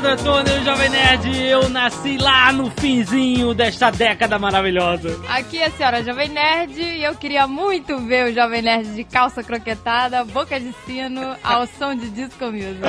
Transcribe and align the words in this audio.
Aqui 0.00 0.06
é 0.06 0.12
Alexandre 0.12 0.12
Antônio, 0.12 0.64
Jovem 0.64 0.88
Nerd. 0.88 1.46
Eu 1.46 1.68
nasci 1.68 2.16
lá 2.16 2.50
no 2.52 2.70
finzinho 2.70 3.52
desta 3.52 3.90
década 3.90 4.38
maravilhosa. 4.38 5.20
Aqui 5.28 5.58
é 5.58 5.66
a 5.66 5.70
senhora 5.70 6.02
Jovem 6.02 6.30
Nerd 6.30 6.80
e 6.80 7.04
eu 7.04 7.14
queria 7.16 7.46
muito 7.46 7.98
ver 7.98 8.30
o 8.30 8.34
Jovem 8.34 8.62
Nerd 8.62 8.94
de 8.94 9.04
calça 9.04 9.42
croquetada, 9.42 10.24
boca 10.24 10.58
de 10.58 10.72
sino, 10.86 11.36
ao 11.44 11.66
som 11.78 11.94
de 11.94 12.08
disco 12.08 12.46
music. 12.46 12.80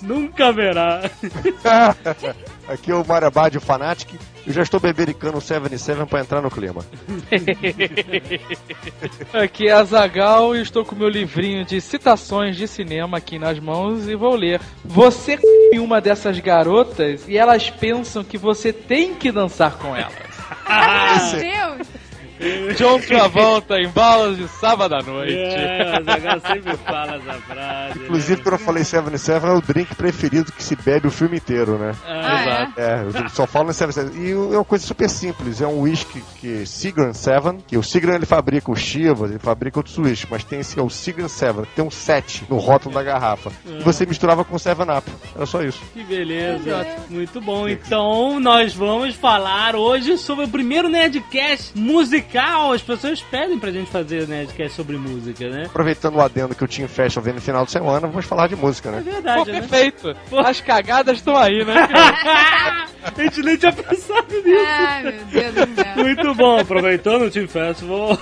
Nunca 0.00 0.50
verá. 0.50 1.02
Aqui 2.66 2.90
é 2.90 2.94
o 2.94 3.06
Mario 3.06 3.28
Abad, 3.28 3.56
o 3.58 3.60
Fanatic. 3.60 4.18
Eu 4.46 4.52
já 4.52 4.62
estou 4.62 4.80
bebericando 4.80 5.38
o 5.38 5.40
77 5.40 6.06
pra 6.06 6.20
entrar 6.20 6.40
no 6.40 6.50
clima. 6.50 6.84
Aqui 9.32 9.68
é 9.68 9.72
a 9.72 9.84
Zagal 9.84 10.56
e 10.56 10.62
estou 10.62 10.84
com 10.84 10.94
meu 10.94 11.08
livrinho 11.08 11.64
de 11.64 11.80
citações 11.80 12.56
de 12.56 12.66
cinema 12.66 13.18
aqui 13.18 13.38
nas 13.38 13.58
mãos 13.58 14.08
e 14.08 14.14
vou 14.14 14.34
ler. 14.34 14.60
Você 14.84 15.36
c... 15.36 15.78
uma 15.78 16.00
dessas 16.00 16.38
garotas 16.40 17.28
e 17.28 17.36
elas 17.36 17.70
pensam 17.70 18.24
que 18.24 18.38
você 18.38 18.72
tem 18.72 19.14
que 19.14 19.30
dançar 19.30 19.76
com 19.76 19.94
elas. 19.94 20.30
Meu 21.32 21.40
Deus! 21.40 21.88
John 22.76 22.98
Travolta 23.00 23.76
em 23.78 23.88
balas 23.88 24.36
de 24.38 24.48
sábado 24.48 24.94
à 24.94 25.02
noite. 25.02 25.36
É, 25.36 25.98
o 26.00 26.04
Zagal 26.04 26.40
sempre 26.40 26.76
fala 26.78 27.16
essa 27.16 27.40
frase. 27.42 27.98
Inclusive, 27.98 28.36
né? 28.36 28.42
quando 28.42 28.52
eu 28.54 28.58
falei 28.58 28.84
77, 28.84 29.44
é 29.44 29.50
o 29.50 29.60
drink 29.60 29.94
preferido 29.94 30.50
que 30.52 30.62
se 30.62 30.74
bebe 30.74 31.06
o 31.06 31.10
filme 31.10 31.36
inteiro, 31.36 31.78
né? 31.78 31.92
Ah, 32.06 32.42
Exato. 32.42 32.80
É, 32.80 33.22
eu 33.24 33.28
só 33.28 33.46
falo 33.46 33.66
no 33.66 33.72
77. 33.74 34.18
E 34.18 34.32
é 34.32 34.36
uma 34.36 34.64
coisa 34.64 34.86
super 34.86 35.08
simples. 35.08 35.60
É 35.60 35.66
um 35.66 35.80
whisky 35.80 36.22
que 36.40 36.64
Seagram 36.66 37.12
7, 37.12 37.58
que 37.66 37.76
o 37.76 37.82
Seagram 37.82 38.14
ele 38.14 38.26
fabrica 38.26 38.70
o 38.70 38.76
Chivas, 38.76 39.30
ele 39.30 39.38
fabrica 39.38 39.78
outros 39.78 39.98
whiskies, 39.98 40.30
mas 40.30 40.44
tem 40.44 40.60
esse 40.60 40.78
é 40.78 40.82
o 40.82 40.88
Seagram 40.88 41.28
7, 41.28 41.68
tem 41.76 41.84
um 41.84 41.90
7 41.90 42.44
no 42.48 42.56
rótulo 42.56 42.94
da 42.94 43.02
garrafa. 43.02 43.52
E 43.66 43.82
você 43.82 44.06
misturava 44.06 44.44
com 44.44 44.56
7-Up. 44.56 45.10
Era 45.34 45.46
só 45.46 45.62
isso. 45.62 45.80
Que 45.92 46.02
beleza. 46.02 46.86
Muito 47.08 47.40
bom. 47.40 47.68
Então, 47.68 48.40
nós 48.40 48.74
vamos 48.74 49.14
falar 49.14 49.76
hoje 49.76 50.16
sobre 50.16 50.46
o 50.46 50.48
primeiro 50.48 50.88
Nerdcast 50.88 51.76
musical. 51.76 52.29
As 52.38 52.82
pessoas 52.82 53.20
pedem 53.22 53.58
pra 53.58 53.70
gente 53.70 53.90
fazer 53.90 54.26
Nerdcast 54.28 54.76
sobre 54.76 54.96
música, 54.96 55.48
né? 55.48 55.64
Aproveitando 55.66 56.16
o 56.16 56.20
adendo 56.20 56.54
que 56.54 56.64
o 56.64 56.68
Team 56.68 56.88
Fashion 56.88 57.20
vem 57.20 57.34
no 57.34 57.40
final 57.40 57.64
de 57.64 57.70
semana, 57.72 58.06
vamos 58.06 58.24
falar 58.26 58.46
de 58.48 58.56
música, 58.56 58.88
É 58.88 58.92
né? 58.92 59.02
Pô, 59.04 59.10
verdade, 59.12 59.52
né? 59.52 59.60
perfeito. 59.60 60.16
As 60.44 60.60
cagadas 60.60 61.18
estão 61.18 61.36
aí, 61.36 61.64
né? 61.64 61.74
A 63.02 63.22
gente 63.22 63.42
nem 63.42 63.56
tinha 63.56 63.72
pensado 63.72 64.26
nisso. 64.44 64.60
Ai, 64.68 65.02
meu 65.02 65.12
Deus 65.24 65.54
do 65.54 65.74
céu. 65.74 66.04
Muito 66.04 66.34
bom, 66.34 66.58
aproveitando 66.60 67.22
o 67.22 67.30
Team 67.30 67.48
Festival, 67.48 68.18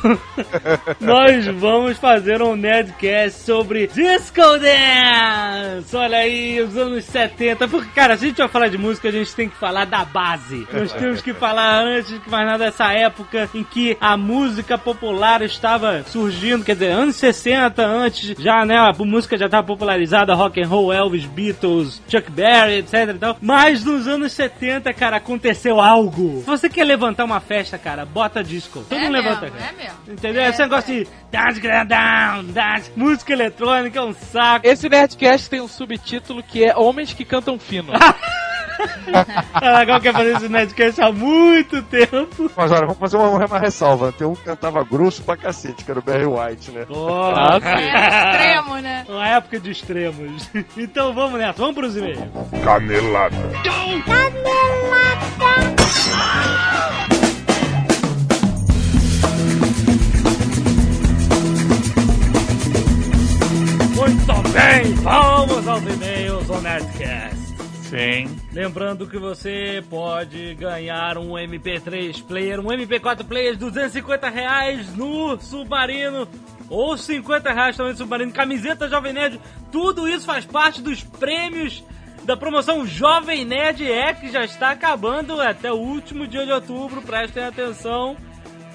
nós 1.00 1.46
vamos 1.46 1.98
fazer 1.98 2.40
um 2.40 2.54
Nerdcast 2.54 3.40
sobre 3.44 3.88
Disco 3.88 4.40
Dance! 4.40 5.96
Olha 5.96 6.18
aí, 6.18 6.60
os 6.60 6.76
anos 6.76 7.04
70. 7.06 7.66
Porque, 7.66 7.90
cara, 7.92 8.16
se 8.16 8.24
a 8.24 8.28
gente 8.28 8.38
vai 8.38 8.48
falar 8.48 8.68
de 8.68 8.78
música, 8.78 9.08
a 9.08 9.12
gente 9.12 9.34
tem 9.34 9.48
que 9.48 9.56
falar 9.56 9.84
da 9.84 10.04
base. 10.04 10.66
Nós 10.72 10.92
temos 10.92 11.20
que 11.20 11.34
falar 11.34 11.80
antes 11.82 12.16
que 12.18 12.30
mais 12.30 12.46
nada 12.46 12.66
dessa 12.66 12.92
época 12.92 13.50
em 13.52 13.64
que 13.64 13.96
a 14.00 14.16
música 14.16 14.76
popular 14.78 15.42
estava 15.42 16.02
surgindo, 16.04 16.64
quer 16.64 16.74
dizer, 16.74 16.90
anos 16.92 17.16
60, 17.16 17.84
antes 17.84 18.34
já, 18.38 18.64
né, 18.64 18.76
a 18.76 18.92
música 18.92 19.36
já 19.36 19.46
estava 19.46 19.66
popularizada, 19.66 20.34
rock 20.34 20.60
and 20.62 20.66
roll, 20.68 20.92
Elvis, 20.92 21.24
Beatles, 21.26 22.00
Chuck 22.08 22.30
Berry, 22.30 22.78
etc 22.78 22.92
e 23.10 23.14
tal. 23.14 23.36
Mas 23.40 23.84
nos 23.84 24.06
anos 24.06 24.32
70, 24.32 24.92
cara, 24.94 25.16
aconteceu 25.16 25.80
algo. 25.80 26.40
Se 26.40 26.46
você 26.46 26.68
quer 26.68 26.84
levantar 26.84 27.24
uma 27.24 27.40
festa, 27.40 27.76
cara, 27.78 28.04
bota 28.04 28.42
disco. 28.42 28.84
Todo 28.88 28.98
É 28.98 29.02
mundo 29.02 29.12
mesmo, 29.12 29.28
levanta, 29.28 29.50
cara. 29.50 29.70
é 29.78 29.82
mesmo. 29.82 29.98
Entendeu? 30.08 30.42
É, 30.42 30.48
Esse 30.48 30.60
negócio 30.60 30.94
de 30.94 31.08
dance 31.30 31.60
grandão, 31.60 32.44
dance, 32.44 32.90
música 32.96 33.32
eletrônica 33.32 33.98
é 33.98 34.02
um 34.02 34.14
saco. 34.14 34.66
Esse 34.66 34.88
Nerdcast 34.88 35.50
tem 35.50 35.60
um 35.60 35.68
subtítulo 35.68 36.42
que 36.42 36.64
é 36.64 36.76
Homens 36.76 37.12
que 37.12 37.24
Cantam 37.24 37.58
Fino. 37.58 37.92
A 39.54 39.84
Gal 39.84 40.00
quer 40.00 40.12
fazer 40.12 40.36
esse 40.36 40.48
Nerdcast 40.48 41.00
há 41.00 41.12
muito 41.12 41.82
tempo. 41.82 42.50
Mas 42.56 42.70
olha, 42.70 42.82
vamos 42.82 42.98
fazer 42.98 43.16
uma, 43.16 43.44
uma 43.46 43.58
ressalva. 43.58 44.12
Tem 44.12 44.26
um 44.26 44.34
que 44.34 44.42
cantava 44.44 44.82
grosso 44.84 45.22
pra 45.22 45.36
cacete, 45.36 45.84
que 45.84 45.90
era 45.90 46.00
o 46.00 46.02
Barry 46.02 46.26
White, 46.26 46.70
né? 46.70 46.86
Sim. 46.86 46.94
É 47.68 48.32
extremo, 48.32 48.76
né? 48.78 49.04
Uma 49.08 49.28
época 49.28 49.60
de 49.60 49.70
extremos. 49.70 50.48
Então 50.76 51.12
vamos 51.12 51.38
nessa, 51.38 51.54
vamos 51.60 51.74
pros 51.74 51.96
e-mails. 51.96 52.20
Canelada. 52.64 53.36
Muito 63.96 64.48
bem, 64.52 64.94
vamos 64.94 65.66
aos 65.66 65.82
e-mails 65.82 66.46
do 66.46 66.60
Nerdcast. 66.60 67.47
Sim. 67.88 68.38
Lembrando 68.52 69.08
que 69.08 69.18
você 69.18 69.82
pode 69.88 70.54
ganhar 70.56 71.16
um 71.16 71.30
MP3 71.32 72.22
player, 72.22 72.60
um 72.60 72.66
MP4 72.66 73.24
player, 73.24 73.56
250 73.56 74.28
reais 74.28 74.94
no 74.94 75.40
Submarino. 75.40 76.28
Ou 76.68 76.98
50 76.98 77.50
reais 77.50 77.76
também 77.78 77.92
no 77.92 77.98
Submarino, 77.98 78.30
camiseta 78.30 78.90
Jovem 78.90 79.14
Nerd. 79.14 79.40
Tudo 79.72 80.06
isso 80.06 80.26
faz 80.26 80.44
parte 80.44 80.82
dos 80.82 81.02
prêmios 81.02 81.82
da 82.24 82.36
promoção 82.36 82.86
Jovem 82.86 83.42
Nerd 83.46 83.90
é 83.90 84.12
que 84.12 84.30
já 84.30 84.44
está 84.44 84.72
acabando 84.72 85.40
até 85.40 85.72
o 85.72 85.76
último 85.76 86.26
dia 86.26 86.44
de 86.44 86.52
outubro. 86.52 87.00
Prestem 87.00 87.42
atenção. 87.44 88.18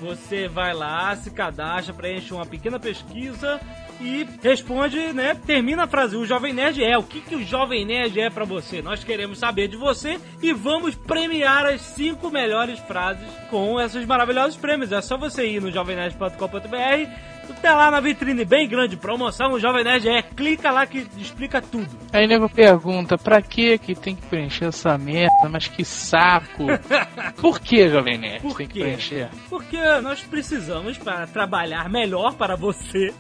Você 0.02 0.48
vai 0.48 0.74
lá, 0.74 1.16
se 1.16 1.30
cadastra, 1.30 1.94
preenche 1.94 2.34
uma 2.34 2.48
pequena 2.48 2.80
pesquisa 2.80 3.62
e 4.04 4.28
responde, 4.42 5.14
né? 5.14 5.34
Termina 5.46 5.84
a 5.84 5.88
frase. 5.88 6.18
O 6.18 6.26
Jovem 6.26 6.54
Nerd 6.54 6.84
é. 6.84 6.98
O 6.98 7.04
que, 7.04 7.22
que 7.22 7.36
o 7.36 7.44
Jovem 7.44 7.86
Nerd 7.86 8.20
é 8.20 8.30
pra 8.30 8.44
você? 8.44 8.82
Nós 8.82 9.04
queremos 9.04 9.40
saber 9.40 9.70
de 9.70 9.78
você 9.78 10.20
e 10.42 10.52
vamos 10.52 10.94
premiar 10.94 11.66
as 11.66 11.82
cinco 11.82 12.30
melhores 12.30 12.80
frases 12.80 13.26
com 13.50 13.80
esses 13.80 14.06
maravilhosos 14.06 14.58
prêmios. 14.58 14.92
É 14.92 15.02
só 15.02 15.18
você 15.18 15.48
ir 15.48 15.62
no 15.62 15.72
jovemnerd.com.br. 15.72 17.43
Tá 17.62 17.76
lá 17.76 17.90
na 17.90 18.02
vitrine 18.02 18.44
bem 18.44 18.68
grande, 18.68 18.98
promoção, 18.98 19.54
o 19.54 19.60
Jovem 19.60 19.84
Nerd 19.86 20.08
é. 20.10 20.22
Clica 20.22 20.70
lá 20.70 20.86
que 20.86 21.08
explica 21.18 21.62
tudo. 21.62 21.88
Aí 22.12 22.28
nego 22.28 22.50
pergunta, 22.50 23.18
pra 23.18 23.42
que 23.42 23.78
que 23.78 23.96
tem 23.96 24.16
que 24.16 24.22
preencher 24.24 24.66
essa 24.66 24.98
merda? 24.98 25.48
Mas 25.50 25.68
que 25.68 25.86
saco! 25.86 26.66
Por 27.40 27.60
que, 27.62 27.88
Jovem 27.90 28.18
Nerd, 28.18 28.42
Por 28.42 28.58
tem 28.58 28.68
que 28.68 28.74
quê? 28.74 28.80
preencher? 28.82 29.30
Porque 29.50 29.78
nós 30.02 30.22
precisamos 30.22 30.98
para 30.98 31.26
trabalhar 31.28 31.90
melhor 31.90 32.34
para 32.34 32.56
você. 32.56 33.14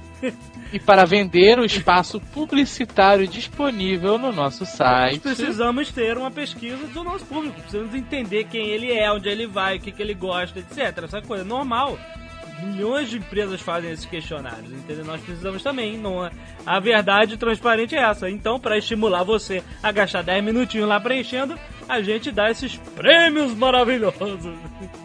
E 0.71 0.79
para 0.79 1.05
vender 1.05 1.59
o 1.59 1.65
espaço 1.65 2.19
publicitário 2.19 3.27
disponível 3.27 4.17
no 4.17 4.31
nosso 4.31 4.61
Nós 4.63 4.69
site. 4.69 5.19
precisamos 5.19 5.91
ter 5.91 6.17
uma 6.17 6.31
pesquisa 6.31 6.87
do 6.87 7.03
nosso 7.03 7.25
público. 7.25 7.59
Precisamos 7.61 7.93
entender 7.93 8.45
quem 8.45 8.67
ele 8.69 8.91
é, 8.91 9.11
onde 9.11 9.27
ele 9.29 9.45
vai, 9.45 9.77
o 9.77 9.79
que, 9.81 9.91
que 9.91 10.01
ele 10.01 10.13
gosta, 10.13 10.59
etc. 10.59 11.03
Essa 11.03 11.21
coisa 11.21 11.43
normal. 11.43 11.97
Milhões 12.61 13.09
de 13.09 13.17
empresas 13.17 13.61
fazem 13.61 13.91
esses 13.91 14.05
questionários, 14.05 14.71
entendeu? 14.71 15.05
Nós 15.05 15.21
precisamos 15.21 15.61
também. 15.63 15.97
Não 15.97 16.25
é? 16.25 16.31
A 16.65 16.79
verdade 16.79 17.37
transparente 17.37 17.95
é 17.95 18.01
essa. 18.01 18.29
Então, 18.29 18.59
para 18.59 18.77
estimular 18.77 19.23
você 19.23 19.63
a 19.81 19.91
gastar 19.91 20.21
10 20.21 20.43
minutinhos 20.43 20.87
lá 20.87 20.99
preenchendo, 20.99 21.57
a 21.87 22.01
gente 22.01 22.31
dá 22.31 22.49
esses 22.49 22.75
prêmios 22.95 23.53
maravilhosos. 23.53 24.53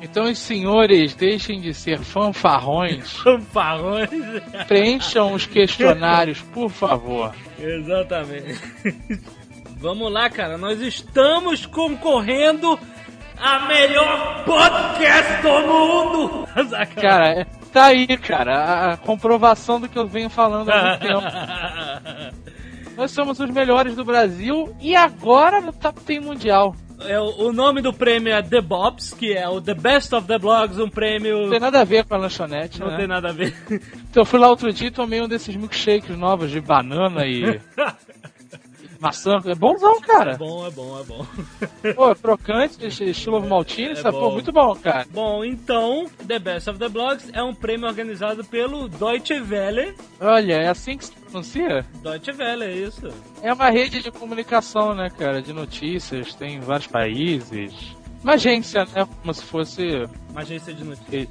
Então, 0.01 0.25
os 0.25 0.39
senhores, 0.39 1.15
deixem 1.15 1.61
de 1.61 1.75
ser 1.75 1.99
fanfarrões. 1.99 3.13
Fanfarrões. 3.19 4.11
Preencham 4.67 5.33
os 5.33 5.47
questionários, 5.47 6.41
por 6.41 6.71
favor. 6.71 7.35
Exatamente. 7.59 8.61
Vamos 9.81 10.13
lá, 10.13 10.29
cara. 10.29 10.59
Nós 10.59 10.81
estamos 10.81 11.67
concorrendo 11.67 12.79
a 13.41 13.67
melhor 13.67 14.45
podcast 14.45 15.43
do 15.43 15.49
mundo. 15.67 16.49
Cara, 17.01 17.47
tá 17.73 17.85
aí, 17.87 18.07
cara, 18.19 18.93
a- 18.93 18.97
comprovação 18.97 19.81
do 19.81 19.89
que 19.89 19.99
eu 19.99 20.07
venho 20.07 20.29
falando 20.31 20.71
há 20.71 20.83
muito 20.89 21.01
tempo. 21.07 21.23
Nós 22.97 23.11
somos 23.13 23.39
os 23.39 23.51
melhores 23.51 23.95
do 23.95 24.05
Brasil 24.05 24.75
e 24.81 24.97
agora 24.97 25.61
no 25.61 25.73
Top 25.73 26.01
10 26.05 26.25
Mundial. 26.25 26.75
É, 27.07 27.17
o 27.21 27.47
o 27.49 27.53
nome 27.53 27.81
do 27.81 27.93
prêmio 27.93 28.33
é 28.33 28.43
The 28.43 28.61
Bobs, 28.61 29.13
que 29.13 29.33
é 29.33 29.49
o 29.49 29.61
The 29.61 29.75
Best 29.75 30.13
of 30.17 30.27
the 30.27 30.37
Blogs, 30.37 30.81
um 30.81 30.89
prêmio. 30.91 31.43
Não 31.43 31.51
tem 31.51 31.61
nada 31.61 31.81
a 31.81 31.85
ver 31.85 32.05
com 32.05 32.15
a 32.15 32.19
lanchonete, 32.19 32.81
Não 32.81 32.89
né? 32.89 32.97
tem 32.97 33.07
nada 33.07 33.29
a 33.29 33.33
ver. 33.33 33.55
Então 33.71 34.23
eu 34.23 34.25
fui 34.25 34.41
lá 34.41 34.49
outro 34.49 34.73
dia 34.73 34.89
e 34.89 34.91
tomei 34.91 35.23
um 35.23 35.29
desses 35.29 35.55
milkshakes 35.55 36.19
novos 36.19 36.51
de 36.51 36.61
banana 36.61 37.25
e 37.25 37.61
maçã. 39.01 39.39
É 39.45 39.55
bonzão, 39.55 39.97
É 39.97 40.01
cara. 40.01 40.37
bom, 40.37 40.67
é 40.67 40.71
bom, 40.71 41.01
é 41.01 41.05
bom. 41.05 41.27
Pô, 41.95 42.15
crocante, 42.15 42.87
estilo 42.87 43.41
maltine, 43.47 43.93
É 43.93 43.97
sabe? 43.97 44.17
bom. 44.17 44.29
Pô, 44.29 44.31
muito 44.33 44.53
bom, 44.53 44.75
cara. 44.77 45.07
Bom, 45.11 45.45
então, 45.45 46.07
The 46.27 46.39
Best 46.39 46.71
of 46.71 46.79
the 46.79 46.89
Blogs 46.89 47.31
é 47.33 47.43
um 47.43 47.55
prêmio 47.55 47.87
organizado 47.87 48.45
pelo 48.45 48.89
Deutsche 48.89 49.41
Welle. 49.41 49.95
Olha, 50.21 50.55
é 50.55 50.69
assim 50.69 50.97
que 50.97 51.05
se 51.07 51.13
pronuncia? 51.13 51.85
Deutsche 52.03 52.33
Welle, 52.33 52.65
é 52.65 52.73
isso. 52.75 53.09
É 53.43 53.53
uma 53.53 53.71
rede 53.71 54.03
de 54.03 54.11
comunicação, 54.11 54.95
né, 54.95 55.09
cara? 55.11 55.41
De 55.41 55.53
notícias, 55.53 56.35
tem 56.35 56.57
em 56.57 56.61
vários 56.61 56.87
países. 56.87 57.73
Uma 58.23 58.33
agência, 58.35 58.85
né? 58.95 59.07
Como 59.23 59.33
se 59.33 59.45
fosse. 59.45 59.83
Uma 60.31 60.41
agência 60.41 60.75
de 60.75 60.83
notícias. 60.85 61.29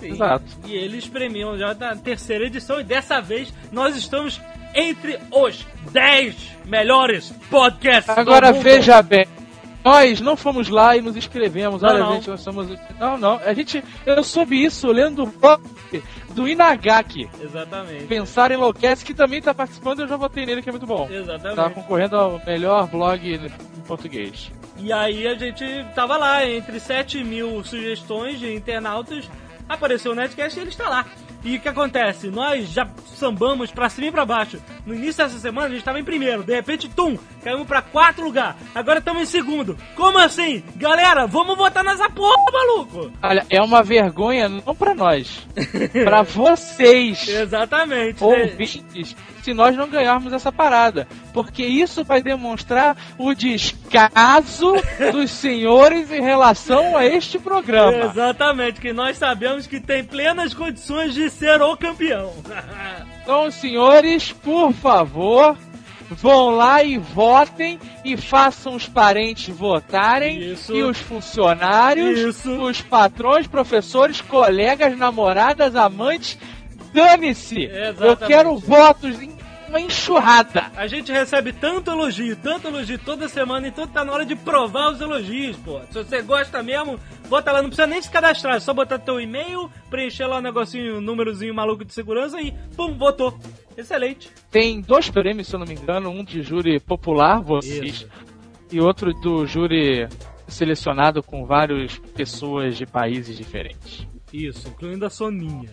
Sim. 0.00 0.08
Exato. 0.08 0.44
E 0.66 0.74
eles 0.74 1.06
premiam 1.06 1.56
já 1.56 1.74
na 1.74 1.94
terceira 1.94 2.46
edição 2.46 2.80
e 2.80 2.84
dessa 2.84 3.20
vez 3.20 3.52
nós 3.70 3.94
estamos 3.96 4.40
entre 4.74 5.18
os 5.30 5.66
10 5.90 6.34
melhores 6.64 7.32
podcasts 7.50 8.16
Agora 8.16 8.48
do 8.48 8.54
mundo. 8.56 8.64
veja 8.64 9.02
bem. 9.02 9.26
Nós 9.84 10.20
não 10.20 10.36
fomos 10.36 10.68
lá 10.68 10.96
e 10.96 11.00
nos 11.00 11.16
inscrevemos. 11.16 11.82
Não, 11.82 11.88
Olha, 11.88 11.98
não. 11.98 12.12
gente, 12.14 12.30
nós 12.30 12.40
somos. 12.40 12.68
Não, 13.00 13.18
não. 13.18 13.40
A 13.44 13.52
gente. 13.52 13.82
Eu 14.06 14.22
soube 14.22 14.62
isso 14.62 14.86
lendo 14.92 15.24
o 15.24 15.26
blog 15.26 15.60
do 16.30 16.46
Inagaki. 16.48 17.28
Exatamente. 17.40 18.04
Pensar 18.04 18.52
Enlouquece, 18.52 19.04
que 19.04 19.12
também 19.12 19.42
tá 19.42 19.52
participando 19.52 20.00
eu 20.00 20.08
já 20.08 20.16
votei 20.16 20.46
nele, 20.46 20.62
que 20.62 20.68
é 20.68 20.72
muito 20.72 20.86
bom. 20.86 21.08
Exatamente. 21.10 21.56
Tá 21.56 21.68
concorrendo 21.70 22.16
ao 22.16 22.40
melhor 22.46 22.86
blog 22.86 23.28
em 23.34 23.80
português. 23.80 24.52
E 24.78 24.92
aí 24.92 25.26
a 25.26 25.34
gente 25.34 25.64
tava 25.96 26.16
lá, 26.16 26.46
entre 26.48 26.78
7 26.78 27.22
mil 27.24 27.62
sugestões 27.64 28.38
de 28.38 28.54
internautas, 28.54 29.28
apareceu 29.68 30.12
o 30.12 30.14
Netcast 30.14 30.58
e 30.58 30.62
ele 30.62 30.70
está 30.70 30.88
lá. 30.88 31.06
E 31.44 31.56
o 31.56 31.60
que 31.60 31.68
acontece? 31.68 32.28
Nós 32.28 32.68
já 32.68 32.88
sambamos 33.16 33.70
pra 33.70 33.88
cima 33.88 34.06
e 34.08 34.12
pra 34.12 34.24
baixo. 34.24 34.60
No 34.84 34.94
início 34.94 35.24
dessa 35.24 35.38
semana 35.38 35.66
a 35.68 35.70
gente 35.70 35.84
tava 35.84 36.00
em 36.00 36.04
primeiro, 36.04 36.42
de 36.42 36.54
repente, 36.54 36.88
tum, 36.88 37.16
caímos 37.44 37.66
pra 37.66 37.80
quarto 37.82 38.20
lugar. 38.22 38.56
Agora 38.74 38.98
estamos 38.98 39.22
em 39.22 39.26
segundo. 39.26 39.76
Como 39.94 40.18
assim? 40.18 40.62
Galera, 40.76 41.26
vamos 41.26 41.56
votar 41.56 41.84
nessa 41.84 42.10
porra, 42.10 42.36
maluco! 42.52 43.12
Olha, 43.22 43.46
é 43.48 43.60
uma 43.62 43.82
vergonha 43.82 44.48
não 44.48 44.74
pra 44.74 44.94
nós, 44.94 45.46
pra 46.04 46.22
vocês. 46.22 47.28
Exatamente. 47.28 48.18
De- 48.18 48.24
ouvintes 48.24 49.14
se 49.42 49.52
nós 49.52 49.76
não 49.76 49.88
ganharmos 49.88 50.32
essa 50.32 50.52
parada. 50.52 51.06
Porque 51.32 51.64
isso 51.64 52.04
vai 52.04 52.22
demonstrar 52.22 52.96
o 53.18 53.34
descaso 53.34 54.72
dos 55.12 55.30
senhores 55.30 56.10
em 56.12 56.20
relação 56.22 56.96
a 56.96 57.04
este 57.04 57.38
programa. 57.38 58.04
Exatamente, 58.10 58.80
que 58.80 58.92
nós 58.92 59.16
sabemos 59.18 59.66
que 59.66 59.80
tem 59.80 60.04
plenas 60.04 60.54
condições 60.54 61.12
de 61.14 61.28
ser 61.30 61.60
o 61.60 61.76
campeão. 61.76 62.32
Então, 63.22 63.50
senhores, 63.50 64.32
por 64.32 64.72
favor, 64.72 65.56
vão 66.10 66.50
lá 66.50 66.82
e 66.82 66.98
votem 66.98 67.78
e 68.04 68.16
façam 68.16 68.74
os 68.74 68.88
parentes 68.88 69.54
votarem 69.54 70.52
Isso. 70.52 70.74
e 70.74 70.82
os 70.82 70.98
funcionários, 70.98 72.18
Isso. 72.18 72.50
os 72.50 72.80
patrões, 72.82 73.46
professores, 73.46 74.20
colegas, 74.20 74.98
namoradas, 74.98 75.76
amantes. 75.76 76.36
Dane-se! 76.92 77.70
Eu 78.00 78.16
quero 78.16 78.56
votos 78.58 79.22
em 79.22 79.30
uma 79.72 79.80
enxurrada. 79.80 80.70
A 80.76 80.86
gente 80.86 81.10
recebe 81.10 81.52
tanto 81.52 81.90
elogio, 81.90 82.36
tanto 82.36 82.68
elogio 82.68 82.98
toda 82.98 83.26
semana, 83.26 83.66
então 83.66 83.86
tá 83.86 84.04
na 84.04 84.12
hora 84.12 84.26
de 84.26 84.36
provar 84.36 84.92
os 84.92 85.00
elogios, 85.00 85.56
pô. 85.56 85.80
Se 85.90 85.94
você 85.94 86.20
gosta 86.20 86.62
mesmo, 86.62 87.00
bota 87.28 87.50
lá, 87.50 87.62
não 87.62 87.70
precisa 87.70 87.86
nem 87.86 88.00
se 88.00 88.10
cadastrar, 88.10 88.56
é 88.56 88.60
só 88.60 88.74
botar 88.74 88.98
teu 88.98 89.18
e-mail, 89.18 89.70
preencher 89.88 90.26
lá 90.26 90.36
o 90.36 90.42
negocinho, 90.42 90.98
um 90.98 91.00
númerozinho 91.00 91.54
maluco 91.54 91.86
de 91.86 91.94
segurança 91.94 92.38
e 92.38 92.52
pum, 92.76 92.96
votou. 92.98 93.38
Excelente. 93.76 94.30
Tem 94.50 94.82
dois 94.82 95.08
prêmios, 95.08 95.48
se 95.48 95.54
eu 95.54 95.58
não 95.58 95.66
me 95.66 95.74
engano, 95.74 96.10
um 96.10 96.22
de 96.22 96.42
júri 96.42 96.78
popular, 96.78 97.40
vocês, 97.40 97.94
Isso. 97.94 98.08
e 98.70 98.78
outro 98.78 99.14
do 99.14 99.46
júri 99.46 100.06
selecionado 100.46 101.22
com 101.22 101.46
várias 101.46 101.96
pessoas 102.14 102.76
de 102.76 102.84
países 102.84 103.38
diferentes. 103.38 104.06
Isso, 104.30 104.68
incluindo 104.68 105.06
a 105.06 105.10
Soninha. 105.10 105.70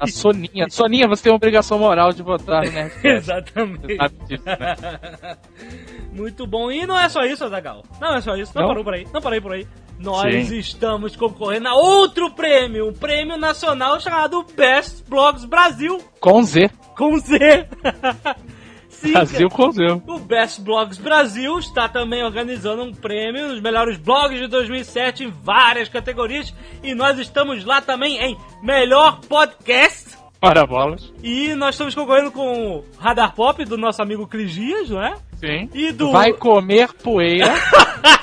A 0.00 0.06
Soninha. 0.06 0.68
Soninha, 0.70 1.08
você 1.08 1.24
tem 1.24 1.32
uma 1.32 1.36
obrigação 1.36 1.78
moral 1.78 2.12
de 2.12 2.22
votar 2.22 2.64
no 2.64 2.70
Nerdcast. 2.72 3.06
Exatamente. 3.06 3.96
Sabe 3.96 4.14
disso, 4.26 4.44
né? 4.46 5.36
Muito 6.12 6.46
bom. 6.46 6.70
E 6.70 6.86
não 6.86 6.98
é 6.98 7.08
só 7.08 7.22
isso, 7.24 7.44
Azagal. 7.44 7.84
Não 8.00 8.14
é 8.16 8.20
só 8.20 8.36
isso. 8.36 8.52
Não, 8.54 8.62
Não? 8.62 8.68
parou 8.68 8.84
por 8.84 8.94
aí. 8.94 9.06
Não 9.12 9.20
parei 9.20 9.40
por 9.40 9.52
aí. 9.52 9.66
Nós 9.98 10.48
Sim. 10.48 10.58
estamos 10.58 11.16
concorrendo 11.16 11.68
a 11.68 11.74
outro 11.74 12.30
prêmio. 12.32 12.88
Um 12.88 12.92
prêmio 12.92 13.36
nacional 13.36 14.00
chamado 14.00 14.44
Best 14.56 15.04
Blogs 15.08 15.44
Brasil. 15.44 15.98
Com 16.20 16.42
Z. 16.42 16.70
Com 16.96 17.18
Z. 17.18 17.68
Sim, 19.00 19.12
Brasil 19.12 19.48
com. 19.48 19.70
O 20.08 20.18
Best 20.18 20.60
Blogs 20.60 20.98
Brasil 20.98 21.58
está 21.58 21.88
também 21.88 22.24
organizando 22.24 22.82
um 22.82 22.92
prêmio 22.92 23.48
nos 23.48 23.60
melhores 23.60 23.96
blogs 23.96 24.40
de 24.40 24.48
2007 24.48 25.24
em 25.24 25.30
várias 25.30 25.88
categorias. 25.88 26.52
E 26.82 26.94
nós 26.94 27.16
estamos 27.18 27.64
lá 27.64 27.80
também 27.80 28.18
em 28.18 28.36
Melhor 28.60 29.20
Podcast. 29.20 30.18
Para 30.40 30.66
bolas. 30.66 31.12
E 31.22 31.54
nós 31.54 31.74
estamos 31.74 31.94
concorrendo 31.94 32.32
com 32.32 32.78
o 32.78 32.84
Radar 32.98 33.34
Pop 33.34 33.64
do 33.64 33.78
nosso 33.78 34.02
amigo 34.02 34.26
Cris 34.26 34.52
Dias, 34.52 34.90
não 34.90 35.02
é? 35.02 35.14
Sim. 35.36 35.70
E 35.72 35.92
do. 35.92 36.10
Vai 36.10 36.32
comer 36.32 36.92
poeira. 36.92 37.54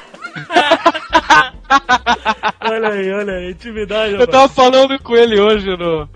Olha 2.62 2.90
aí, 2.90 3.12
olha 3.12 3.34
aí, 3.34 3.52
intimidade. 3.52 4.14
Eu 4.14 4.28
tava 4.28 4.48
falando 4.50 5.00
com 5.00 5.16
ele 5.16 5.40
hoje 5.40 5.68
no, 5.78 6.08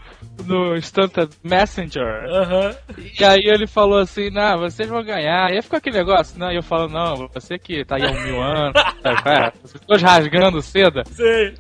no 0.45 0.75
Instant 0.75 1.13
Messenger. 1.43 2.25
Aham. 2.29 2.75
E 3.19 3.23
aí 3.23 3.41
ele 3.45 3.67
falou 3.67 3.99
assim, 3.99 4.29
não, 4.29 4.59
vocês 4.59 4.87
vão 4.89 5.03
ganhar. 5.03 5.49
E 5.51 5.55
aí 5.55 5.61
ficou 5.61 5.77
aquele 5.77 5.97
negócio, 5.97 6.39
não, 6.39 6.51
e 6.51 6.55
eu 6.55 6.63
falo, 6.63 6.87
não, 6.87 7.27
você 7.33 7.57
que 7.57 7.83
tá 7.85 7.95
aí 7.97 8.05
há 8.05 8.11
um 8.11 8.21
mil 8.23 8.41
anos, 8.41 8.73
tá, 9.01 9.51
as 9.63 9.71
pessoas 9.73 10.01
rasgando 10.01 10.61
seda. 10.61 11.03
Sei. 11.05 11.53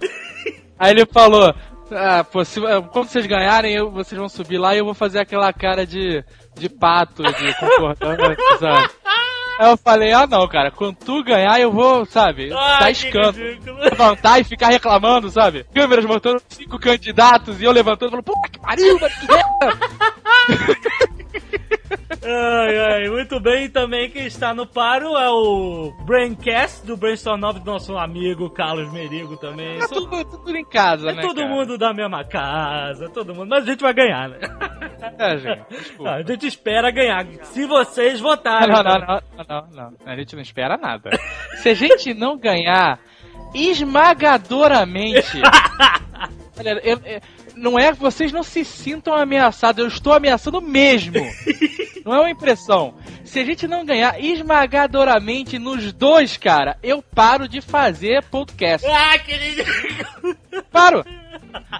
Aí 0.77 0.91
ele 0.91 1.05
falou, 1.05 1.53
ah, 1.91 2.23
pô, 2.23 2.43
se, 2.45 2.59
quando 2.91 3.07
vocês 3.07 3.25
ganharem, 3.25 3.73
eu- 3.75 3.91
vocês 3.91 4.17
vão 4.17 4.29
subir 4.29 4.57
lá 4.57 4.75
e 4.75 4.79
eu 4.79 4.85
vou 4.85 4.93
fazer 4.93 5.19
aquela 5.19 5.51
cara 5.51 5.85
de, 5.85 6.23
de 6.55 6.69
pato, 6.69 7.23
de 7.23 7.53
concordância, 7.59 8.57
sabe? 8.59 8.89
Aí 9.59 9.69
eu 9.69 9.75
falei, 9.75 10.13
ah 10.13 10.25
não, 10.25 10.47
cara, 10.47 10.71
quando 10.71 10.95
tu 10.95 11.21
ganhar 11.21 11.59
eu 11.59 11.69
vou, 11.69 12.05
sabe, 12.05 12.49
Ai, 12.53 12.93
escândalo. 12.93 13.33
ridículo. 13.37 13.77
Levantar 13.79 14.39
e 14.39 14.45
ficar 14.45 14.69
reclamando, 14.69 15.29
sabe? 15.29 15.65
Câmeras 15.73 16.05
mostrando 16.05 16.41
cinco 16.47 16.79
candidatos 16.79 17.59
e 17.59 17.65
eu 17.65 17.71
levantando 17.73 18.07
e 18.07 18.11
falando, 18.11 18.23
puta 18.23 18.49
que 18.49 18.57
pariu, 18.57 18.97
mas 19.01 19.13
que 19.13 19.27
merda! 19.27 21.09
Ai, 22.21 22.77
ai, 22.77 23.09
muito 23.09 23.39
bem. 23.39 23.69
Também 23.69 24.09
quem 24.09 24.25
está 24.25 24.53
no 24.53 24.65
paro 24.67 25.15
é 25.17 25.29
o 25.29 25.91
Braincast 26.05 26.85
do 26.85 26.97
Brainstorm 26.97 27.39
9 27.39 27.59
do 27.61 27.65
nosso 27.65 27.97
amigo 27.97 28.49
Carlos 28.49 28.91
Merigo 28.91 29.37
também. 29.37 29.77
É 29.81 29.87
tudo, 29.87 30.23
tudo 30.25 30.55
em 30.55 30.65
casa, 30.65 31.09
É 31.09 31.13
né? 31.13 31.21
todo 31.21 31.37
cara? 31.41 31.47
mundo 31.49 31.77
da 31.77 31.93
mesma 31.93 32.23
casa, 32.23 33.09
todo 33.09 33.33
mundo. 33.33 33.47
Mas 33.49 33.63
a 33.63 33.67
gente 33.71 33.81
vai 33.81 33.93
ganhar, 33.93 34.29
né? 34.29 34.37
É, 35.17 35.37
gente. 35.37 35.61
Ah, 36.05 36.15
a 36.15 36.21
gente 36.23 36.45
espera 36.47 36.91
ganhar, 36.91 37.25
se 37.43 37.65
vocês 37.65 38.19
votarem. 38.19 38.67
Não, 38.69 38.83
não, 38.83 38.83
tá? 38.83 39.23
não, 39.37 39.45
não, 39.47 39.67
não, 39.71 39.91
não. 39.91 39.97
A 40.05 40.15
gente 40.15 40.35
não 40.35 40.41
espera 40.41 40.77
nada. 40.77 41.09
Se 41.57 41.69
a 41.69 41.73
gente 41.73 42.13
não 42.13 42.37
ganhar 42.37 42.99
esmagadoramente. 43.53 45.41
Olha, 46.59 46.71
eu- 46.83 46.99
eu- 47.05 47.21
não 47.59 47.77
é 47.77 47.91
que 47.91 47.99
vocês 47.99 48.31
não 48.31 48.41
se 48.41 48.63
sintam 48.63 49.13
ameaçados, 49.13 49.81
eu 49.81 49.87
estou 49.87 50.13
ameaçando 50.13 50.61
mesmo. 50.61 51.19
Não 52.05 52.15
é 52.15 52.19
uma 52.21 52.31
impressão. 52.31 52.95
Se 53.23 53.39
a 53.39 53.45
gente 53.45 53.67
não 53.67 53.85
ganhar 53.85 54.19
esmagadoramente 54.19 55.59
nos 55.59 55.91
dois, 55.91 56.37
cara, 56.37 56.77
eu 56.81 57.03
paro 57.03 57.47
de 57.47 57.61
fazer 57.61 58.23
podcast. 58.23 58.87
Ah, 58.87 59.19
que 59.19 59.33
ridículo. 59.33 60.35
Paro! 60.71 61.05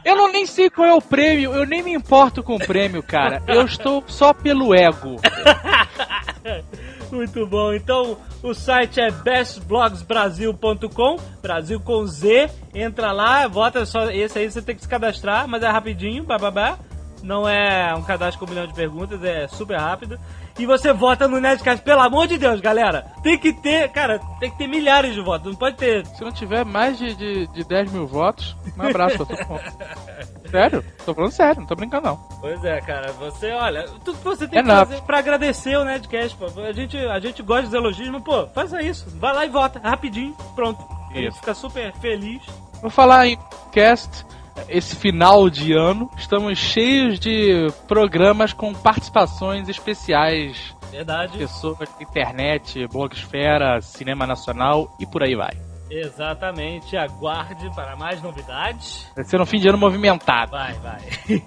Eu 0.04 0.16
não 0.16 0.32
nem 0.32 0.46
sei 0.46 0.70
qual 0.70 0.88
é 0.88 0.94
o 0.94 1.02
prêmio, 1.02 1.54
eu 1.54 1.66
nem 1.66 1.82
me 1.82 1.94
importo 1.94 2.44
com 2.44 2.56
o 2.56 2.60
prêmio, 2.60 3.02
cara. 3.02 3.42
Eu 3.48 3.66
estou 3.66 4.04
só 4.08 4.34
pelo 4.34 4.76
ego. 4.76 5.16
Muito 7.12 7.46
bom. 7.46 7.74
Então, 7.74 8.18
o 8.42 8.54
site 8.54 9.00
é 9.00 9.12
bestblogsbrasil.com, 9.12 11.18
Brasil 11.42 11.80
com 11.80 12.06
Z. 12.06 12.50
Entra 12.74 13.12
lá, 13.12 13.48
vota 13.48 13.86
só 13.86 14.10
esse 14.12 14.40
aí 14.40 14.50
você 14.50 14.62
tem 14.62 14.76
que 14.76 14.82
se 14.82 14.88
cadastrar, 14.88 15.48
mas 15.48 15.64
é 15.64 15.70
rapidinho, 15.70 16.24
bababá. 16.24 16.80
Não 17.24 17.48
é 17.48 17.94
um 17.96 18.02
cadastro 18.02 18.40
com 18.40 18.46
um 18.46 18.50
milhão 18.54 18.68
de 18.68 18.74
perguntas, 18.74 19.24
é 19.24 19.48
super 19.48 19.78
rápido. 19.78 20.20
E 20.58 20.66
você 20.66 20.92
vota 20.92 21.28
no 21.28 21.40
Nerdcast, 21.40 21.84
pelo 21.84 22.02
amor 22.02 22.28
de 22.28 22.38
Deus, 22.38 22.60
galera. 22.60 23.06
Tem 23.24 23.38
que 23.38 23.54
ter, 23.54 23.90
cara, 23.90 24.20
tem 24.40 24.52
que 24.52 24.58
ter 24.58 24.68
milhares 24.68 25.14
de 25.14 25.22
votos. 25.22 25.52
Não 25.52 25.58
pode 25.58 25.78
ter. 25.78 26.06
Se 26.06 26.22
não 26.22 26.32
tiver 26.32 26.66
mais 26.66 26.98
de, 26.98 27.16
de, 27.16 27.48
de 27.48 27.64
10 27.64 27.92
mil 27.94 28.06
votos, 28.08 28.56
um 28.78 28.82
abraço, 28.82 29.22
eu 29.22 29.26
tô 29.26 29.38
com... 29.46 29.60
Sério? 30.50 30.84
Tô 31.06 31.14
falando 31.14 31.32
sério, 31.32 31.62
não 31.62 31.68
tô 31.68 31.76
brincando 31.76 32.08
não. 32.08 32.18
Pois 32.42 32.64
é, 32.66 32.82
cara, 32.82 33.12
você, 33.12 33.52
olha, 33.52 33.84
tudo 34.04 34.18
que 34.18 34.24
você 34.24 34.48
tem 34.48 34.64
que 34.64 34.70
Enough. 34.70 34.88
fazer 34.88 35.02
pra 35.04 35.20
agradecer 35.20 35.78
o 35.78 35.86
Nerdcast, 35.86 36.36
pô. 36.36 36.48
A 36.62 36.72
gente, 36.72 36.98
a 36.98 37.20
gente 37.20 37.44
gosta 37.44 37.66
dos 37.66 37.74
elogios, 37.74 38.10
mas, 38.10 38.24
pô, 38.24 38.48
faça 38.48 38.82
isso. 38.82 39.06
Vai 39.20 39.32
lá 39.32 39.46
e 39.46 39.50
vota, 39.50 39.80
rapidinho, 39.80 40.36
pronto. 40.56 40.84
A 41.10 41.14
gente 41.14 41.30
Isso. 41.30 41.40
fica 41.40 41.54
super 41.54 41.94
feliz. 41.94 42.42
Vou 42.82 42.90
falar 42.92 43.28
em 43.28 43.38
cast, 43.72 44.26
esse 44.68 44.96
final 44.96 45.50
de 45.50 45.74
ano, 45.74 46.10
estamos 46.18 46.58
cheios 46.58 47.20
de 47.20 47.68
programas 47.88 48.54
com 48.54 48.74
participações 48.74 49.70
especiais. 49.70 50.76
Verdade. 50.92 51.38
Pessoas 51.38 51.78
da 51.78 51.86
internet, 52.02 52.88
blogosfera, 52.88 53.80
cinema 53.82 54.26
nacional 54.26 54.90
e 55.00 55.06
por 55.06 55.24
aí 55.24 55.36
vai. 55.36 55.52
Exatamente, 55.90 56.96
aguarde 56.96 57.70
para 57.76 57.96
mais 57.96 58.22
novidades. 58.22 59.08
Vai 59.16 59.26
ser 59.26 59.42
um 59.42 59.46
fim 59.46 59.60
de 59.60 59.70
ano 59.70 59.78
movimentado. 59.78 60.52
Vai, 60.52 60.74
vai. 60.74 61.00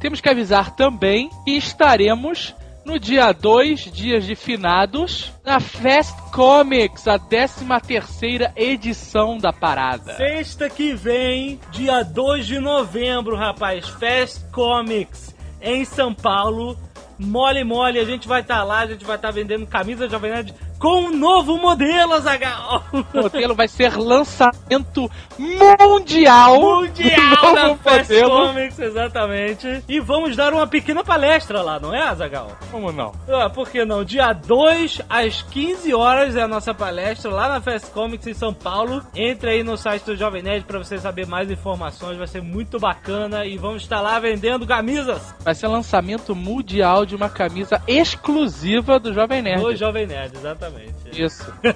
Temos 0.00 0.20
que 0.20 0.28
avisar 0.28 0.74
também 0.74 1.30
que 1.44 1.52
estaremos 1.52 2.54
no 2.86 3.00
dia 3.00 3.32
2, 3.32 3.90
dias 3.92 4.24
de 4.24 4.36
finados, 4.36 5.32
na 5.44 5.58
Fast 5.58 6.14
Comics, 6.30 7.08
a 7.08 7.18
13 7.18 7.66
terceira 7.84 8.52
edição 8.54 9.36
da 9.36 9.52
parada. 9.52 10.14
Sexta 10.14 10.70
que 10.70 10.94
vem, 10.94 11.58
dia 11.72 12.04
2 12.04 12.46
de 12.46 12.60
novembro, 12.60 13.34
rapaz, 13.34 13.88
Fast 13.88 14.44
Comics 14.52 15.34
em 15.60 15.84
São 15.84 16.14
Paulo. 16.14 16.78
Mole, 17.18 17.64
mole, 17.64 17.98
a 17.98 18.04
gente 18.04 18.28
vai 18.28 18.42
estar 18.42 18.62
lá, 18.62 18.80
a 18.80 18.86
gente 18.86 19.04
vai 19.04 19.16
estar 19.16 19.32
vendendo 19.32 19.66
camisa 19.66 20.08
Jovem 20.08 20.30
Nerd 20.30 20.54
com 20.78 21.06
um 21.06 21.16
novo 21.16 21.56
modelo, 21.56 22.14
Azagal. 22.14 22.84
O 22.92 23.22
modelo 23.22 23.54
vai 23.54 23.68
ser 23.68 23.96
lançamento 23.96 25.10
mundial. 25.38 26.60
Mundial 26.60 27.54
da 27.54 27.68
modelo. 27.68 28.46
Comics, 28.46 28.78
exatamente. 28.78 29.82
E 29.88 30.00
vamos 30.00 30.36
dar 30.36 30.52
uma 30.52 30.66
pequena 30.66 31.04
palestra 31.04 31.62
lá, 31.62 31.78
não 31.78 31.94
é, 31.94 32.02
Azagal? 32.02 32.52
Como 32.70 32.92
não? 32.92 33.12
Ah, 33.28 33.48
por 33.50 33.68
que 33.68 33.84
não? 33.84 34.04
Dia 34.04 34.32
2 34.32 35.02
às 35.08 35.42
15 35.42 35.94
horas 35.94 36.36
é 36.36 36.42
a 36.42 36.48
nossa 36.48 36.74
palestra 36.74 37.30
lá 37.30 37.48
na 37.48 37.60
Fast 37.60 37.90
Comics 37.90 38.26
em 38.26 38.34
São 38.34 38.52
Paulo. 38.52 39.02
Entre 39.14 39.50
aí 39.50 39.62
no 39.62 39.76
site 39.76 40.04
do 40.04 40.16
Jovem 40.16 40.42
Nerd 40.42 40.64
pra 40.64 40.78
você 40.78 40.98
saber 40.98 41.26
mais 41.26 41.50
informações, 41.50 42.18
vai 42.18 42.26
ser 42.26 42.42
muito 42.42 42.78
bacana 42.78 43.44
e 43.44 43.56
vamos 43.56 43.82
estar 43.82 44.00
lá 44.00 44.18
vendendo 44.18 44.66
camisas 44.66 45.34
Vai 45.40 45.54
ser 45.54 45.68
lançamento 45.68 46.34
mundial 46.34 47.04
de 47.06 47.14
uma 47.14 47.28
camisa 47.28 47.80
exclusiva 47.86 48.98
do 48.98 49.12
Jovem 49.12 49.42
Nerd. 49.42 49.62
do 49.62 49.76
Jovem 49.76 50.06
Nerd, 50.06 50.36
exatamente. 50.36 50.65
Isso. 51.12 51.52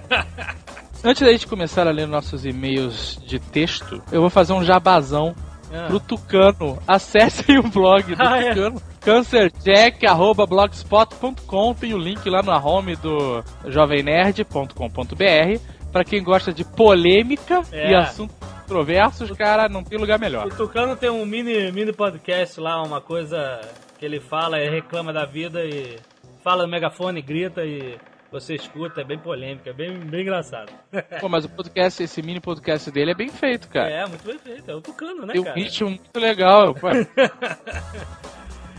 Antes 1.02 1.23
da 1.23 1.32
gente 1.32 1.47
começar 1.47 1.87
a 1.87 1.90
ler 1.90 2.06
nossos 2.06 2.44
e-mails 2.44 3.18
de 3.26 3.38
texto, 3.38 4.02
eu 4.12 4.20
vou 4.20 4.28
fazer 4.30 4.52
um 4.52 4.62
jabazão 4.64 5.35
Ah. 5.73 5.87
pro 5.88 5.99
Tucano. 6.00 6.78
Acessem 6.87 7.59
o 7.59 7.62
blog 7.62 8.14
do 8.14 8.20
Ah, 8.23 8.38
é. 8.38 8.50
Tucano. 8.54 8.82
cancerjack.blogspot.com 9.00 11.75
Tem 11.75 11.94
o 11.94 11.99
link 11.99 12.28
lá 12.28 12.42
na 12.42 12.59
home 12.59 12.97
do 12.97 13.42
jovemnerd.com.br 13.66 15.61
Pra 15.92 16.04
quem 16.04 16.23
gosta 16.23 16.52
de 16.52 16.64
polêmica 16.64 17.62
É. 17.73 17.90
e 17.90 17.94
assuntos 17.94 18.37
controversos, 18.61 19.30
cara, 19.32 19.68
não 19.68 19.82
tem 19.82 19.99
lugar 19.99 20.18
melhor. 20.20 20.47
O 20.47 20.50
Tucano 20.50 20.94
tem 20.97 21.11
um 21.11 21.25
mini, 21.26 21.73
mini 21.73 21.92
podcast 21.92 22.61
lá, 22.61 22.80
uma 22.82 23.00
coisa 23.00 23.61
que 23.99 24.04
ele 24.04 24.20
fala, 24.20 24.61
ele 24.61 24.70
reclama 24.76 25.12
da 25.12 25.25
vida 25.25 25.64
e 25.64 25.97
fala 26.44 26.62
no 26.64 26.70
megafone, 26.70 27.20
grita 27.20 27.64
e 27.64 27.99
você 28.30 28.54
escuta, 28.54 29.00
é 29.00 29.04
bem 29.04 29.18
polêmico, 29.18 29.68
é 29.68 29.72
bem, 29.72 29.99
bem 29.99 30.22
engraçado. 30.22 30.72
Pô, 31.20 31.28
mas 31.28 31.44
o 31.44 31.49
podcast, 31.49 32.02
esse 32.02 32.22
mini 32.22 32.40
podcast 32.40 32.90
dele 32.90 33.10
é 33.10 33.14
bem 33.14 33.28
feito, 33.28 33.68
cara. 33.68 33.90
É, 33.90 34.06
muito 34.06 34.25
bem 34.25 34.38
feito, 34.38 34.70
é 34.70 34.75
o 34.75 34.80
Tucano, 34.80 35.26
né, 35.26 35.32
Tem 35.32 35.40
um 35.40 35.44
cara? 35.44 35.56
ritmo 35.56 35.90
muito 35.90 36.18
legal. 36.18 36.75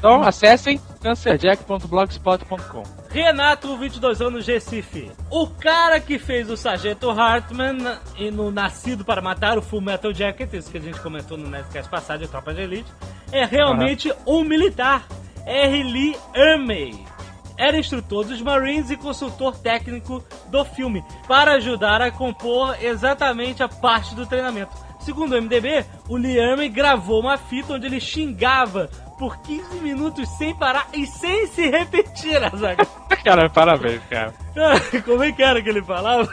Então, 0.02 0.24
acessem 0.24 0.82
cancerjack.blogspot.com. 1.04 2.84
Renato, 3.12 3.78
22 3.78 4.20
anos, 4.20 4.48
Recife. 4.48 5.12
O 5.30 5.46
cara 5.46 6.00
que 6.00 6.18
fez 6.18 6.50
o 6.50 6.58
Sargento 6.58 7.08
Hartman 7.12 8.00
e 8.18 8.32
no 8.32 8.50
Nascido 8.50 9.06
para 9.06 9.22
Matar, 9.22 9.60
o 9.60 9.62
Full 9.62 9.80
Metal 9.80 10.12
Jacket, 10.12 10.52
isso 10.54 10.72
que 10.72 10.80
a 10.80 10.82
gente 10.82 11.00
comentou 11.02 11.38
no 11.38 11.48
Nerdcast 11.48 11.88
passado, 11.88 12.22
de 12.22 12.28
Tropa 12.28 12.52
de 12.52 12.62
Elite, 12.62 12.92
é 13.32 13.46
realmente 13.46 14.12
um 14.26 14.44
militar. 14.44 15.06
R. 15.46 15.84
Lee 15.84 16.16
Ermey. 16.34 17.06
Era 17.58 17.78
instrutor 17.78 18.26
dos 18.26 18.42
Marines 18.42 18.90
e 18.90 18.98
consultor 18.98 19.58
técnico 19.58 20.24
do 20.48 20.64
filme, 20.66 21.04
para 21.28 21.54
ajudar 21.54 22.02
a 22.02 22.12
compor 22.12 22.76
exatamente 22.82 23.62
a 23.64 23.68
parte 23.70 24.16
do 24.16 24.26
treinamento. 24.26 24.72
Segundo 25.02 25.34
o 25.34 25.42
MDB, 25.42 25.84
o 26.08 26.18
Ermey 26.18 26.70
gravou 26.70 27.22
uma 27.22 27.38
fita 27.38 27.74
onde 27.74 27.88
ele 27.88 28.00
xingava 28.00 28.90
por 29.18 29.38
15 29.42 29.78
minutos 29.78 30.28
sem 30.38 30.56
parar 30.56 30.88
e 30.94 31.06
sem 31.06 31.48
se 31.48 31.70
repetir, 31.70 32.44
Azaghal. 32.44 32.86
Cara, 33.24 33.50
parabéns, 33.50 34.02
cara. 34.10 34.34
Como 35.06 35.24
é 35.24 35.32
que 35.32 35.44
era 35.44 35.62
que 35.62 35.70
ele 35.70 35.84
falava? 35.84 36.26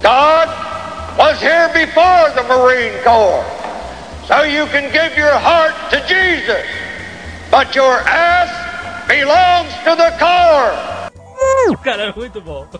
God 0.00 0.48
was 1.16 1.40
here 1.40 1.68
before 1.72 2.32
the 2.34 2.42
Marine 2.42 3.00
Corps. 3.04 3.44
So 4.26 4.44
you 4.44 4.66
can 4.68 4.90
give 4.90 5.16
your 5.16 5.38
heart 5.38 5.74
to 5.90 6.00
Jesus, 6.08 6.66
but 7.48 7.76
your 7.76 7.98
ass 8.08 8.71
belongs 9.06 9.74
to 9.84 9.96
the 9.96 10.10
Corps. 10.18 11.02
Cara, 11.82 12.04
é 12.04 12.12
muito 12.12 12.40
bom. 12.40 12.66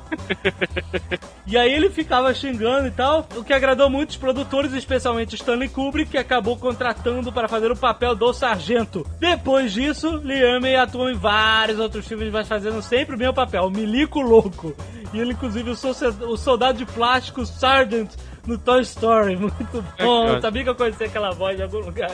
E 1.45 1.59
aí 1.59 1.71
ele 1.71 1.91
ficava 1.91 2.33
xingando 2.33 2.87
e 2.87 2.91
tal, 2.91 3.27
o 3.37 3.45
que 3.45 3.53
agradou 3.53 3.91
muitos 3.91 4.17
produtores, 4.17 4.73
especialmente 4.73 5.35
Stanley 5.35 5.69
Kubrick, 5.69 6.13
que 6.13 6.17
acabou 6.17 6.57
contratando 6.57 7.31
para 7.31 7.47
fazer 7.47 7.71
o 7.71 7.77
papel 7.77 8.15
do 8.15 8.33
sargento. 8.33 9.05
Depois 9.19 9.73
disso, 9.73 10.17
Liam 10.25 10.61
atuou 10.81 11.11
em 11.11 11.15
vários 11.15 11.79
outros 11.79 12.07
filmes, 12.07 12.33
mas 12.33 12.49
fazendo 12.49 12.81
sempre 12.81 13.17
o 13.17 13.19
mesmo 13.19 13.35
papel, 13.35 13.65
o 13.65 13.71
Milico 13.71 14.21
Louco. 14.21 14.75
E 15.13 15.19
ele, 15.19 15.33
inclusive, 15.33 15.71
o, 15.71 16.27
o 16.29 16.37
soldado 16.39 16.79
de 16.79 16.87
plástico 16.87 17.45
Sargent 17.45 18.13
no 18.47 18.57
Toy 18.57 18.81
Story. 18.83 19.37
Muito 19.37 19.85
bom. 19.99 20.29
Eu 20.29 20.41
sabia 20.41 20.63
que 20.63 20.71
eu 20.71 20.75
conhecia 20.75 21.07
aquela 21.07 21.33
voz 21.33 21.57
de 21.57 21.65
algum 21.65 21.81
lugar. 21.81 22.13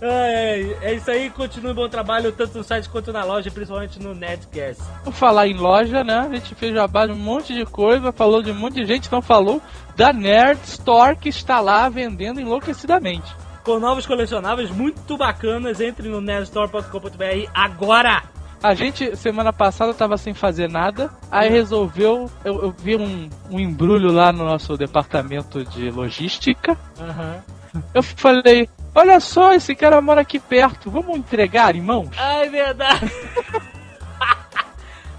Ai, 0.00 0.76
é 0.80 0.94
isso 0.94 1.10
aí, 1.10 1.28
continue 1.30 1.74
bom 1.74 1.88
trabalho 1.88 2.30
tanto 2.30 2.58
no 2.58 2.64
site 2.64 2.88
quanto 2.88 3.12
na 3.12 3.24
loja, 3.24 3.50
principalmente 3.50 4.00
no 4.00 4.14
Netcast. 4.14 4.82
Por 5.02 5.12
falar 5.12 5.48
em 5.48 5.54
loja, 5.54 6.04
né? 6.04 6.18
A 6.18 6.34
gente 6.34 6.54
fez 6.54 6.72
jabá 6.72 7.06
de 7.06 7.12
um 7.12 7.16
monte 7.16 7.52
de 7.52 7.64
coisa, 7.64 8.12
falou 8.12 8.42
de 8.42 8.50
um 8.50 8.54
monte 8.54 8.74
de 8.74 8.86
gente, 8.86 9.10
não 9.10 9.20
falou 9.20 9.60
da 9.96 10.12
Nerd 10.12 10.60
Store 10.64 11.16
que 11.16 11.28
está 11.28 11.60
lá 11.60 11.88
vendendo 11.88 12.40
enlouquecidamente. 12.40 13.34
com 13.64 13.78
novos 13.78 14.06
colecionáveis 14.06 14.70
muito 14.70 15.16
bacanas. 15.16 15.80
Entre 15.80 16.08
no 16.08 16.20
nerdstore.com.br 16.20 17.50
agora! 17.52 18.22
A 18.62 18.74
gente, 18.74 19.14
semana 19.14 19.52
passada, 19.52 19.94
tava 19.94 20.16
sem 20.16 20.34
fazer 20.34 20.68
nada, 20.68 21.10
aí 21.30 21.48
resolveu. 21.48 22.28
Eu, 22.44 22.62
eu 22.62 22.74
vi 22.76 22.96
um, 22.96 23.28
um 23.50 23.60
embrulho 23.60 24.10
lá 24.10 24.32
no 24.32 24.44
nosso 24.44 24.76
departamento 24.76 25.64
de 25.64 25.90
logística. 25.90 26.76
Aham. 26.98 27.42
Eu 27.94 28.02
falei: 28.02 28.68
Olha 28.98 29.20
só, 29.20 29.52
esse 29.52 29.76
cara 29.76 30.00
mora 30.00 30.22
aqui 30.22 30.40
perto, 30.40 30.90
vamos 30.90 31.16
entregar 31.16 31.76
em 31.76 31.80
mãos? 31.80 32.10
Ai, 32.18 32.48
verdade! 32.48 33.12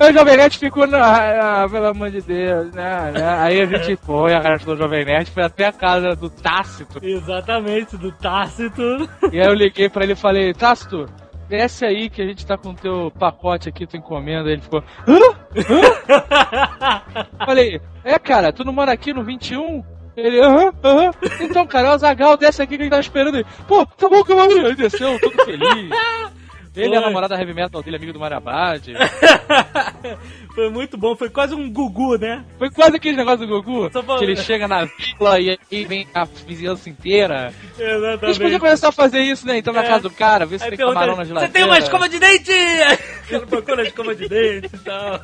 O 0.01 0.13
Jovem 0.13 0.37
Nerd 0.37 0.57
ficou, 0.57 0.87
na, 0.87 1.63
ah, 1.63 1.69
pelo 1.69 1.87
amor 1.87 2.09
de 2.09 2.21
Deus, 2.21 2.71
né? 2.71 3.11
né? 3.11 3.37
Aí 3.37 3.59
a 3.59 3.65
gente 3.65 3.97
foi, 3.97 4.33
a 4.33 4.39
galera 4.39 4.63
do 4.63 4.77
Jovem 4.77 5.03
Nerd 5.03 5.29
foi 5.29 5.43
até 5.43 5.65
a 5.65 5.73
casa 5.73 6.15
do 6.15 6.29
Tácito. 6.29 7.03
Exatamente, 7.03 7.97
do 7.97 8.09
Tácito. 8.13 9.09
E 9.29 9.41
aí 9.41 9.45
eu 9.45 9.53
liguei 9.53 9.89
pra 9.89 10.05
ele 10.05 10.13
e 10.13 10.15
falei, 10.15 10.53
Tácito, 10.53 11.05
desce 11.49 11.83
aí 11.83 12.09
que 12.09 12.21
a 12.21 12.25
gente 12.25 12.45
tá 12.45 12.57
com 12.57 12.69
o 12.69 12.73
teu 12.73 13.11
pacote 13.19 13.67
aqui, 13.67 13.85
tua 13.85 13.99
encomenda. 13.99 14.47
Aí 14.47 14.53
ele 14.53 14.61
ficou, 14.61 14.81
hã? 15.05 15.19
Hã? 15.57 17.01
Falei, 17.45 17.81
é 18.01 18.17
cara, 18.17 18.53
tu 18.53 18.63
não 18.63 18.71
mora 18.71 18.93
aqui 18.93 19.13
no 19.13 19.21
21? 19.21 19.83
Ele, 20.17 20.39
aham, 20.41 20.73
aham. 20.83 21.11
Então, 21.41 21.65
cara, 21.67 21.89
é 21.89 21.95
o 21.95 21.97
Zagal 21.97 22.35
desce 22.37 22.61
aqui 22.61 22.77
que 22.77 22.83
ele 22.83 22.89
tá 22.89 22.99
esperando 22.99 23.35
ele. 23.35 23.45
Pô, 23.67 23.85
tá 23.85 24.09
bom 24.09 24.23
que 24.23 24.31
eu 24.31 24.35
vou 24.35 24.51
Ele 24.51 24.75
desceu, 24.75 25.19
todo 25.19 25.45
feliz. 25.45 25.89
Ele 26.75 26.95
é 26.95 26.97
a 26.97 27.01
namorada 27.01 27.35
heavy 27.35 27.53
metal 27.53 27.81
dele, 27.83 27.97
amigo 27.97 28.13
do 28.13 28.19
Marabad. 28.19 28.93
Foi 30.55 30.69
muito 30.69 30.97
bom, 30.97 31.15
foi 31.15 31.29
quase 31.29 31.53
um 31.55 31.69
Gugu, 31.71 32.17
né? 32.17 32.43
Foi 32.57 32.69
quase 32.69 32.95
aquele 32.95 33.17
negócio 33.17 33.39
do 33.45 33.47
Gugu, 33.47 33.89
que 34.17 34.23
ele 34.23 34.35
chega 34.37 34.67
na 34.67 34.85
vila 34.85 35.39
e 35.39 35.57
aí 35.71 35.85
vem 35.85 36.07
a 36.13 36.25
vizinhança 36.25 36.89
inteira. 36.89 37.47
A 37.47 37.81
gente 37.81 37.81
Exatamente. 37.81 38.39
podia 38.39 38.59
começar 38.59 38.89
a 38.89 38.91
fazer 38.91 39.19
isso, 39.21 39.45
né? 39.47 39.57
Então 39.57 39.73
na 39.73 39.83
É. 39.83 39.87
casa 39.87 40.03
do 40.03 40.09
cara, 40.11 40.45
ver 40.45 40.59
se 40.59 40.65
Aí 40.65 40.71
tem 40.71 40.79
camarão 40.79 41.15
na 41.15 41.23
Você 41.23 41.27
geladeira. 41.29 41.53
tem 41.53 41.63
uma 41.63 41.77
escova 41.79 42.07
de 42.09 42.19
dente? 42.19 42.51
Ele 42.51 43.45
procura 43.45 43.81
a 43.81 43.85
escova 43.85 44.15
de 44.15 44.27
dente 44.29 44.69
e 44.73 44.77
tal. 44.79 45.19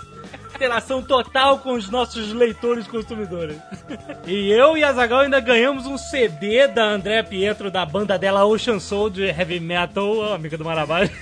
Interação 0.56 1.02
total 1.04 1.60
com 1.60 1.74
os 1.74 1.90
nossos 1.90 2.32
leitores 2.32 2.88
consumidores. 2.88 3.58
E 4.28 4.52
eu 4.52 4.76
e 4.76 4.84
a 4.84 4.92
Zagal 4.92 5.20
ainda 5.20 5.40
ganhamos 5.40 5.86
um 5.86 6.00
CD 6.00 6.68
da 6.68 6.84
Andrea 6.84 7.24
Pietro, 7.24 7.70
da 7.70 7.86
banda 7.86 8.18
dela 8.18 8.44
Ocean 8.44 8.80
Soul, 8.80 9.12
de 9.12 9.26
heavy 9.26 9.60
metal, 9.60 10.34
amiga 10.34 10.58
do 10.58 10.66
Marabá. 10.66 11.02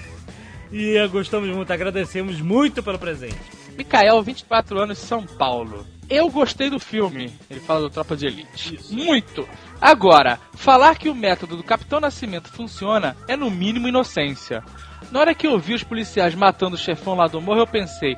E 0.72 1.08
gostamos 1.10 1.50
muito, 1.50 1.72
agradecemos 1.72 2.42
muito 2.42 2.82
pelo 2.82 2.98
presente. 2.98 3.38
Mikael, 3.78 4.24
24 4.24 4.80
anos, 4.80 4.98
São 4.98 5.24
Paulo. 5.24 5.86
Eu 6.10 6.30
gostei 6.30 6.70
do 6.70 6.80
filme. 6.80 7.32
Ele 7.50 7.60
fala 7.60 7.82
do 7.82 7.90
Tropa 7.90 8.16
de 8.16 8.26
Elite. 8.26 8.80
Muito. 8.90 9.48
Agora, 9.80 10.40
falar 10.56 10.98
que 10.98 11.10
o 11.10 11.16
método 11.16 11.58
do 11.58 11.64
Capitão 11.64 12.00
Nascimento 12.00 12.50
funciona 12.50 13.16
é 13.28 13.36
no 13.36 13.52
mínimo 13.52 13.88
inocência. 13.88 14.64
Na 15.12 15.20
hora 15.20 15.36
que 15.36 15.46
eu 15.46 15.60
vi 15.60 15.74
os 15.74 15.84
policiais 15.84 16.34
matando 16.34 16.76
o 16.76 16.80
chefão 16.80 17.16
lá 17.16 17.28
do 17.28 17.42
morro, 17.42 17.60
eu 17.60 17.68
pensei: 17.68 18.16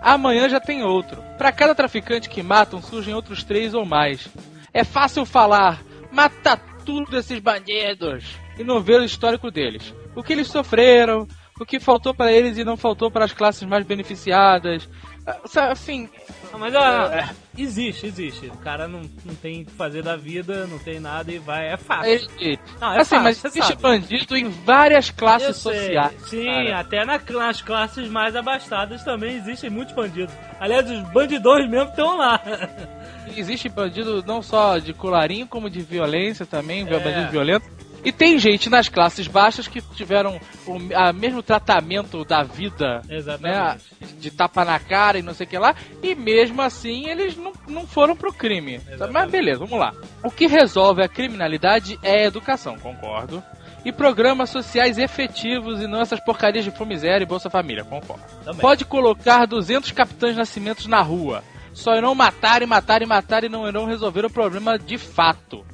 amanhã 0.00 0.48
já 0.48 0.60
tem 0.60 0.82
outro. 0.82 1.22
Pra 1.36 1.52
cada 1.52 1.74
traficante 1.74 2.28
que 2.28 2.42
matam, 2.42 2.82
surgem 2.82 3.14
outros 3.14 3.44
três 3.44 3.74
ou 3.74 3.84
mais. 3.84 4.28
É 4.72 4.84
fácil 4.84 5.24
falar: 5.24 5.82
mata 6.12 6.56
tudo 6.84 7.16
esses 7.18 7.38
bandidos 7.38 8.24
e 8.58 8.64
não 8.64 8.80
ver 8.80 9.00
o 9.00 9.04
histórico 9.04 9.50
deles. 9.50 9.94
O 10.16 10.22
que 10.22 10.32
eles 10.32 10.48
sofreram, 10.48 11.26
o 11.60 11.66
que 11.66 11.80
faltou 11.80 12.14
para 12.14 12.32
eles 12.32 12.56
e 12.58 12.64
não 12.64 12.76
faltou 12.76 13.10
para 13.10 13.24
as 13.24 13.32
classes 13.32 13.62
mais 13.64 13.84
beneficiadas. 13.84 14.88
Ah, 15.26 15.70
Assim, 15.72 16.08
Não, 16.50 16.58
mas 16.58 16.74
ó, 16.74 17.10
existe, 17.56 18.06
existe. 18.06 18.46
O 18.46 18.56
cara 18.56 18.88
não, 18.88 19.02
não 19.26 19.34
tem 19.34 19.60
o 19.62 19.66
que 19.66 19.72
fazer 19.72 20.02
da 20.02 20.16
vida, 20.16 20.66
não 20.66 20.78
tem 20.78 20.98
nada 20.98 21.30
e 21.30 21.38
vai. 21.38 21.68
É 21.70 21.76
fácil. 21.76 22.30
ele- 22.38 22.58
Não, 22.80 22.92
é 22.94 23.00
assim, 23.00 23.10
fácil, 23.16 23.22
mas 23.24 23.36
você 23.36 23.48
existe 23.48 23.68
sabe. 23.68 23.82
bandido 23.82 24.36
em 24.36 24.48
várias 24.48 25.10
classes 25.10 25.56
sociais. 25.56 26.14
Sim, 26.28 26.46
cara. 26.46 26.80
até 26.80 27.04
na- 27.04 27.20
nas 27.38 27.60
classes 27.60 28.08
mais 28.08 28.34
abastadas 28.34 29.04
também 29.04 29.36
existem 29.36 29.68
muitos 29.68 29.94
bandidos. 29.94 30.34
Aliás, 30.58 30.90
os 30.90 31.00
bandidões 31.12 31.68
mesmo 31.68 31.90
estão 31.90 32.16
lá. 32.16 32.40
Existe 33.36 33.68
bandido 33.68 34.24
não 34.26 34.40
só 34.40 34.78
de 34.78 34.94
colarinho, 34.94 35.46
como 35.46 35.68
de 35.68 35.80
violência 35.82 36.46
também, 36.46 36.80
É. 36.88 36.98
bandido 36.98 37.30
violento. 37.30 37.66
E 38.04 38.12
tem 38.12 38.38
gente 38.38 38.70
nas 38.70 38.88
classes 38.88 39.26
baixas 39.26 39.66
que 39.66 39.80
tiveram 39.80 40.40
o 40.66 40.78
a 40.94 41.12
mesmo 41.12 41.42
tratamento 41.42 42.24
da 42.24 42.42
vida, 42.42 43.02
né? 43.40 43.76
De 44.18 44.30
tapa 44.30 44.64
na 44.64 44.78
cara 44.78 45.18
e 45.18 45.22
não 45.22 45.34
sei 45.34 45.46
o 45.46 45.50
que 45.50 45.58
lá, 45.58 45.74
e 46.02 46.14
mesmo 46.14 46.62
assim 46.62 47.08
eles 47.08 47.36
não, 47.36 47.52
não 47.66 47.86
foram 47.86 48.16
pro 48.16 48.32
crime. 48.32 48.74
Exatamente. 48.74 49.12
Mas 49.12 49.30
beleza, 49.30 49.58
vamos 49.58 49.78
lá. 49.78 49.92
O 50.22 50.30
que 50.30 50.46
resolve 50.46 51.02
a 51.02 51.08
criminalidade 51.08 51.98
é 52.02 52.22
a 52.22 52.26
educação, 52.26 52.78
concordo. 52.78 53.42
E 53.84 53.92
programas 53.92 54.50
sociais 54.50 54.98
efetivos 54.98 55.80
e 55.80 55.86
não 55.86 56.00
essas 56.00 56.20
porcarias 56.20 56.64
de 56.64 56.96
zero 56.98 57.22
e 57.22 57.26
Bolsa 57.26 57.48
Família, 57.48 57.84
concordo. 57.84 58.22
Também. 58.44 58.60
Pode 58.60 58.84
colocar 58.84 59.46
200 59.46 59.92
capitães 59.92 60.36
nascimentos 60.36 60.86
na 60.86 61.00
rua. 61.00 61.42
Só 61.72 61.94
irão 61.94 62.14
matar 62.14 62.60
e 62.60 62.66
matar 62.66 63.02
e 63.02 63.06
matar 63.06 63.44
e 63.44 63.48
não 63.48 63.68
irão 63.68 63.86
resolver 63.86 64.24
o 64.24 64.30
problema 64.30 64.78
de 64.78 64.98
fato. 64.98 65.64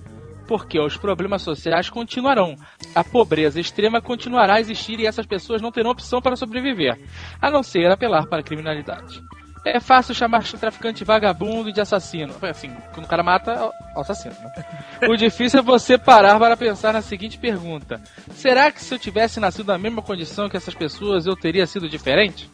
Porque 0.46 0.78
os 0.78 0.96
problemas 0.96 1.42
sociais 1.42 1.88
continuarão. 1.88 2.56
A 2.94 3.02
pobreza 3.02 3.60
extrema 3.60 4.00
continuará 4.00 4.54
a 4.54 4.60
existir 4.60 5.00
e 5.00 5.06
essas 5.06 5.26
pessoas 5.26 5.62
não 5.62 5.72
terão 5.72 5.90
opção 5.90 6.20
para 6.20 6.36
sobreviver, 6.36 7.00
a 7.40 7.50
não 7.50 7.62
ser 7.62 7.90
apelar 7.90 8.26
para 8.26 8.40
a 8.40 8.44
criminalidade. 8.44 9.22
É 9.64 9.80
fácil 9.80 10.14
chamar 10.14 10.44
traficante 10.44 10.98
de 10.98 11.04
vagabundo 11.04 11.70
e 11.70 11.72
de 11.72 11.80
assassino. 11.80 12.34
Assim, 12.42 12.70
quando 12.92 13.06
o 13.06 13.08
cara 13.08 13.22
mata, 13.22 13.52
é 13.52 13.98
o 13.98 14.00
assassino. 14.00 14.34
Né? 14.34 15.08
o 15.08 15.16
difícil 15.16 15.60
é 15.60 15.62
você 15.62 15.96
parar 15.96 16.38
para 16.38 16.54
pensar 16.54 16.92
na 16.92 17.00
seguinte 17.00 17.38
pergunta: 17.38 17.98
Será 18.32 18.70
que 18.70 18.82
se 18.82 18.92
eu 18.92 18.98
tivesse 18.98 19.40
nascido 19.40 19.68
na 19.68 19.78
mesma 19.78 20.02
condição 20.02 20.50
que 20.50 20.56
essas 20.56 20.74
pessoas, 20.74 21.26
eu 21.26 21.34
teria 21.34 21.66
sido 21.66 21.88
diferente? 21.88 22.50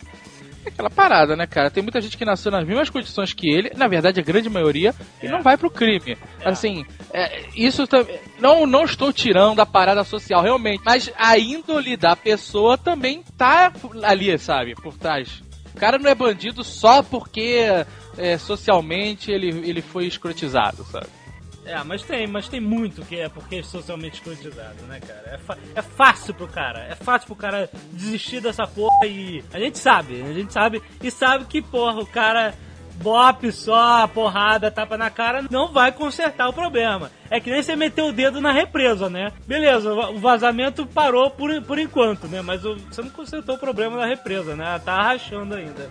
É 0.64 0.68
aquela 0.68 0.90
parada, 0.90 1.34
né, 1.36 1.46
cara? 1.46 1.70
Tem 1.70 1.82
muita 1.82 2.00
gente 2.00 2.16
que 2.18 2.24
nasceu 2.24 2.52
nas 2.52 2.66
mesmas 2.66 2.90
condições 2.90 3.32
que 3.32 3.48
ele, 3.48 3.70
na 3.76 3.88
verdade 3.88 4.20
a 4.20 4.22
grande 4.22 4.50
maioria, 4.50 4.94
e 5.22 5.26
É. 5.26 5.30
não 5.30 5.42
vai 5.42 5.56
pro 5.56 5.70
crime. 5.70 6.16
Assim, 6.44 6.84
é, 7.12 7.44
isso 7.56 7.86
também. 7.86 8.18
Não, 8.38 8.66
não 8.66 8.84
estou 8.84 9.12
tirando 9.12 9.60
a 9.60 9.66
parada 9.66 10.04
social, 10.04 10.42
realmente. 10.42 10.82
Mas 10.84 11.10
a 11.16 11.38
índole 11.38 11.96
da 11.96 12.14
pessoa 12.14 12.76
também 12.76 13.22
tá 13.38 13.72
ali, 14.02 14.36
sabe? 14.38 14.74
Por 14.74 14.94
trás. 14.96 15.42
O 15.74 15.78
cara 15.78 15.98
não 15.98 16.10
é 16.10 16.14
bandido 16.14 16.62
só 16.62 17.02
porque 17.02 17.66
é, 18.18 18.36
socialmente 18.36 19.30
ele, 19.30 19.48
ele 19.68 19.80
foi 19.80 20.06
escrotizado, 20.06 20.84
sabe? 20.84 21.06
É, 21.64 21.82
mas 21.84 22.02
tem, 22.02 22.26
mas 22.26 22.48
tem 22.48 22.60
muito 22.60 23.04
que 23.04 23.20
é 23.20 23.28
porque 23.28 23.56
é 23.56 23.62
socialmente 23.62 24.16
escrotizado, 24.16 24.82
né, 24.88 24.98
cara? 25.00 25.40
É, 25.74 25.78
é 25.78 25.82
fácil 25.82 26.34
pro 26.34 26.48
cara, 26.48 26.80
é 26.84 26.94
fácil 26.94 27.26
pro 27.26 27.36
cara 27.36 27.68
desistir 27.92 28.40
dessa 28.40 28.66
porra 28.66 29.06
e. 29.06 29.44
A 29.52 29.58
gente 29.58 29.78
sabe, 29.78 30.22
a 30.22 30.32
gente 30.32 30.52
sabe, 30.52 30.82
e 31.02 31.10
sabe 31.10 31.44
que, 31.44 31.60
porra, 31.60 32.00
o 32.00 32.06
cara 32.06 32.54
bope 33.02 33.50
só, 33.50 34.06
porrada, 34.08 34.70
tapa 34.70 34.96
na 34.96 35.10
cara, 35.10 35.44
não 35.50 35.72
vai 35.72 35.90
consertar 35.90 36.48
o 36.48 36.52
problema. 36.52 37.10
É 37.30 37.40
que 37.40 37.50
nem 37.50 37.62
você 37.62 37.74
meter 37.74 38.02
o 38.02 38.12
dedo 38.12 38.40
na 38.40 38.52
represa, 38.52 39.08
né? 39.08 39.32
Beleza, 39.46 39.92
o 39.92 40.18
vazamento 40.18 40.86
parou 40.86 41.30
por, 41.30 41.62
por 41.62 41.78
enquanto, 41.78 42.26
né? 42.28 42.42
Mas 42.42 42.62
você 42.62 43.02
não 43.02 43.10
consertou 43.10 43.54
o 43.54 43.58
problema 43.58 43.96
da 43.96 44.06
represa, 44.06 44.54
né? 44.54 44.64
Ela 44.64 44.78
tá 44.78 45.02
rachando 45.02 45.54
ainda. 45.54 45.90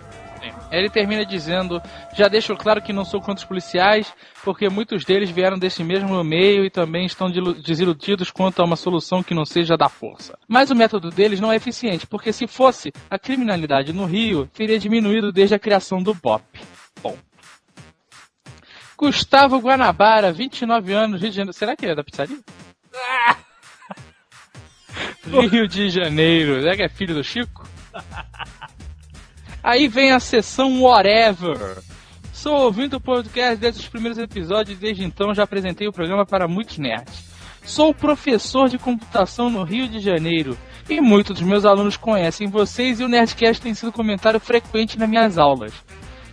Ele 0.70 0.88
termina 0.88 1.24
dizendo: 1.24 1.82
Já 2.14 2.28
deixo 2.28 2.56
claro 2.56 2.80
que 2.80 2.92
não 2.92 3.04
sou 3.04 3.20
contra 3.20 3.42
os 3.42 3.44
policiais, 3.44 4.12
porque 4.44 4.68
muitos 4.68 5.04
deles 5.04 5.30
vieram 5.30 5.58
desse 5.58 5.82
mesmo 5.82 6.22
meio 6.22 6.64
e 6.64 6.70
também 6.70 7.06
estão 7.06 7.30
desiludidos 7.30 8.30
quanto 8.30 8.60
a 8.60 8.64
uma 8.64 8.76
solução 8.76 9.22
que 9.22 9.34
não 9.34 9.44
seja 9.44 9.76
da 9.76 9.88
força. 9.88 10.38
Mas 10.48 10.70
o 10.70 10.74
método 10.74 11.10
deles 11.10 11.40
não 11.40 11.52
é 11.52 11.56
eficiente, 11.56 12.06
porque 12.06 12.32
se 12.32 12.46
fosse, 12.46 12.92
a 13.10 13.18
criminalidade 13.18 13.92
no 13.92 14.06
Rio 14.06 14.48
teria 14.54 14.78
diminuído 14.78 15.32
desde 15.32 15.54
a 15.54 15.58
criação 15.58 16.02
do 16.02 16.14
BOP. 16.14 16.42
Bom. 17.02 17.16
Gustavo 18.96 19.58
Guanabara, 19.58 20.30
29 20.30 20.92
anos, 20.92 21.22
Rio 21.22 21.30
de 21.30 21.36
Janeiro. 21.36 21.56
Será 21.56 21.74
que 21.74 21.84
ele 21.84 21.92
é 21.92 21.96
da 21.96 22.04
pizzaria? 22.04 22.38
Rio 25.50 25.66
de 25.66 25.88
Janeiro. 25.88 26.60
Será 26.60 26.76
que 26.76 26.82
é 26.82 26.88
filho 26.88 27.14
do 27.14 27.24
Chico? 27.24 27.66
Aí 29.62 29.88
vem 29.88 30.12
a 30.12 30.20
sessão 30.20 30.82
Whatever. 30.82 31.82
Sou 32.32 32.54
ouvindo 32.62 32.96
o 32.96 33.00
podcast 33.00 33.56
desde 33.56 33.80
os 33.80 33.88
primeiros 33.88 34.18
episódios 34.18 34.76
e 34.76 34.80
desde 34.80 35.04
então 35.04 35.34
já 35.34 35.42
apresentei 35.42 35.86
o 35.86 35.92
programa 35.92 36.24
para 36.24 36.48
muitos 36.48 36.78
nerds. 36.78 37.28
Sou 37.62 37.92
professor 37.92 38.70
de 38.70 38.78
computação 38.78 39.50
no 39.50 39.62
Rio 39.62 39.86
de 39.86 40.00
Janeiro 40.00 40.56
e 40.88 41.00
muitos 41.00 41.38
dos 41.38 41.46
meus 41.46 41.66
alunos 41.66 41.98
conhecem 41.98 42.48
vocês 42.48 43.00
e 43.00 43.04
o 43.04 43.08
Nerdcast 43.08 43.62
tem 43.62 43.74
sido 43.74 43.92
comentário 43.92 44.40
frequente 44.40 44.98
nas 44.98 45.08
minhas 45.08 45.36
aulas. 45.36 45.74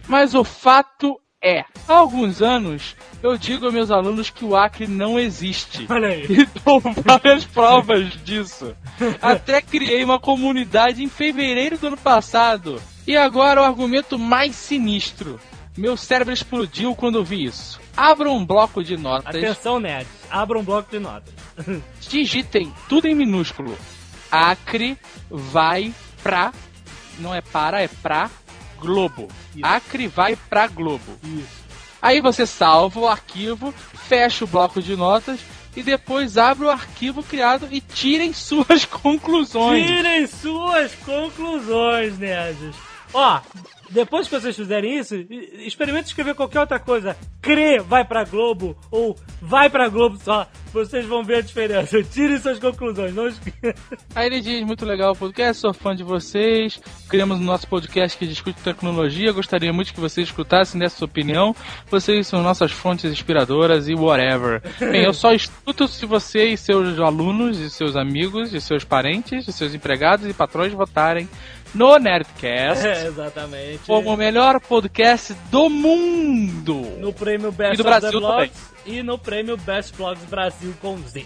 Mas 0.08 0.34
o 0.34 0.46
fato 0.46 1.20
é, 1.44 1.66
há 1.88 1.94
alguns 1.94 2.42
anos 2.42 2.96
eu 3.22 3.38
digo 3.38 3.66
aos 3.66 3.74
meus 3.74 3.92
alunos 3.92 4.30
que 4.30 4.46
o 4.46 4.56
Acre 4.56 4.88
não 4.88 5.20
existe. 5.20 5.86
Olha 5.90 6.08
aí. 6.08 6.26
E 6.32 6.46
dou 6.64 6.80
várias 6.80 7.44
provas 7.44 8.10
disso. 8.24 8.74
Até 9.22 9.62
criei 9.62 10.02
uma 10.04 10.20
comunidade 10.20 11.04
em 11.04 11.10
fevereiro 11.10 11.78
do 11.78 11.88
ano 11.88 11.98
passado. 11.98 12.82
E 13.08 13.16
agora 13.16 13.62
o 13.62 13.64
argumento 13.64 14.20
mais 14.20 14.54
sinistro. 14.54 15.40
Meu 15.78 15.96
cérebro 15.96 16.34
explodiu 16.34 16.94
quando 16.94 17.24
vi 17.24 17.46
isso. 17.46 17.80
Abra 17.96 18.30
um 18.30 18.46
bloco 18.46 18.84
de 18.84 18.98
notas, 18.98 19.34
Atenção, 19.34 19.80
nerds, 19.80 20.12
abra 20.30 20.60
um 20.60 20.64
bloco 20.64 20.92
de 20.92 21.00
notas. 21.00 21.34
digitem 22.02 22.74
tudo 22.90 23.08
em 23.08 23.16
minúsculo. 23.16 23.78
Acre 24.30 24.98
vai 25.30 25.94
pra. 26.22 26.52
Não 27.20 27.34
é 27.34 27.42
para, 27.42 27.82
é 27.82 27.88
pra 27.88 28.30
Globo. 28.78 29.30
Isso. 29.56 29.66
Acre 29.66 30.08
vai 30.08 30.36
pra 30.36 30.68
Globo. 30.68 31.18
Isso. 31.24 31.66
Aí 32.02 32.20
você 32.20 32.46
salva 32.46 33.00
o 33.00 33.08
arquivo, 33.08 33.72
fecha 33.72 34.44
o 34.44 34.48
bloco 34.48 34.82
de 34.82 34.96
notas 34.96 35.40
e 35.76 35.82
depois 35.82 36.38
abre 36.38 36.66
o 36.66 36.70
arquivo 36.70 37.24
criado 37.24 37.68
e 37.72 37.80
tirem 37.80 38.34
suas 38.34 38.84
conclusões. 38.84 39.86
Tirem 39.86 40.28
suas 40.28 40.94
conclusões, 40.96 42.18
nerds. 42.18 42.76
Ó, 43.14 43.40
depois 43.90 44.28
que 44.28 44.40
vocês 44.40 44.56
fizerem 44.56 44.98
isso, 45.00 45.16
experimente 45.66 46.08
escrever 46.08 46.36
qualquer 46.36 46.60
outra 46.60 46.78
coisa. 46.80 47.16
Crê 47.42 47.80
vai 47.80 48.04
pra 48.04 48.26
Globo 48.26 48.78
ou 48.92 49.16
vai 49.42 49.70
pra 49.70 49.88
Globo 49.88 50.18
só. 50.22 50.46
Vocês 50.74 51.06
vão 51.06 51.24
ver 51.24 51.36
a 51.38 51.42
diferença. 51.42 52.04
Tirem 52.04 52.38
suas 52.40 52.60
conclusões. 52.60 53.16
Não 53.16 53.28
esque- 53.28 53.54
Aí 54.14 54.28
ele 54.28 54.42
diz, 54.42 54.62
muito 54.66 54.86
legal 54.86 55.14
o 55.14 55.16
podcast, 55.16 55.62
sou 55.62 55.74
fã 55.74 55.96
de 55.96 56.04
vocês, 56.04 56.80
criamos 57.08 57.40
o 57.40 57.44
nosso 57.44 57.68
podcast 57.68 58.18
que 58.18 58.28
discute 58.28 58.62
tecnologia, 58.62 59.32
gostaria 59.32 59.72
muito 59.72 59.94
que 59.94 60.00
vocês 60.00 60.28
escutassem 60.28 60.80
dessa 60.80 61.04
opinião, 61.06 61.56
vocês 61.90 62.28
são 62.28 62.44
nossas 62.44 62.72
fontes 62.72 63.10
inspiradoras 63.10 63.88
e 63.88 63.96
whatever. 63.96 64.62
Bem, 64.80 65.04
eu 65.04 65.14
só 65.14 65.32
escuto 65.34 65.88
se 65.88 66.06
você 66.06 66.50
e 66.50 66.58
seus 66.58 67.00
alunos, 67.00 67.58
e 67.60 67.70
seus 67.70 67.96
amigos, 67.96 68.54
e 68.54 68.60
seus 68.60 68.84
parentes, 68.84 69.48
e 69.48 69.54
seus 69.54 69.74
empregados 69.74 70.28
e 70.28 70.34
patrões 70.34 70.74
votarem 70.74 71.28
no 71.78 71.98
Nerdcast 72.00 72.86
É, 72.86 73.06
exatamente. 73.08 73.82
como 73.86 74.14
o 74.14 74.18
melhor 74.18 74.60
podcast 74.60 75.34
do 75.52 75.70
mundo. 75.70 76.74
No 77.00 77.14
prêmio 77.14 77.52
Best 77.52 77.76
E 77.76 77.78
do 77.78 77.84
Brasil 77.84 78.20
Blogs 78.20 78.78
e 78.86 79.04
no 79.04 79.18
prêmio 79.18 79.58
Best 79.58 79.96
Blogs 79.96 80.24
Brasil 80.26 80.74
com 80.82 80.98
Z. 80.98 81.26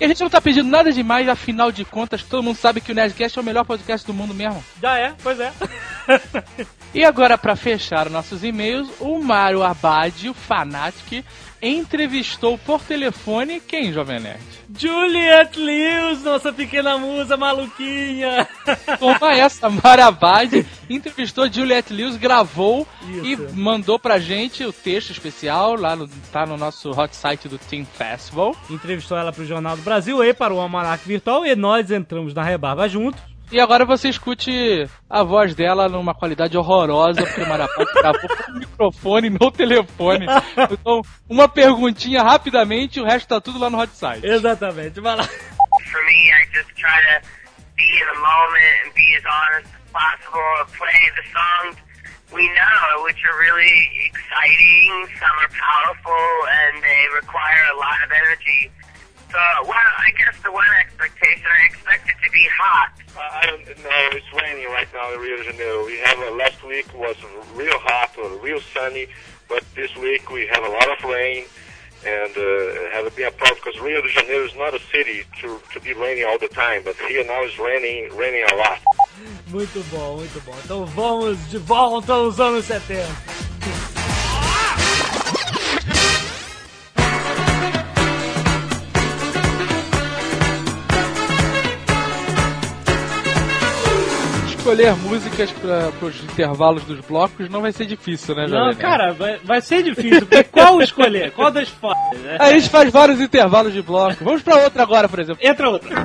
E 0.00 0.04
a 0.04 0.08
gente 0.08 0.20
não 0.20 0.28
tá 0.28 0.40
pedindo 0.40 0.68
nada 0.68 0.92
demais, 0.92 1.28
afinal 1.28 1.70
de 1.70 1.84
contas, 1.84 2.22
todo 2.22 2.42
mundo 2.42 2.56
sabe 2.56 2.80
que 2.80 2.90
o 2.92 2.94
Nerdcast 2.94 3.38
é 3.38 3.42
o 3.42 3.44
melhor 3.44 3.64
podcast 3.64 4.06
do 4.06 4.12
mundo 4.12 4.34
mesmo. 4.34 4.62
Já 4.82 4.98
é, 4.98 5.14
pois 5.22 5.38
é. 5.40 5.52
E 6.94 7.04
agora, 7.04 7.36
pra 7.36 7.54
fechar 7.54 8.08
nossos 8.08 8.42
e-mails, 8.42 8.88
o 8.98 9.18
Mário 9.22 9.62
Abad, 9.62 10.26
o 10.26 10.32
Fanatic, 10.32 11.22
entrevistou 11.62 12.56
por 12.58 12.80
telefone 12.82 13.60
quem, 13.60 13.92
Jovem 13.92 14.20
Nerd? 14.20 14.42
Juliet 14.76 15.58
Lewis, 15.58 16.22
nossa 16.22 16.52
pequena 16.52 16.98
musa 16.98 17.36
maluquinha. 17.36 18.46
Toma 18.98 19.32
essa, 19.32 19.68
Mário 19.68 20.04
Abad 20.04 20.66
entrevistou 20.88 21.50
Juliette 21.50 21.92
Lewis, 21.92 22.16
gravou 22.16 22.86
Isso. 23.08 23.24
e 23.24 23.36
mandou 23.54 23.98
pra 23.98 24.18
gente 24.18 24.64
o 24.64 24.72
texto 24.72 25.10
especial, 25.10 25.74
lá 25.74 25.96
no, 25.96 26.08
tá 26.32 26.46
no 26.46 26.56
nosso 26.56 26.90
hot 26.90 27.14
site 27.14 27.48
do 27.48 27.58
Team 27.58 27.84
Festival. 27.84 28.54
Entrevistou 28.70 29.16
ela 29.16 29.32
pro 29.32 29.44
Jornal 29.44 29.76
do 29.76 29.82
Brasil 29.82 30.22
e 30.24 30.32
para 30.34 30.54
o 30.54 30.60
Almanac 30.60 31.06
Virtual 31.06 31.44
e 31.44 31.54
nós 31.56 31.90
entramos 31.90 32.34
na 32.34 32.42
rebarba 32.42 32.88
juntos. 32.88 33.27
E 33.50 33.58
agora 33.60 33.84
você 33.86 34.08
escute 34.10 34.86
a 35.08 35.22
voz 35.22 35.54
dela 35.54 35.88
numa 35.88 36.14
qualidade 36.14 36.56
horrorosa, 36.56 37.24
porque 37.24 37.40
o 37.40 37.48
Marapá 37.48 37.84
gravou 37.94 38.28
com 38.28 38.52
o 38.52 38.58
microfone 38.58 39.30
no 39.30 39.50
telefone. 39.50 40.26
Então, 40.70 41.00
uma 41.28 41.48
perguntinha 41.48 42.22
rapidamente, 42.22 43.00
o 43.00 43.04
resto 43.04 43.28
tá 43.28 43.40
tudo 43.40 43.58
lá 43.58 43.70
no 43.70 43.80
hot 43.80 43.90
site. 43.94 44.26
Exatamente, 44.26 45.00
vai 45.00 45.16
lá. 45.16 45.24
for 45.24 46.04
me, 46.04 46.30
I 46.30 46.44
just 46.52 46.68
try 46.76 47.00
to 47.00 47.26
be 47.76 47.88
in 47.88 48.06
the 48.12 48.20
moment 48.20 48.74
and 48.84 48.92
be 48.94 49.16
as 49.16 49.24
honest 49.24 49.68
as 49.72 49.88
possible 49.92 50.50
and 50.60 50.68
play 50.76 51.00
the 51.16 51.24
songs 51.32 51.76
we 52.32 52.44
know, 52.44 53.04
which 53.04 53.16
are 53.24 53.38
really 53.40 54.12
exciting. 54.12 55.08
Some 55.16 55.36
are 55.40 55.52
powerful 55.56 56.28
and 56.60 56.82
they 56.82 57.02
require 57.16 57.64
a 57.72 57.76
lot 57.80 57.98
of 58.04 58.10
energy. 58.12 58.70
So, 59.30 59.38
well, 59.64 59.92
I 59.98 60.10
guess 60.16 60.42
the 60.42 60.50
one 60.50 60.64
expectation, 60.80 61.44
I 61.44 61.66
expect 61.66 62.08
it 62.08 62.16
to 62.24 62.30
be 62.32 62.46
hot. 62.56 62.92
I 63.18 63.46
don't 63.46 63.66
know. 63.66 64.16
It's 64.16 64.32
raining 64.32 64.66
right 64.72 64.88
now 64.94 65.12
in 65.12 65.20
Rio 65.20 65.36
de 65.36 65.44
Janeiro. 65.44 65.84
We 65.84 65.98
have 65.98 66.18
uh, 66.18 66.30
last 66.32 66.64
week 66.64 66.86
was 66.94 67.16
real 67.54 67.78
hot 67.78 68.16
or 68.16 68.38
real 68.38 68.60
sunny, 68.72 69.08
but 69.48 69.62
this 69.74 69.94
week 69.96 70.30
we 70.30 70.46
have 70.46 70.64
a 70.64 70.68
lot 70.68 70.88
of 70.88 71.04
rain 71.04 71.44
and 72.06 72.30
uh, 72.36 72.90
have 72.92 73.14
been 73.16 73.26
a 73.26 73.30
problem 73.32 73.58
because 73.62 73.80
Rio 73.80 74.00
de 74.00 74.08
Janeiro 74.08 74.46
is 74.46 74.54
not 74.54 74.72
a 74.72 74.80
city 74.92 75.24
to 75.40 75.60
to 75.74 75.80
be 75.80 75.92
raining 75.94 76.24
all 76.24 76.38
the 76.38 76.48
time, 76.48 76.82
but 76.84 76.96
here 77.08 77.24
now 77.24 77.42
it's 77.42 77.58
raining 77.58 78.16
raining 78.16 78.44
a 78.52 78.56
lot. 78.56 78.78
Muito 79.48 79.82
bom, 79.90 80.16
muito 80.16 80.40
bom. 80.44 80.54
Então 80.64 80.86
vamos 80.86 81.50
de 81.50 81.58
volta 81.58 82.12
aos 82.12 82.38
anos 82.38 82.64
70. 82.66 83.37
Escolher 94.68 94.94
músicas 94.96 95.50
para 95.50 96.06
os 96.06 96.22
intervalos 96.24 96.84
dos 96.84 97.00
blocos 97.00 97.48
não 97.48 97.62
vai 97.62 97.72
ser 97.72 97.86
difícil, 97.86 98.34
né, 98.34 98.46
Jovem 98.46 98.66
Não, 98.66 98.74
cara, 98.74 99.14
vai, 99.14 99.38
vai 99.42 99.62
ser 99.62 99.82
difícil. 99.82 100.26
porque 100.26 100.44
qual 100.52 100.82
escolher? 100.82 101.30
Qual 101.30 101.50
das 101.50 101.70
fodas? 101.70 101.96
né? 102.20 102.36
A 102.38 102.52
gente 102.52 102.68
faz 102.68 102.92
vários 102.92 103.18
intervalos 103.18 103.72
de 103.72 103.80
bloco. 103.80 104.22
Vamos 104.22 104.42
pra 104.42 104.56
outra 104.62 104.82
agora, 104.82 105.08
por 105.08 105.20
exemplo. 105.20 105.42
Entra 105.42 105.70
outra. 105.70 105.96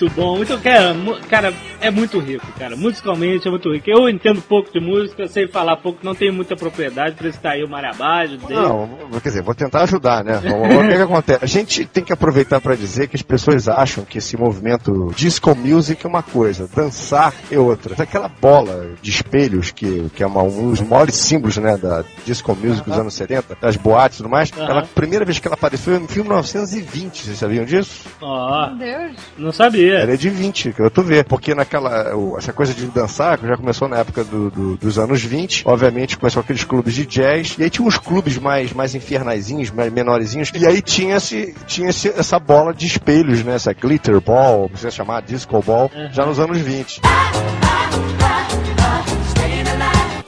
Muito 0.00 0.14
bom, 0.14 0.36
muito 0.36 0.56
cara, 0.58 0.96
cara, 1.28 1.52
é 1.80 1.90
muito 1.90 2.18
rico, 2.18 2.46
cara. 2.58 2.76
Musicalmente 2.76 3.46
é 3.46 3.50
muito 3.50 3.72
rico. 3.72 3.88
Eu 3.90 4.08
entendo 4.08 4.40
pouco 4.42 4.72
de 4.72 4.80
música, 4.80 5.26
sei 5.28 5.46
falar 5.48 5.76
pouco, 5.76 5.98
não 6.02 6.14
tenho 6.14 6.32
muita 6.32 6.56
propriedade, 6.56 7.16
por 7.16 7.26
isso 7.26 7.38
tá 7.40 7.50
aí 7.50 7.62
o 7.64 7.68
dele. 7.68 8.60
Não, 8.60 8.88
quer 9.22 9.28
dizer, 9.28 9.42
vou 9.42 9.54
tentar 9.54 9.82
ajudar, 9.82 10.24
né? 10.24 10.40
O 10.44 10.80
o 10.80 10.82
que, 10.88 10.96
que 10.96 11.02
acontece? 11.02 11.44
A 11.44 11.46
gente 11.48 11.84
tem 11.84 12.04
que 12.04 12.12
aproveitar 12.12 12.60
para 12.60 12.74
dizer 12.74 13.08
que 13.08 13.16
as 13.16 13.22
pessoas 13.22 13.68
acham 13.68 14.04
que 14.04 14.18
esse 14.18 14.36
movimento 14.36 15.12
disco 15.16 15.54
music 15.54 16.04
é 16.04 16.08
uma 16.08 16.22
coisa, 16.22 16.68
dançar 16.74 17.32
é 17.50 17.58
outra. 17.58 17.94
Aquela 18.02 18.28
bola 18.28 18.90
de 19.02 19.10
espelhos 19.10 19.70
que, 19.70 20.10
que 20.14 20.22
é 20.22 20.26
uma- 20.26 20.42
um 20.42 20.70
dos 20.70 20.80
maiores 20.80 21.14
símbolos 21.16 21.56
né, 21.58 21.76
da 21.76 22.04
disco 22.24 22.54
music 22.54 22.88
dos 22.88 22.98
anos 22.98 23.14
70, 23.14 23.56
das 23.60 23.76
boates 23.76 24.18
e 24.18 24.22
tudo 24.22 24.30
mais, 24.30 24.50
Aham. 24.52 24.64
ela, 24.70 24.80
a 24.80 24.86
primeira 24.86 25.24
vez 25.24 25.38
que 25.38 25.46
ela 25.48 25.54
apareceu 25.54 25.94
foi 25.94 26.02
em 26.02 26.06
1920, 26.22 27.22
vocês 27.24 27.38
sabiam 27.38 27.64
disso? 27.64 28.06
Ó, 28.20 28.66
Meu 28.68 28.76
Deus. 28.78 29.12
não 29.38 29.52
sabia. 29.52 29.94
Ela 29.98 30.12
é 30.12 30.16
de 30.16 30.28
20, 30.30 30.72
que 30.72 30.80
eu 30.80 30.90
tô 30.90 31.02
vendo. 31.02 31.24
Porque 31.24 31.54
naquela. 31.54 31.69
O- 31.78 32.36
essa 32.38 32.52
coisa 32.52 32.72
de 32.74 32.86
dançar 32.86 33.38
que 33.38 33.46
já 33.46 33.56
começou 33.56 33.86
na 33.88 33.98
época 33.98 34.24
do- 34.24 34.50
do- 34.50 34.76
dos 34.76 34.98
anos 34.98 35.22
20. 35.22 35.62
Obviamente 35.66 36.18
começou 36.18 36.40
aqueles 36.40 36.64
clubes 36.64 36.94
de 36.94 37.06
jazz. 37.06 37.56
E 37.58 37.62
aí 37.64 37.70
tinha 37.70 37.86
uns 37.86 37.98
clubes 37.98 38.38
mais, 38.38 38.72
mais 38.72 38.94
infernaizinhos, 38.94 39.70
mais 39.70 39.92
menorzinhos. 39.92 40.50
E 40.54 40.66
aí 40.66 40.80
tinha, 40.82 41.16
esse, 41.16 41.54
tinha 41.66 41.90
esse- 41.90 42.08
essa 42.08 42.38
bola 42.38 42.72
de 42.74 42.86
espelhos, 42.86 43.42
né? 43.44 43.54
Essa 43.54 43.72
glitter 43.72 44.20
ball, 44.20 44.70
você 44.74 44.90
chamar 44.90 45.22
disco 45.22 45.60
ball, 45.62 45.90
já 46.12 46.24
nos 46.26 46.38
anos 46.40 46.58
20. 46.58 47.00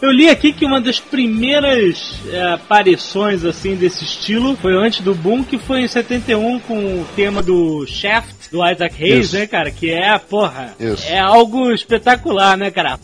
Eu 0.00 0.10
li 0.10 0.28
aqui 0.28 0.52
que 0.52 0.64
uma 0.64 0.80
das 0.80 0.98
primeiras 0.98 2.16
é, 2.32 2.54
aparições 2.54 3.44
assim 3.44 3.76
desse 3.76 4.02
estilo 4.04 4.56
foi 4.56 4.74
antes 4.74 5.00
do 5.00 5.14
boom, 5.14 5.44
que 5.44 5.58
foi 5.58 5.82
em 5.82 5.88
71 5.88 6.58
com 6.58 6.74
o 6.76 7.06
tema 7.14 7.40
do 7.40 7.86
Shaft, 7.86 8.41
do 8.52 8.58
Isaac 8.70 9.02
Hayes, 9.02 9.26
Isso. 9.26 9.36
né, 9.36 9.46
cara? 9.46 9.70
Que 9.70 9.90
é, 9.90 10.16
porra, 10.18 10.74
Isso. 10.78 11.08
é 11.10 11.18
algo 11.18 11.72
espetacular, 11.72 12.56
né, 12.58 12.70
cara? 12.70 12.98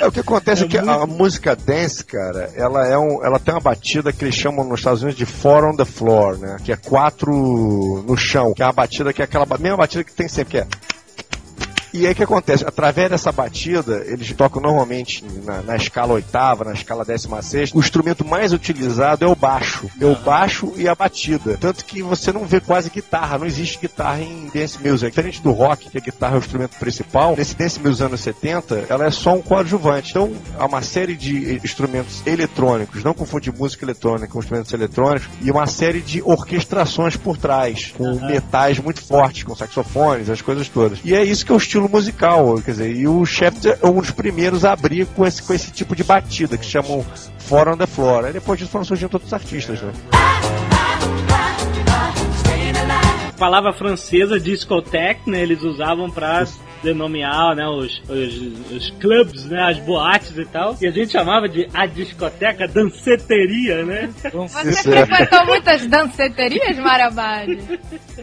É, 0.00 0.06
o 0.06 0.10
que 0.12 0.20
acontece 0.20 0.64
é, 0.64 0.66
É 0.66 0.68
que 0.68 0.76
muito- 0.78 0.90
a 0.90 1.06
música 1.06 1.54
dance, 1.56 2.04
cara, 2.04 2.50
ela 2.56 2.86
é 2.86 2.98
um, 2.98 3.24
ela 3.24 3.38
tem 3.38 3.54
uma 3.54 3.60
batida 3.60 4.12
que 4.12 4.24
eles 4.24 4.34
chamam 4.34 4.64
nos 4.66 4.80
Estados 4.80 5.00
Unidos 5.02 5.16
de 5.16 5.24
four 5.24 5.64
on 5.64 5.76
the 5.76 5.84
floor, 5.84 6.36
né? 6.36 6.56
Que 6.64 6.72
é 6.72 6.76
quatro 6.76 8.04
no 8.06 8.16
chão, 8.16 8.52
que 8.52 8.60
é 8.62 8.66
uma 8.66 8.72
batida 8.72 9.12
que 9.12 9.22
é 9.22 9.24
aquela 9.24 9.46
mesma 9.58 9.76
batida 9.78 10.02
que 10.02 10.12
tem 10.12 10.26
sempre, 10.28 10.50
que 10.50 10.58
é 10.58 10.66
e 11.92 12.06
aí 12.06 12.12
o 12.12 12.14
que 12.14 12.22
acontece? 12.22 12.64
Através 12.66 13.10
dessa 13.10 13.32
batida, 13.32 14.04
eles 14.06 14.32
tocam 14.32 14.60
normalmente 14.62 15.24
na, 15.44 15.62
na 15.62 15.76
escala 15.76 16.14
oitava, 16.14 16.64
na 16.64 16.72
escala 16.72 17.04
décima 17.04 17.42
sexta. 17.42 17.76
O 17.76 17.80
instrumento 17.80 18.24
mais 18.24 18.52
utilizado 18.52 19.24
é 19.24 19.28
o 19.28 19.34
baixo. 19.34 19.88
É 20.00 20.06
o 20.06 20.14
baixo 20.16 20.72
e 20.76 20.88
a 20.88 20.94
batida. 20.94 21.56
Tanto 21.60 21.84
que 21.84 22.02
você 22.02 22.32
não 22.32 22.46
vê 22.46 22.60
quase 22.60 22.90
guitarra. 22.90 23.38
Não 23.38 23.46
existe 23.46 23.78
guitarra 23.78 24.20
em 24.20 24.50
dance 24.52 24.78
music. 24.82 25.10
Diferente 25.10 25.42
do 25.42 25.50
rock, 25.50 25.90
que 25.90 25.98
a 25.98 26.00
guitarra 26.00 26.34
é 26.34 26.38
o 26.38 26.40
instrumento 26.40 26.76
principal, 26.78 27.34
nesse 27.36 27.56
dance 27.56 27.78
music 27.78 27.88
dos 27.88 28.02
anos 28.02 28.20
70, 28.20 28.86
ela 28.88 29.06
é 29.06 29.10
só 29.10 29.34
um 29.34 29.42
coadjuvante. 29.42 30.10
Então, 30.10 30.32
há 30.58 30.66
uma 30.66 30.82
série 30.82 31.16
de 31.16 31.56
instrumentos 31.64 32.22
eletrônicos. 32.26 33.02
Não 33.02 33.14
confunde 33.14 33.50
música 33.50 33.84
eletrônica 33.84 34.28
com 34.28 34.38
instrumentos 34.38 34.72
eletrônicos. 34.72 35.28
E 35.40 35.50
uma 35.50 35.66
série 35.66 36.00
de 36.00 36.22
orquestrações 36.22 37.16
por 37.16 37.36
trás. 37.36 37.92
Com 37.96 38.20
metais 38.26 38.78
muito 38.78 39.02
fortes, 39.02 39.42
com 39.42 39.54
saxofones, 39.54 40.28
as 40.28 40.42
coisas 40.42 40.68
todas. 40.68 40.98
E 41.04 41.14
é 41.14 41.22
isso 41.22 41.44
que 41.44 41.52
é 41.52 41.54
o 41.54 41.58
estilo 41.58 41.77
musical, 41.86 42.54
quer 42.64 42.70
dizer, 42.70 42.96
e 42.96 43.06
o 43.06 43.26
Shaft 43.26 43.66
é 43.66 43.86
um 43.86 44.00
dos 44.00 44.10
primeiros 44.10 44.64
a 44.64 44.72
abrir 44.72 45.04
com 45.08 45.26
esse, 45.26 45.42
com 45.42 45.52
esse 45.52 45.70
tipo 45.70 45.94
de 45.94 46.02
batida, 46.02 46.56
que 46.56 46.64
chamam 46.64 47.04
Four 47.40 47.68
on 47.68 47.76
the 47.76 47.86
Floor. 47.86 48.24
Aí 48.24 48.32
depois 48.32 48.58
disso 48.58 48.70
foram 48.70 48.86
surgindo 48.86 49.12
outros 49.12 49.34
artistas, 49.34 49.82
né? 49.82 49.92
Palavra 53.38 53.72
francesa, 53.74 54.40
discothèque, 54.40 55.30
né, 55.30 55.42
eles 55.42 55.62
usavam 55.62 56.10
pra 56.10 56.44
denominar, 56.82 57.54
né, 57.54 57.66
os, 57.66 58.00
os, 58.08 58.70
os 58.70 58.90
clubs, 59.00 59.44
né, 59.46 59.62
as 59.62 59.78
boates 59.78 60.36
e 60.36 60.44
tal. 60.44 60.76
E 60.80 60.86
a 60.86 60.90
gente 60.90 61.12
chamava 61.12 61.48
de 61.48 61.68
a 61.74 61.86
discoteca 61.86 62.66
danceteria, 62.66 63.84
né? 63.84 64.10
Você 64.32 64.72
frequentou 64.82 65.46
muitas 65.46 65.86
danceterias, 65.86 66.76
Marabade? 66.78 67.58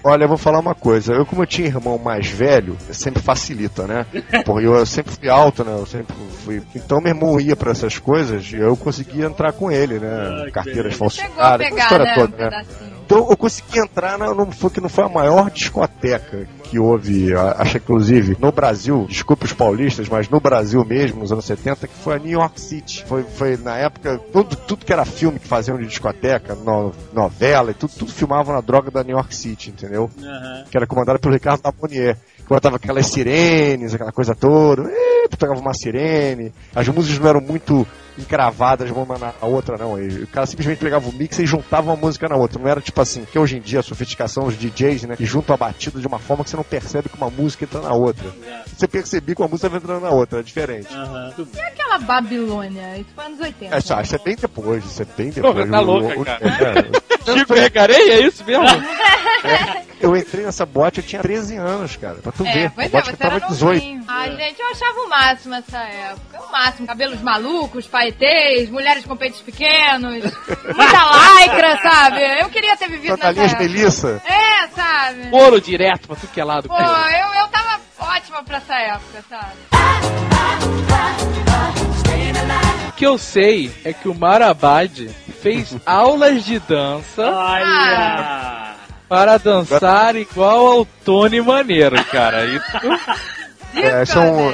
Olha, 0.04 0.24
eu 0.24 0.28
vou 0.28 0.38
falar 0.38 0.60
uma 0.60 0.76
coisa. 0.76 1.14
Eu, 1.14 1.26
como 1.26 1.44
eu 1.44 1.48
tinha 1.48 1.68
irmão 1.68 1.98
mais 1.98 2.28
velho, 2.28 2.78
sempre 2.92 3.22
facilita, 3.22 3.88
né? 3.88 4.06
Porque 4.46 4.66
eu 4.66 4.86
sempre 4.86 5.14
fui 5.14 5.30
alto, 5.30 5.64
né? 5.64 5.74
Eu 5.74 5.86
sempre 5.86 6.16
fui. 6.44 6.62
Então 6.76 7.00
meu 7.00 7.14
irmão 7.14 7.40
ia 7.40 7.56
pra 7.56 7.72
essas 7.72 7.98
coisas 7.98 8.52
e 8.52 8.58
eu 8.58 8.76
conseguia 8.78 9.26
entrar 9.26 9.54
com 9.54 9.72
ele, 9.72 10.00
né? 10.00 10.46
Ah, 10.48 10.52
Carteiras 10.52 10.94
a 10.94 10.98
falsificadas, 10.98 11.44
aquela 11.44 11.70
pegar, 11.70 11.84
história 11.84 12.06
né, 12.06 12.12
um 12.12 12.16
toda, 12.16 12.50
né? 12.50 12.66
Então 13.06 13.28
eu 13.30 13.38
consegui 13.38 13.80
entrar, 13.80 14.18
na, 14.18 14.34
no, 14.34 14.52
foi 14.52 14.70
que 14.72 14.82
não 14.82 14.90
foi 14.90 15.04
a 15.04 15.10
maior 15.10 15.52
discoteca 15.52 16.48
que 16.64 16.80
houve, 16.80 17.34
acho 17.36 17.74
que 17.74 17.78
inclusive 17.78 18.36
no 18.40 18.52
Brasil, 18.52 19.06
desculpe 19.08 19.46
os 19.46 19.54
paulistas, 19.54 20.10
mas 20.10 20.28
no 20.28 20.40
Brasil 20.40 20.84
mesmo, 20.84 21.20
nos 21.20 21.32
anos 21.32 21.46
70, 21.46 21.88
que 21.88 21.94
foi 21.94 22.16
a 22.16 22.20
New 22.20 22.32
York 22.32 22.60
City. 22.60 23.06
Foi, 23.08 23.22
foi 23.24 23.58
na 23.58 23.78
época, 23.78 24.20
tudo, 24.34 24.56
tudo 24.56 24.84
que 24.86 24.92
era 24.92 25.06
filme 25.06 25.38
que 25.40 25.48
faziam 25.48 25.78
de 25.78 25.86
discoteca, 25.86 26.56
no- 26.56 26.92
novela 27.14 27.70
e 27.70 27.74
tudo, 27.76 27.94
tudo 27.98 28.12
filmavam 28.12 28.56
na 28.56 28.62
droga 28.62 28.90
da 28.90 29.04
New 29.04 29.16
York 29.16 29.36
City, 29.36 29.70
entendeu? 29.70 30.10
Aham. 30.22 30.64
Que 30.72 30.76
era 30.76 30.88
comandada 30.88 31.20
pelo 31.20 31.34
Ricardo 31.36 31.62
Lamonier. 31.64 32.18
Que 32.38 32.50
botava 32.50 32.76
aquelas 32.78 33.08
sirenes, 33.08 33.94
aquela 33.94 34.12
coisa 34.12 34.34
toda, 34.36 34.84
eh, 34.92 35.28
tocava 35.30 35.60
uma 35.60 35.74
sirene, 35.74 36.52
as 36.76 36.88
músicas 36.88 37.20
não 37.20 37.30
eram 37.30 37.42
muito 37.42 37.86
encravadas 38.18 38.90
uma 38.92 39.18
na 39.18 39.34
outra, 39.42 39.78
não. 39.78 39.94
O 39.96 40.28
cara 40.28 40.46
simplesmente 40.46 40.80
pegava 40.80 41.08
o 41.08 41.14
mix 41.14 41.38
e 41.40 41.46
juntava 41.46 41.92
uma 41.92 41.96
música 41.96 42.28
na 42.30 42.36
outra. 42.36 42.60
Não 42.62 42.68
era 42.70 42.80
tipo 42.82 43.00
assim, 43.02 43.26
que 43.26 43.38
hoje 43.38 43.58
em 43.58 43.62
dia 43.62 43.80
a 43.80 43.84
sofisticação, 43.84 44.46
os 44.46 44.58
DJs, 44.58 45.04
né, 45.04 45.16
que 45.16 45.26
juntam 45.26 45.54
a 45.54 45.58
batida 45.58 46.00
de 46.00 46.08
uma 46.08 46.20
forma 46.20 46.44
que 46.44 46.50
você 46.50 46.56
não 46.58 46.64
percebe 46.64 47.10
que 47.10 47.18
uma 47.18 47.30
música 47.30 47.66
entra 47.66 47.82
na 47.82 47.94
outra. 47.94 48.26
Você 48.76 48.88
percebia 48.88 49.36
que 49.36 49.42
uma 49.42 49.48
música 49.48 49.68
entrando 49.76 50.02
na 50.02 50.10
outra, 50.10 50.40
é 50.40 50.44
diferente. 50.44 50.94
Aham. 50.94 51.34
E 51.56 51.60
aquela 51.60 51.98
Babilônia? 52.00 52.98
Isso 52.98 53.10
foi 53.16 53.26
anos 53.26 53.40
80. 53.40 53.76
É, 53.76 53.80
isso, 53.80 53.94
isso 54.02 54.16
é 54.16 54.20
bem 54.20 54.36
depois, 54.36 54.86
isso 54.86 55.02
é 55.02 55.06
bem 55.18 55.30
depois. 55.30 55.70
tá 55.70 55.82
O- 55.82 55.84
louca, 55.86 56.20
o- 56.20 56.26
cara. 56.26 56.40
é, 57.28 57.34
Chico 57.38 57.54
Recarei, 57.54 58.12
é 58.12 58.20
isso 58.28 58.44
mesmo? 58.46 58.66
eu 60.00 60.16
entrei 60.16 60.46
nessa 60.46 60.66
boate, 60.66 61.00
eu 61.00 61.06
tinha 61.06 61.22
13 61.22 61.56
anos, 61.58 61.96
cara, 61.96 62.16
pra 62.16 62.32
tu 62.32 62.46
É, 62.46 62.52
ver. 62.52 62.72
pois 62.72 62.88
a 62.88 62.90
boate 62.92 63.10
é, 63.10 63.16
você 63.16 63.24
era 63.24 63.40
custava 63.40 63.54
18. 63.54 63.84
novinho. 63.84 64.04
Ai, 64.08 64.36
gente, 64.36 64.60
eu 64.62 64.68
achava 64.68 65.00
o 65.00 65.10
máximo 65.10 65.56
essa 65.56 65.78
época. 65.78 66.42
O 66.42 66.52
máximo. 66.52 66.88
Cabelos 66.88 67.22
malucos, 67.22 67.88
paetês, 67.88 68.70
mulheres 68.70 69.06
com 69.06 69.16
peitos 69.16 69.42
pequenos, 69.42 70.24
muita 70.76 71.40
lycra, 71.40 71.78
sabe? 71.82 72.22
Eu 72.42 72.50
queria 72.50 72.76
ter 72.78 72.90
vivido 72.90 73.12
nessa 73.18 73.28
Sandalinhas 73.34 73.52
época. 73.54 73.64
Melissa. 73.64 74.22
É, 74.26 74.68
sabe? 74.68 75.24
Bolo 75.30 75.60
direto 75.62 76.08
pra 76.08 76.16
tu 76.16 76.28
que 76.28 76.40
é 76.40 76.44
lado. 76.44 76.68
Pô, 76.68 76.78
eu, 76.78 77.34
eu 77.42 77.48
tava 77.48 77.80
ótima 78.00 78.44
pra 78.44 78.58
essa 78.58 78.76
época, 78.76 79.24
sabe? 79.30 79.56
O 82.90 82.92
que 82.96 83.06
eu 83.06 83.18
sei 83.18 83.72
é 83.84 83.92
que 83.92 84.08
o 84.08 84.16
Marabad 84.16 85.10
fez 85.42 85.76
aulas 85.86 86.46
de 86.46 86.60
dança 86.60 87.24
Olha! 87.30 88.75
Para 89.16 89.38
dançar 89.38 90.14
igual 90.18 90.68
ao 90.68 90.86
Tony 91.06 91.42
Maneiro, 91.42 92.04
cara. 92.06 92.46
Isso. 92.46 92.66
É, 93.78 94.06
são 94.06 94.54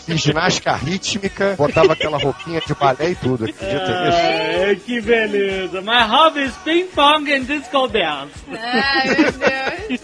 fiz 0.00 0.18
ginástica 0.18 0.74
rítmica, 0.74 1.54
botava 1.58 1.92
aquela 1.92 2.16
roupinha 2.16 2.58
de 2.66 2.74
balé 2.74 3.10
e 3.10 3.14
tudo. 3.14 3.44
Acredita 3.44 4.04
nisso? 4.04 4.18
É, 4.18 4.74
que 4.76 4.98
beleza. 5.02 5.82
My 5.82 6.04
hobby 6.08 6.44
is 6.44 6.54
ping 6.64 6.86
pong 6.86 7.30
and 7.30 7.42
disco 7.42 7.86
dance. 7.86 8.32
Ai, 8.50 9.08
meu 9.08 9.32
Deus. 9.32 10.00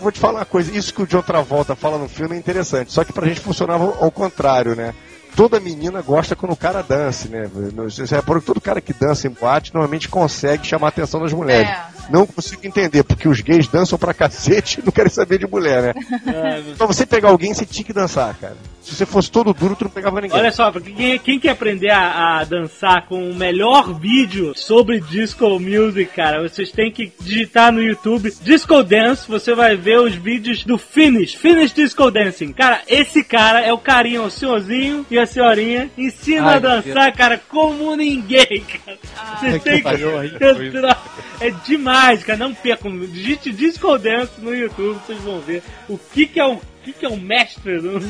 Vou 0.00 0.10
te 0.10 0.18
falar 0.18 0.38
uma 0.38 0.46
coisa, 0.46 0.74
isso 0.74 0.94
que 0.94 1.02
o 1.02 1.06
John 1.06 1.20
Travolta 1.20 1.76
fala 1.76 1.98
no 1.98 2.08
filme 2.08 2.36
é 2.36 2.38
interessante, 2.38 2.90
só 2.90 3.04
que 3.04 3.12
pra 3.12 3.28
gente 3.28 3.40
funcionava 3.40 3.84
ao 3.84 4.10
contrário, 4.10 4.74
né? 4.74 4.94
Toda 5.36 5.60
menina 5.60 6.02
gosta 6.02 6.36
quando 6.36 6.52
o 6.52 6.56
cara 6.56 6.82
dance, 6.82 7.28
né? 7.28 7.48
Você 7.74 8.06
que 8.40 8.46
todo 8.46 8.60
cara 8.60 8.80
que 8.80 8.92
dança 8.92 9.26
em 9.26 9.30
boate 9.30 9.72
normalmente 9.72 10.08
consegue 10.08 10.66
chamar 10.66 10.88
a 10.88 10.90
atenção 10.90 11.20
das 11.20 11.32
mulheres. 11.32 11.68
É. 11.68 12.00
Não 12.10 12.26
consigo 12.26 12.66
entender, 12.66 13.04
porque 13.04 13.28
os 13.28 13.40
gays 13.40 13.68
dançam 13.68 13.96
pra 13.98 14.12
cacete 14.12 14.80
e 14.80 14.84
não 14.84 14.90
querem 14.90 15.10
saber 15.10 15.38
de 15.38 15.46
mulher, 15.46 15.82
né? 15.82 15.94
É, 16.26 16.60
Então 16.72 16.86
você 16.86 17.06
pegar 17.06 17.28
alguém, 17.30 17.54
você 17.54 17.64
tinha 17.64 17.84
que 17.84 17.92
dançar, 17.92 18.34
cara. 18.34 18.56
Se 18.80 18.94
você 18.94 19.04
fosse 19.04 19.30
todo 19.30 19.52
duro, 19.52 19.76
tu 19.76 19.84
não 19.84 19.90
pegava 19.90 20.20
ninguém. 20.20 20.38
Olha 20.38 20.50
só, 20.50 20.72
quem, 20.72 21.18
quem 21.18 21.38
quer 21.38 21.50
aprender 21.50 21.90
a, 21.90 22.38
a 22.38 22.44
dançar 22.44 23.06
com 23.06 23.30
o 23.30 23.34
melhor 23.34 23.92
vídeo 23.92 24.52
sobre 24.56 25.00
disco 25.00 25.60
music, 25.60 26.06
cara, 26.06 26.42
vocês 26.42 26.72
têm 26.72 26.90
que 26.90 27.12
digitar 27.20 27.70
no 27.70 27.82
YouTube 27.82 28.32
Disco 28.42 28.82
Dance, 28.82 29.28
você 29.28 29.54
vai 29.54 29.76
ver 29.76 30.00
os 30.00 30.14
vídeos 30.14 30.64
do 30.64 30.78
Finish, 30.78 31.34
Finish 31.34 31.74
Disco 31.74 32.10
Dancing. 32.10 32.52
Cara, 32.52 32.80
esse 32.88 33.22
cara 33.22 33.60
é 33.60 33.72
o 33.72 33.78
carinha, 33.78 34.22
o 34.22 34.30
senhorzinho 34.30 35.04
e 35.10 35.18
a 35.18 35.26
senhorinha, 35.26 35.90
ensina 35.96 36.48
Ai, 36.48 36.56
a 36.56 36.58
dançar, 36.58 37.12
cara, 37.12 37.40
como 37.48 37.94
ninguém, 37.94 38.64
cara. 38.64 38.98
Você 39.38 39.58
que 39.58 39.64
tem 39.64 39.76
que 39.76 39.82
pariu, 39.82 40.24
entrar. 40.24 41.04
É 41.38 41.50
demais, 41.50 42.24
cara, 42.24 42.38
não 42.38 42.54
percam. 42.54 42.98
Digite 42.98 43.52
Disco 43.52 43.98
Dance 43.98 44.40
no 44.40 44.54
YouTube, 44.54 44.98
vocês 45.06 45.20
vão 45.20 45.40
ver 45.40 45.62
o 45.88 45.98
que 45.98 46.26
que 46.26 46.40
é 46.40 46.46
o 46.46 46.60
que, 46.84 46.92
que 46.92 47.06
é 47.06 47.08
o 47.08 47.16
mestre 47.16 47.80
no- 47.80 48.00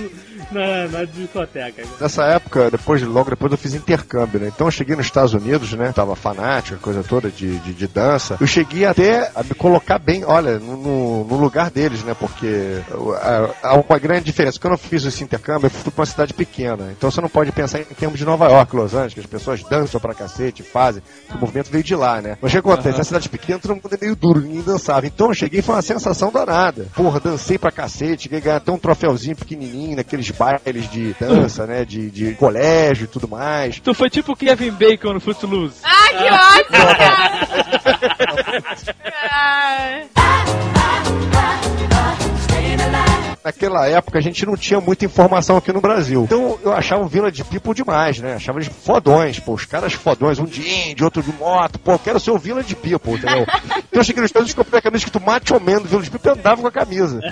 na, 0.53 0.89
na 0.89 1.05
discoteca. 1.05 1.83
Nessa 2.01 2.25
época, 2.27 2.71
depois, 2.71 3.03
logo 3.03 3.31
depois 3.31 3.53
eu 3.53 3.59
fiz 3.59 3.75
intercâmbio, 3.75 4.41
né? 4.41 4.51
Então 4.55 4.67
eu 4.67 4.71
cheguei 4.71 4.97
nos 4.97 5.07
Estados 5.07 5.33
Unidos, 5.35 5.73
né? 5.73 5.93
Tava 5.95 6.15
fanático, 6.17 6.79
coisa 6.81 7.03
toda 7.03 7.31
de, 7.31 7.59
de, 7.59 7.73
de 7.75 7.87
dança. 7.87 8.37
Eu 8.41 8.47
cheguei 8.47 8.85
até 8.85 9.31
a 9.35 9.43
me 9.43 9.55
colocar 9.55 9.99
bem, 9.99 10.25
olha, 10.25 10.59
no, 10.59 11.25
no- 11.25 11.41
lugar 11.41 11.71
deles, 11.71 12.03
né? 12.05 12.15
Porque 12.19 12.81
há- 13.63 13.75
uma 13.89 13.99
grande 13.99 14.25
diferença. 14.25 14.59
Quando 14.61 14.75
eu 14.75 14.79
fiz 14.79 15.05
esse 15.05 15.25
intercâmbio, 15.25 15.67
eu 15.67 15.71
fui 15.71 15.91
pra 15.91 16.03
uma 16.03 16.07
cidade 16.07 16.35
pequena. 16.35 16.93
Então 16.97 17.11
você 17.11 17.21
não 17.21 17.29
pode 17.29 17.51
pensar 17.53 17.81
em 17.81 17.85
termos 17.85 18.19
de 18.19 18.25
Nova 18.25 18.47
York, 18.49 18.75
Los 18.77 18.95
Angeles, 18.95 19.15
que 19.15 19.21
as 19.21 19.27
pessoas 19.27 19.63
dançam 19.65 20.01
pra 20.01 20.15
cacete, 20.15 20.63
fazem. 20.63 21.03
O 21.35 21.39
movimento 21.39 21.71
veio 21.71 21.83
de 21.85 21.95
lá, 21.97 22.21
né? 22.21 22.37
Mas 22.41 22.51
o 22.51 22.53
que 22.53 22.59
acontece? 22.59 22.99
Na 22.99 23.05
cidade 23.05 23.29
pequena, 23.29 23.59
todo 23.59 23.75
mundo 23.75 23.89
é 23.91 23.99
meio 24.01 24.15
duro, 24.17 24.41
ninguém 24.41 24.63
dançava. 24.63 25.07
Então 25.07 25.29
eu 25.29 25.35
cheguei 25.35 25.61
e 25.61 25.63
foi 25.63 25.75
uma 25.75 25.83
sensação 25.83 26.31
danada. 26.31 26.87
Porra, 26.95 27.19
dancei 27.21 27.57
pra 27.59 27.71
cacete, 27.73 28.25
cheguei 28.25 28.39
a 28.39 28.43
ganhar 28.43 28.60
até 28.61 28.71
um 28.71 28.79
troféuzinho 28.79 29.37
pequenininho 29.37 29.97
naqueles 29.97 30.31
bailes 30.31 30.91
de 30.91 31.15
dança, 31.19 31.67
né? 31.67 31.85
De, 31.85 32.11
de 32.11 32.35
colégio 32.35 33.05
e 33.05 33.09
tudo 33.09 33.27
mais. 33.27 33.81
Tu 33.81 33.95
foi 33.95 34.09
tipo 34.09 34.37
Kevin 34.37 34.71
Bacon 34.73 35.15
no 35.15 35.21
Footloose. 35.21 35.81
Ai, 35.83 36.17
que 36.17 36.25
ótimo, 36.25 36.97
cara. 36.97 37.49
Ai. 39.31 40.11
Naquela 43.45 43.87
época 43.89 44.19
a 44.19 44.23
gente 44.23 44.45
não 44.45 44.57
tinha 44.57 44.81
muita 44.81 45.05
informação 45.05 45.57
aqui 45.57 45.73
no 45.73 45.81
Brasil. 45.81 46.25
Então 46.25 46.59
eu 46.63 46.73
achava 46.73 47.03
o 47.03 47.09
Vila 47.09 47.33
de 47.33 47.43
People 47.43 47.75
demais, 47.75 48.19
né? 48.19 48.35
Achava 48.35 48.59
eles 48.59 48.71
fodões, 48.85 49.39
pô, 49.39 49.55
os 49.55 49.65
caras 49.65 49.95
fodões, 49.95 50.39
um 50.39 50.45
de 50.45 50.69
índio, 50.69 51.05
outro 51.07 51.23
de 51.23 51.33
moto, 51.33 51.79
pô, 51.79 51.93
eu 51.93 51.99
quero 51.99 52.21
ser 52.21 52.31
o 52.33 52.39
Vila 52.39 52.63
de 52.63 52.77
People, 52.77 53.15
entendeu? 53.15 53.47
então 53.89 54.01
eu 54.01 54.05
cheguei 54.05 54.21
nos 54.21 54.29
Estados 54.29 54.47
Unidos, 54.49 54.55
comprei 54.65 54.79
a 54.79 54.83
camisa 54.83 55.05
escrito 55.05 55.25
Macho 55.25 55.59
Man 55.61 55.81
do 55.81 55.89
Vila 55.89 56.03
de 56.03 56.11
People 56.11 56.31
e 56.31 56.39
andava 56.39 56.61
com 56.61 56.69
a 56.69 56.73
camisa. 56.73 57.21
Céu. 57.21 57.31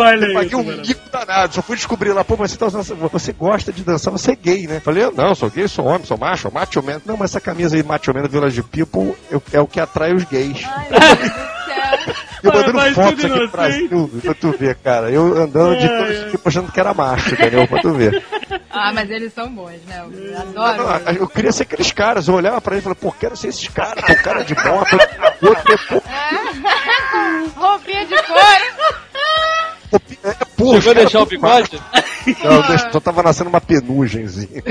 Olha 0.00 0.26
Eu 0.26 0.34
paguei 0.34 0.48
isso, 0.48 0.58
um 0.58 0.62
mico 0.86 1.10
danado, 1.10 1.54
só 1.54 1.62
fui 1.62 1.76
descobrir 1.76 2.12
lá, 2.12 2.24
pô, 2.24 2.36
mas 2.38 2.50
você, 2.50 2.56
tá 2.56 2.66
usando, 2.66 2.84
você 3.10 3.32
gosta 3.32 3.72
de 3.72 3.82
dançar, 3.82 4.10
você 4.10 4.32
é 4.32 4.36
gay, 4.36 4.66
né? 4.66 4.80
Falei, 4.80 5.04
eu 5.04 5.12
não, 5.12 5.34
sou 5.34 5.50
gay, 5.50 5.68
sou 5.68 5.86
homem, 5.86 6.04
sou 6.04 6.16
macho, 6.16 6.50
macho 6.52 6.82
man. 6.82 7.00
Não, 7.04 7.16
mas 7.16 7.30
essa 7.30 7.40
camisa 7.40 7.76
aí, 7.76 7.82
macho 7.82 8.12
man 8.14 8.22
do 8.22 8.28
Village 8.28 8.62
People, 8.62 9.14
eu- 9.30 9.42
é 9.52 9.60
o 9.60 9.66
que 9.66 9.80
atrai 9.80 10.12
os 10.14 10.24
gays. 10.24 10.62
Ai, 10.66 11.57
Eu 12.42 12.52
mandando 12.52 12.74
mas 12.74 12.94
fotos 12.94 13.24
aqui 13.24 13.26
inocente. 13.26 13.50
Brasil, 13.50 14.10
pra 14.22 14.34
tu 14.34 14.50
ver, 14.52 14.74
cara. 14.76 15.10
Eu 15.10 15.36
andando 15.36 15.76
de 15.78 15.88
todos 15.88 16.16
ai. 16.16 16.28
aqui 16.28 16.38
achando 16.44 16.72
que 16.72 16.80
era 16.80 16.94
macho, 16.94 17.34
entendeu? 17.34 17.66
Pra 17.66 17.80
tu 17.80 17.92
ver. 17.92 18.22
Ah, 18.70 18.92
mas 18.92 19.10
eles 19.10 19.32
são 19.32 19.50
bons, 19.50 19.80
né? 19.86 20.04
Eu 20.06 20.38
adoro. 20.38 21.04
não, 21.04 21.12
eu 21.12 21.28
queria 21.28 21.52
ser 21.52 21.64
aqueles 21.64 21.90
caras. 21.92 22.28
Eu 22.28 22.34
olhava 22.34 22.60
pra 22.60 22.74
ele 22.74 22.80
e 22.80 22.82
falava, 22.82 23.00
pô, 23.00 23.12
quero 23.12 23.36
ser 23.36 23.48
esses 23.48 23.68
caras, 23.68 24.04
pô, 24.04 24.14
cara 24.22 24.44
de 24.44 24.54
moto, 24.54 24.98
outro, 25.42 25.78
pô, 25.88 26.02
Roupinha 27.56 28.06
de 28.06 28.22
couro. 28.22 29.07
É, 29.92 30.36
os 30.62 30.84
Chegou 30.84 30.90
a 30.90 30.94
deixar 30.94 31.20
o 31.22 31.26
bigode? 31.26 31.80
Não, 32.44 32.92
só 32.92 33.00
tava 33.00 33.22
nascendo 33.22 33.48
uma 33.48 33.60
penugemzinha. 33.60 34.62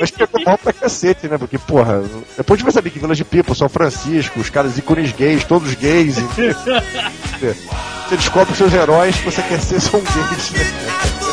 Mas 0.00 0.10
pegou 0.10 0.42
mal 0.44 0.58
pra 0.58 0.72
cacete, 0.72 1.28
né? 1.28 1.38
Porque, 1.38 1.56
porra, 1.58 2.02
depois 2.36 2.58
de 2.58 2.64
você 2.64 2.72
saber 2.72 2.90
que 2.90 2.98
Village 2.98 3.22
People, 3.24 3.54
São 3.54 3.68
Francisco, 3.68 4.40
os 4.40 4.50
caras 4.50 4.76
ícones 4.76 5.12
gays, 5.12 5.44
todos 5.44 5.74
gays. 5.74 6.18
e- 6.18 6.22
Você 8.10 8.16
descobre 8.16 8.46
que 8.46 8.52
os 8.52 8.58
seus 8.58 8.74
heróis 8.74 9.16
que 9.16 9.24
você 9.24 9.40
quer 9.42 9.60
ser 9.60 9.80
são 9.80 10.00
gays, 10.00 10.50
né? 10.50 11.29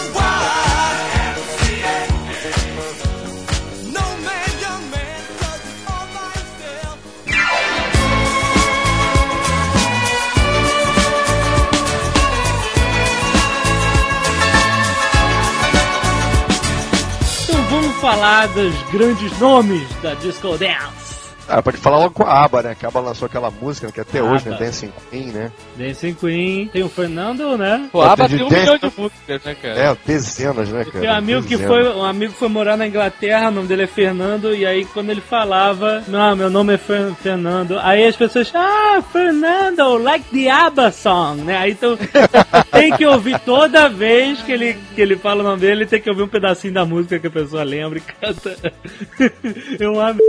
Grandes 18.91 19.37
nomes 19.39 19.87
da 20.01 20.13
Disco 20.15 20.57
Dance. 20.57 21.06
Ah, 21.49 21.61
pode 21.61 21.77
falar 21.77 21.99
logo 21.99 22.13
com 22.13 22.23
a 22.23 22.43
ABBA, 22.43 22.61
né? 22.63 22.75
Que 22.77 22.85
a 22.85 22.89
ABBA 22.89 22.99
lançou 22.99 23.25
aquela 23.25 23.49
música 23.49 23.91
que 23.91 24.01
até 24.01 24.21
hoje, 24.21 24.45
né? 24.49 24.51
ABBA. 24.55 24.65
Dancing 24.65 24.91
Queen, 25.09 25.25
né? 25.27 25.51
Dancing 25.77 26.13
Queen, 26.13 26.67
tem 26.67 26.83
o 26.83 26.89
Fernando, 26.89 27.57
né? 27.57 27.87
Pô, 27.91 28.01
a 28.01 28.11
aba 28.13 28.27
de 28.27 28.35
tem 28.37 28.45
um 28.45 28.49
dez- 28.49 28.61
milhão 28.63 28.77
de 28.77 28.91
músicas, 28.97 29.43
né, 29.43 29.55
cara? 29.61 29.79
É, 29.79 29.97
dezenas, 30.05 30.69
né, 30.69 30.83
cara? 30.85 30.99
Tem 30.99 31.09
um 31.09 31.13
amigo 31.13 31.41
que 31.43 31.55
Dezenas. 31.57 31.67
foi, 31.85 31.93
um 31.95 32.03
amigo 32.03 32.33
que 32.33 32.39
foi 32.39 32.49
morar 32.49 32.75
na 32.75 32.85
Inglaterra, 32.87 33.47
o 33.47 33.51
nome 33.51 33.67
dele 33.67 33.83
é 33.83 33.87
Fernando, 33.87 34.53
e 34.53 34.65
aí 34.65 34.83
quando 34.85 35.09
ele 35.09 35.21
falava, 35.21 36.03
não, 36.07 36.35
meu 36.35 36.49
nome 36.49 36.73
é 36.73 36.77
Fer- 36.77 37.13
Fernando, 37.21 37.79
aí 37.81 38.05
as 38.05 38.15
pessoas, 38.15 38.51
ah, 38.53 39.01
Fernando, 39.11 39.97
like 39.97 40.25
the 40.31 40.49
ABBA 40.49 40.91
song, 40.91 41.41
né? 41.43 41.57
Aí 41.57 41.71
então 41.71 41.97
tem 42.71 42.91
que 42.95 43.05
ouvir 43.05 43.39
toda 43.39 43.87
vez 43.87 44.41
que 44.41 44.51
ele, 44.51 44.77
que 44.95 45.01
ele 45.01 45.15
fala 45.15 45.41
o 45.41 45.43
nome 45.43 45.61
dele, 45.61 45.85
tem 45.85 46.01
que 46.01 46.09
ouvir 46.09 46.23
um 46.23 46.27
pedacinho 46.27 46.73
da 46.73 46.85
música 46.85 47.17
que 47.19 47.27
a 47.27 47.31
pessoa 47.31 47.63
lembra 47.63 47.99
e 47.99 48.01
canta. 48.01 48.73
Eu 49.79 49.99
amo. 49.99 50.19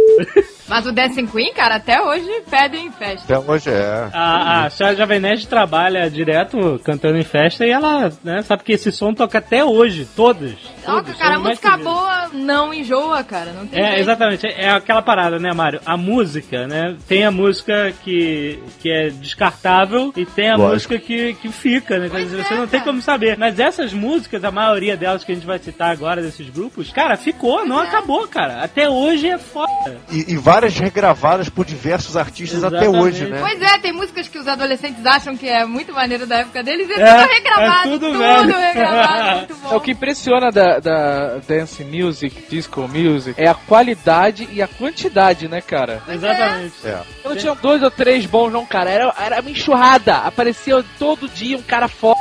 Mas 0.69 0.87
o 0.87 0.93
Dancing 1.09 1.27
Queen, 1.27 1.53
cara, 1.55 1.77
até 1.77 2.01
hoje 2.03 2.43
pedem 2.51 2.87
em 2.87 2.93
festa. 2.93 3.37
Até 3.37 3.51
hoje 3.51 3.71
é. 3.71 4.09
A, 4.13 4.65
a 4.65 4.71
Charles 4.71 4.99
Jovem 4.99 5.19
Nerd 5.19 5.47
trabalha 5.47 6.11
direto 6.11 6.79
cantando 6.85 7.17
em 7.17 7.25
festa 7.25 7.67
e 7.67 7.71
ela, 7.71 8.13
né, 8.23 8.43
sabe 8.43 8.63
que 8.63 8.73
esse 8.73 8.93
som 8.93 9.15
toca 9.15 9.39
até 9.39 9.65
hoje, 9.65 10.07
todos. 10.15 10.55
Todos, 10.93 11.17
cara, 11.17 11.39
mais 11.39 11.59
música 11.61 11.77
boa 11.79 12.29
não 12.33 12.73
enjoa, 12.75 13.23
cara. 13.25 13.53
Não 13.53 13.67
tem 13.67 13.81
É, 13.83 13.87
jeito. 13.89 14.01
exatamente. 14.01 14.47
É 14.47 14.71
aquela 14.71 15.03
parada, 15.03 15.39
né, 15.39 15.53
Mário? 15.53 15.81
A 15.87 15.97
música, 15.97 16.67
né? 16.67 16.97
Tem 17.07 17.25
a 17.25 17.31
música 17.31 17.93
que, 18.03 18.59
que 18.81 18.91
é 18.91 19.11
descartável 19.11 20.13
e 20.17 20.25
tem 20.25 20.51
a 20.51 20.57
Lógico. 20.57 20.75
música 20.75 20.99
que, 20.99 21.35
que 21.35 21.49
fica, 21.51 21.99
né? 21.99 22.09
Quer 22.09 22.23
dizer, 22.25 22.37
Pois 22.37 22.47
você 22.49 22.55
é, 22.55 22.57
não 22.57 22.67
tem 22.67 22.81
como 22.81 23.01
saber. 23.03 23.37
Mas 23.39 23.59
essas 23.59 23.93
músicas, 23.93 24.45
a 24.45 24.51
maioria 24.51 24.97
delas 24.97 25.25
que 25.25 25.33
a 25.33 25.35
gente 25.35 25.47
vai 25.47 25.59
citar 25.59 25.91
agora, 25.91 26.23
desses 26.23 26.49
grupos, 26.51 26.91
cara, 26.91 27.17
ficou, 27.17 27.65
não 27.67 27.83
é. 27.83 27.87
acabou, 27.87 28.27
cara. 28.29 28.63
Até 28.63 28.89
hoje 28.89 29.29
é 29.29 29.39
foda. 29.39 29.99
E, 30.11 30.33
e 30.33 30.37
várias 30.37 30.77
regravadas 30.79 31.49
por 31.49 31.65
diversos 31.65 32.17
artistas 32.17 32.65
até 32.65 32.79
Exatamente. 32.79 33.03
hoje, 33.05 33.27
né? 33.27 33.39
Pois 33.41 33.61
é, 33.61 33.79
tem 33.79 33.93
músicas 33.93 34.29
que 34.29 34.39
os 34.39 34.49
adolescentes 34.49 35.05
acham 35.05 35.37
que 35.37 35.49
é 35.49 35.65
muito 35.65 35.93
maneiro 35.93 36.27
da 36.27 36.39
época 36.39 36.63
deles 36.63 36.89
e 36.89 36.93
é, 36.93 37.01
É, 37.01 37.15
tudo 37.23 37.33
regravado, 37.33 37.79
é 37.79 37.83
tudo 37.93 38.07
tudo, 38.07 38.19
velho. 38.19 38.57
regravado, 38.59 39.37
muito 39.39 39.57
bom. 39.57 39.73
É 39.73 39.77
o 39.77 39.81
que 39.81 39.91
impressiona 39.93 40.51
da, 40.51 40.78
da 40.81 41.39
dance 41.47 41.83
music, 41.85 42.45
disco 42.49 42.89
music, 42.89 43.41
é 43.41 43.47
a 43.47 43.55
qualidade 43.55 44.49
e 44.53 44.63
a 44.63 44.69
quantidade, 44.69 45.49
né, 45.49 45.61
cara? 45.61 46.03
Exatamente. 46.09 46.75
É. 46.85 47.03
Eu 47.25 47.31
não 47.31 47.37
tinha 47.37 47.55
dois 47.55 47.83
ou 47.83 47.91
três 47.91 48.27
bons, 48.27 48.51
não, 48.51 48.65
cara. 48.67 48.91
Era, 48.91 49.15
era 49.19 49.41
uma 49.41 49.51
enxurrada. 49.51 50.17
Aparecia 50.19 50.85
todo 50.99 51.29
dia 51.29 51.57
um 51.57 51.63
cara 51.63 51.89
foda. 51.89 52.19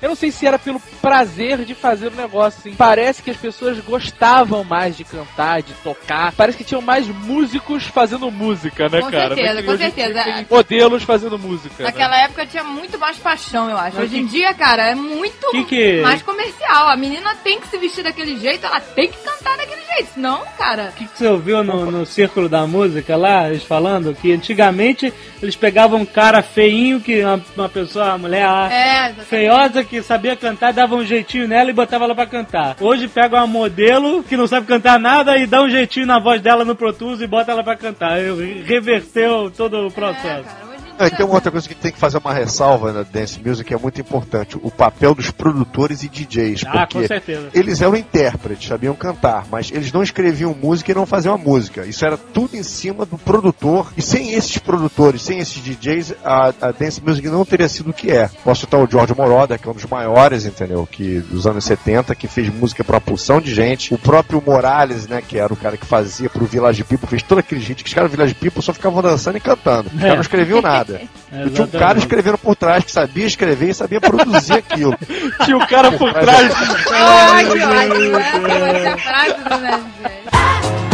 Eu 0.00 0.08
não 0.10 0.16
sei 0.16 0.30
se 0.30 0.46
era 0.46 0.58
pelo 0.58 0.80
prazer 1.00 1.64
de 1.64 1.74
fazer 1.74 2.08
o 2.08 2.16
negócio, 2.16 2.60
assim. 2.60 2.74
Parece 2.74 3.22
que 3.22 3.30
as 3.30 3.36
pessoas 3.36 3.78
gostavam 3.80 4.62
mais 4.64 4.96
de 4.96 5.04
cantar, 5.04 5.62
de 5.62 5.72
tocar. 5.74 6.32
Parece 6.32 6.58
que 6.58 6.64
tinham 6.64 6.82
mais 6.82 7.06
músicos 7.08 7.84
fazendo 7.84 8.30
música, 8.30 8.88
né, 8.88 9.00
Com 9.00 9.10
cara? 9.10 9.34
certeza, 9.34 9.52
Não 9.52 9.58
é 9.58 9.62
que 9.62 9.68
com 9.68 9.76
certeza. 9.78 10.46
modelos 10.50 11.02
fazendo 11.02 11.38
música. 11.38 11.74
né? 11.78 11.84
Naquela 11.84 12.18
época 12.22 12.46
tinha 12.46 12.64
muito 12.64 12.98
mais 12.98 13.16
paixão, 13.16 13.70
eu 13.70 13.76
acho. 13.76 13.98
Hoje 14.00 14.18
em 14.18 14.26
dia, 14.26 14.52
cara, 14.54 14.90
é 14.90 14.94
muito 14.94 15.50
Que 15.50 15.64
que- 15.64 16.00
mais 16.02 16.22
comercial. 16.22 16.88
A 16.88 16.96
menina 16.96 17.34
tem 17.42 17.60
que 17.60 17.68
se 17.68 17.78
vestir 17.78 18.02
daquele 18.04 18.38
jeito, 18.38 18.66
ela 18.66 18.80
tem 18.80 19.08
que 19.10 19.18
cantar 19.18 19.35
daquele 19.56 19.82
jeito. 19.82 20.08
Senão, 20.14 20.42
cara. 20.58 20.90
O 20.90 20.92
que, 20.98 21.06
que 21.06 21.18
você 21.18 21.26
ouviu 21.26 21.62
no, 21.62 21.90
no 21.90 22.06
círculo 22.06 22.48
da 22.48 22.66
música 22.66 23.16
lá, 23.16 23.48
eles 23.48 23.62
falando 23.62 24.14
que 24.14 24.32
antigamente 24.32 25.12
eles 25.42 25.54
pegavam 25.56 26.00
um 26.00 26.06
cara 26.06 26.42
feinho, 26.42 27.00
que 27.00 27.22
uma, 27.22 27.40
uma 27.56 27.68
pessoa, 27.68 28.06
uma 28.06 28.18
mulher 28.18 28.46
É, 28.72 29.12
feiosa 29.24 29.84
que 29.84 30.02
sabia 30.02 30.34
cantar, 30.36 30.72
dava 30.72 30.94
um 30.96 31.04
jeitinho 31.04 31.46
nela 31.46 31.70
e 31.70 31.74
botava 31.74 32.04
ela 32.04 32.14
pra 32.14 32.26
cantar. 32.26 32.76
Hoje 32.80 33.08
pega 33.08 33.36
uma 33.36 33.46
modelo 33.46 34.22
que 34.22 34.36
não 34.36 34.46
sabe 34.46 34.66
cantar 34.66 34.98
nada 34.98 35.36
e 35.36 35.46
dá 35.46 35.62
um 35.62 35.68
jeitinho 35.68 36.06
na 36.06 36.18
voz 36.18 36.40
dela 36.40 36.64
no 36.64 36.74
Pro 36.74 36.92
Tools 36.92 37.20
e 37.20 37.26
bota 37.26 37.52
ela 37.52 37.62
pra 37.64 37.76
cantar. 37.76 38.18
Eu- 38.20 38.36
Reverteu 38.64 39.50
todo 39.56 39.86
o 39.86 39.90
processo. 39.90 40.48
É, 40.62 40.65
dia- 41.04 41.10
tem 41.16 41.26
uma 41.26 41.34
outra 41.34 41.50
coisa 41.50 41.68
que 41.68 41.74
tem 41.74 41.92
que 41.92 41.98
fazer 41.98 42.18
uma 42.18 42.32
ressalva 42.32 42.92
na 42.92 43.02
Dance 43.02 43.40
Music 43.44 43.64
que 43.68 43.74
é 43.74 43.78
muito 43.78 44.00
importante: 44.00 44.56
o 44.62 44.70
papel 44.70 45.14
dos 45.14 45.30
produtores 45.30 46.02
e 46.02 46.08
DJs. 46.08 46.64
Ah, 46.66 46.86
com 46.86 46.92
porque 46.94 47.06
certeza. 47.08 47.48
eles 47.54 47.80
eram 47.80 47.96
intérpretes, 47.96 48.68
sabiam 48.68 48.94
cantar, 48.94 49.46
mas 49.50 49.70
eles 49.72 49.92
não 49.92 50.02
escreviam 50.02 50.54
música 50.54 50.90
e 50.92 50.94
não 50.94 51.06
faziam 51.06 51.34
a 51.34 51.38
música. 51.38 51.84
Isso 51.86 52.04
era 52.04 52.16
tudo 52.16 52.56
em 52.56 52.62
cima 52.62 53.04
do 53.04 53.18
produtor. 53.18 53.92
E 53.96 54.02
sem 54.02 54.32
esses 54.34 54.58
produtores, 54.58 55.22
sem 55.22 55.38
esses 55.38 55.62
DJs, 55.62 56.14
a, 56.24 56.52
a 56.60 56.72
Dance 56.72 57.02
Music 57.04 57.26
não 57.28 57.44
teria 57.44 57.68
sido 57.68 57.90
o 57.90 57.92
que 57.92 58.10
é. 58.10 58.28
Posso 58.44 58.62
citar 58.62 58.80
o 58.82 58.88
George 58.90 59.14
Moroder, 59.16 59.58
que 59.58 59.68
é 59.68 59.70
um 59.70 59.74
dos 59.74 59.84
maiores, 59.86 60.44
entendeu? 60.46 60.86
Que 60.90 61.20
dos 61.20 61.46
anos 61.46 61.64
70, 61.64 62.14
que 62.14 62.26
fez 62.28 62.48
música 62.48 62.82
pra 62.84 62.96
uma 62.96 63.00
porção 63.00 63.40
de 63.40 63.52
gente. 63.54 63.92
O 63.94 63.98
próprio 63.98 64.42
Morales, 64.44 65.06
né, 65.06 65.22
que 65.26 65.38
era 65.38 65.52
o 65.52 65.56
cara 65.56 65.76
que 65.76 65.86
fazia 65.86 66.28
pro 66.30 66.44
Village 66.46 66.84
People, 66.84 67.08
fez 67.08 67.22
todo 67.22 67.38
aquele 67.38 67.60
hit 67.60 67.82
que 67.82 67.88
os 67.88 67.94
caras 67.94 68.10
do 68.10 68.16
Village 68.16 68.34
People 68.34 68.62
só 68.62 68.72
ficavam 68.72 69.02
dançando 69.02 69.36
e 69.36 69.40
cantando. 69.40 69.88
Os 69.94 70.00
caras 70.00 70.14
não 70.14 70.20
escreviam 70.22 70.60
nada. 70.62 70.85
E 70.94 71.50
tinha 71.50 71.64
um 71.66 71.70
cara 71.70 71.98
escrevendo 71.98 72.38
por 72.38 72.56
trás 72.56 72.84
que 72.84 72.92
sabia 72.92 73.26
escrever 73.26 73.70
e 73.70 73.74
sabia 73.74 74.00
produzir 74.00 74.54
aquilo. 74.54 74.96
Tinha 75.44 75.56
o 75.56 75.66
cara 75.66 75.92
por 75.92 76.12
trás. 76.12 76.52
Ai, 76.92 77.44
que 77.44 77.64
ótimo. 77.64 78.16
Essa 78.16 78.58
vai 78.58 78.80
ser 78.80 78.88
a 78.88 78.96
frase 78.98 79.34
do. 79.34 80.85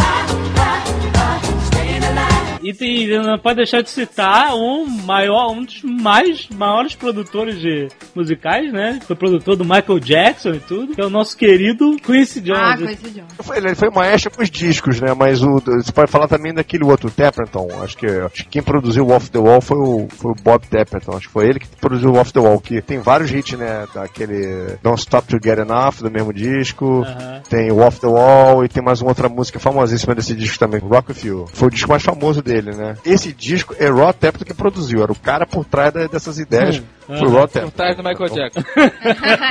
E 2.63 2.73
tem, 2.73 3.07
não 3.21 3.37
pode 3.37 3.57
deixar 3.57 3.81
de 3.81 3.89
citar 3.89 4.55
um 4.55 4.85
maior, 4.87 5.51
um 5.51 5.63
dos 5.63 5.81
mais 5.83 6.47
maiores 6.49 6.95
produtores 6.95 7.59
de 7.59 7.87
musicais, 8.15 8.71
né? 8.71 8.99
Foi 9.05 9.15
produtor 9.15 9.55
do 9.55 9.65
Michael 9.65 9.99
Jackson 9.99 10.51
e 10.51 10.59
tudo, 10.59 10.95
que 10.95 11.01
é 11.01 11.05
o 11.05 11.09
nosso 11.09 11.35
querido 11.37 11.95
Quincy 11.97 12.41
Jones. 12.41 12.59
Ah, 12.61 12.77
coisa 12.77 13.09
de 13.09 13.19
honra. 13.19 13.27
Foi- 13.41 13.57
Ele 13.57 13.75
foi 13.75 13.89
maestro 13.89 14.31
com 14.31 14.41
os 14.41 14.49
discos, 14.49 14.99
né? 15.01 15.13
Mas 15.13 15.43
o, 15.43 15.59
você 15.59 15.91
pode 15.91 16.09
falar 16.11 16.27
também 16.27 16.53
daquele 16.53 16.83
outro 16.83 17.09
Tapperton. 17.11 17.67
Acho 17.83 17.97
que, 17.97 18.05
acho 18.07 18.43
que 18.43 18.49
quem 18.49 18.63
produziu 18.63 19.05
o 19.07 19.11
Off 19.11 19.29
the 19.29 19.39
Wall 19.39 19.61
foi 19.61 19.77
o, 19.77 20.07
foi 20.09 20.31
o 20.31 20.35
Bob 20.41 20.65
Tapperton. 20.67 21.17
Acho 21.17 21.27
que 21.27 21.33
foi 21.33 21.47
ele 21.49 21.59
que 21.59 21.67
produziu 21.79 22.11
o 22.11 22.17
Off 22.17 22.31
the 22.31 22.39
Wall, 22.39 22.59
que 22.61 22.81
tem 22.81 22.99
vários 22.99 23.29
hits, 23.31 23.57
né? 23.57 23.85
Daquele 23.93 24.77
Don't 24.81 24.99
Stop 24.99 25.27
to 25.27 25.37
Get 25.43 25.59
Enough, 25.59 25.95
do 26.01 26.09
mesmo 26.11 26.31
disco. 26.33 27.01
Aham. 27.03 27.41
Tem 27.49 27.71
o 27.71 27.79
Off 27.79 27.99
the 27.99 28.07
Wall 28.07 28.63
e 28.63 28.69
tem 28.69 28.81
mais 28.83 29.01
uma 29.01 29.09
outra 29.11 29.27
música 29.27 29.59
famosíssima 29.59 30.15
desse 30.15 30.33
disco 30.33 30.57
também, 30.57 30.79
Rock 30.79 31.11
With 31.11 31.27
You. 31.27 31.45
Foi 31.53 31.67
o 31.67 31.71
disco 31.71 31.89
mais 31.89 32.01
famoso 32.03 32.41
dele, 32.41 32.52
né? 32.61 32.95
Esse 33.05 33.33
disco 33.33 33.75
é 33.79 33.87
Rod 33.89 34.15
Tapperton 34.15 34.45
que 34.45 34.53
produziu. 34.53 35.01
Era 35.01 35.11
o 35.11 35.15
cara 35.15 35.45
por 35.45 35.65
trás 35.65 35.91
da- 35.93 36.07
dessas 36.07 36.37
ideias. 36.37 36.81
Foi 37.07 37.17
o 37.27 37.29
Rod 37.29 37.49
Por 37.51 37.71
trás 37.71 37.97
do 37.97 38.03
Michael 38.03 38.29
Jackson. 38.29 38.61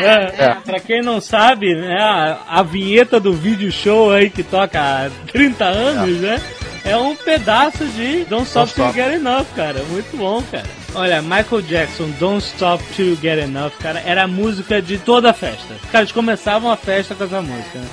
É, 0.02 0.54
pra 0.64 0.80
quem 0.80 1.02
não 1.02 1.20
sabe, 1.20 1.74
né, 1.74 1.96
a, 2.00 2.38
a 2.48 2.62
vinheta 2.62 3.18
do 3.20 3.32
vídeo 3.32 3.70
show 3.70 4.10
aí 4.12 4.30
que 4.30 4.42
toca 4.42 4.80
há 4.80 5.10
30 5.30 5.64
anos, 5.64 6.18
né? 6.20 6.40
É 6.84 6.96
um 6.96 7.14
pedaço 7.14 7.84
de 7.86 8.24
Don't 8.24 8.44
Stop 8.44 8.66
Don't 8.66 8.74
Till 8.74 8.84
You. 8.86 8.92
Get 9.10 9.20
Enough, 9.20 9.46
cara. 9.54 9.82
Muito 9.84 10.16
bom, 10.16 10.42
cara. 10.50 10.64
Olha, 10.94 11.22
Michael 11.22 11.62
Jackson, 11.62 12.10
Don't 12.18 12.44
Stop 12.44 12.82
Till 12.96 13.10
You 13.10 13.18
Get 13.22 13.38
Enough, 13.38 13.70
cara, 13.80 14.00
era 14.04 14.24
a 14.24 14.28
música 14.28 14.82
de 14.82 14.98
toda 14.98 15.30
a 15.30 15.32
festa. 15.32 15.74
Os 15.80 15.90
caras 15.90 16.10
começavam 16.10 16.70
a 16.72 16.76
festa 16.76 17.14
com 17.14 17.22
essa 17.24 17.40
música, 17.40 17.78
né? 17.78 17.86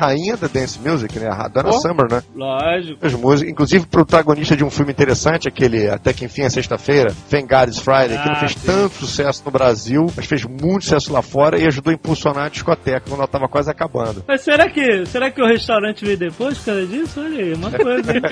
Rainha 0.00 0.36
da 0.36 0.46
Dance 0.48 0.78
Music, 0.78 1.18
né? 1.18 1.28
A 1.30 1.46
Donna 1.48 1.68
Oh. 1.70 1.80
Summer, 1.80 2.10
né? 2.10 2.22
Lógico. 2.34 3.04
As 3.06 3.12
músicas, 3.14 3.52
inclusive 3.52 3.86
protagonista 3.86 4.56
de 4.56 4.64
um 4.64 4.70
filme 4.70 4.92
interessante, 4.92 5.46
aquele 5.46 5.88
Até 5.90 6.12
que 6.12 6.24
enfim 6.24 6.42
é 6.42 6.48
sexta-feira, 6.48 7.14
Thank 7.30 7.46
God 7.48 7.68
It's 7.68 7.78
Friday, 7.78 8.18
que 8.18 8.26
não 8.26 8.32
Ah, 8.36 8.40
fez 8.40 8.52
sim. 8.52 8.60
tanto 8.66 8.94
sucesso 8.94 9.42
no 9.44 9.50
Brasil, 9.50 10.06
mas 10.16 10.26
fez 10.26 10.44
muito 10.44 10.84
sucesso 10.84 11.12
lá 11.12 11.20
fora 11.22 11.58
e 11.58 11.66
ajudou 11.66 11.90
a 11.90 11.94
impulsionar 11.94 12.44
a 12.46 12.48
discoteca 12.48 13.02
quando 13.08 13.18
ela 13.20 13.28
tava 13.28 13.46
quase 13.48 13.70
acabando. 13.70 14.24
Mas 14.26 14.40
será 14.40 14.68
que, 14.70 15.04
será 15.06 15.30
que 15.30 15.42
o 15.42 15.46
restaurante 15.46 16.04
veio 16.04 16.16
depois 16.16 16.56
por 16.58 16.66
causa 16.66 16.86
disso? 16.86 17.20
Olha 17.20 17.38
aí, 17.44 17.52
uma 17.54 17.70
coisa, 17.70 18.12
hein? 18.12 18.22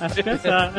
A 0.00 0.08
se 0.08 0.22
pensar. 0.22 0.72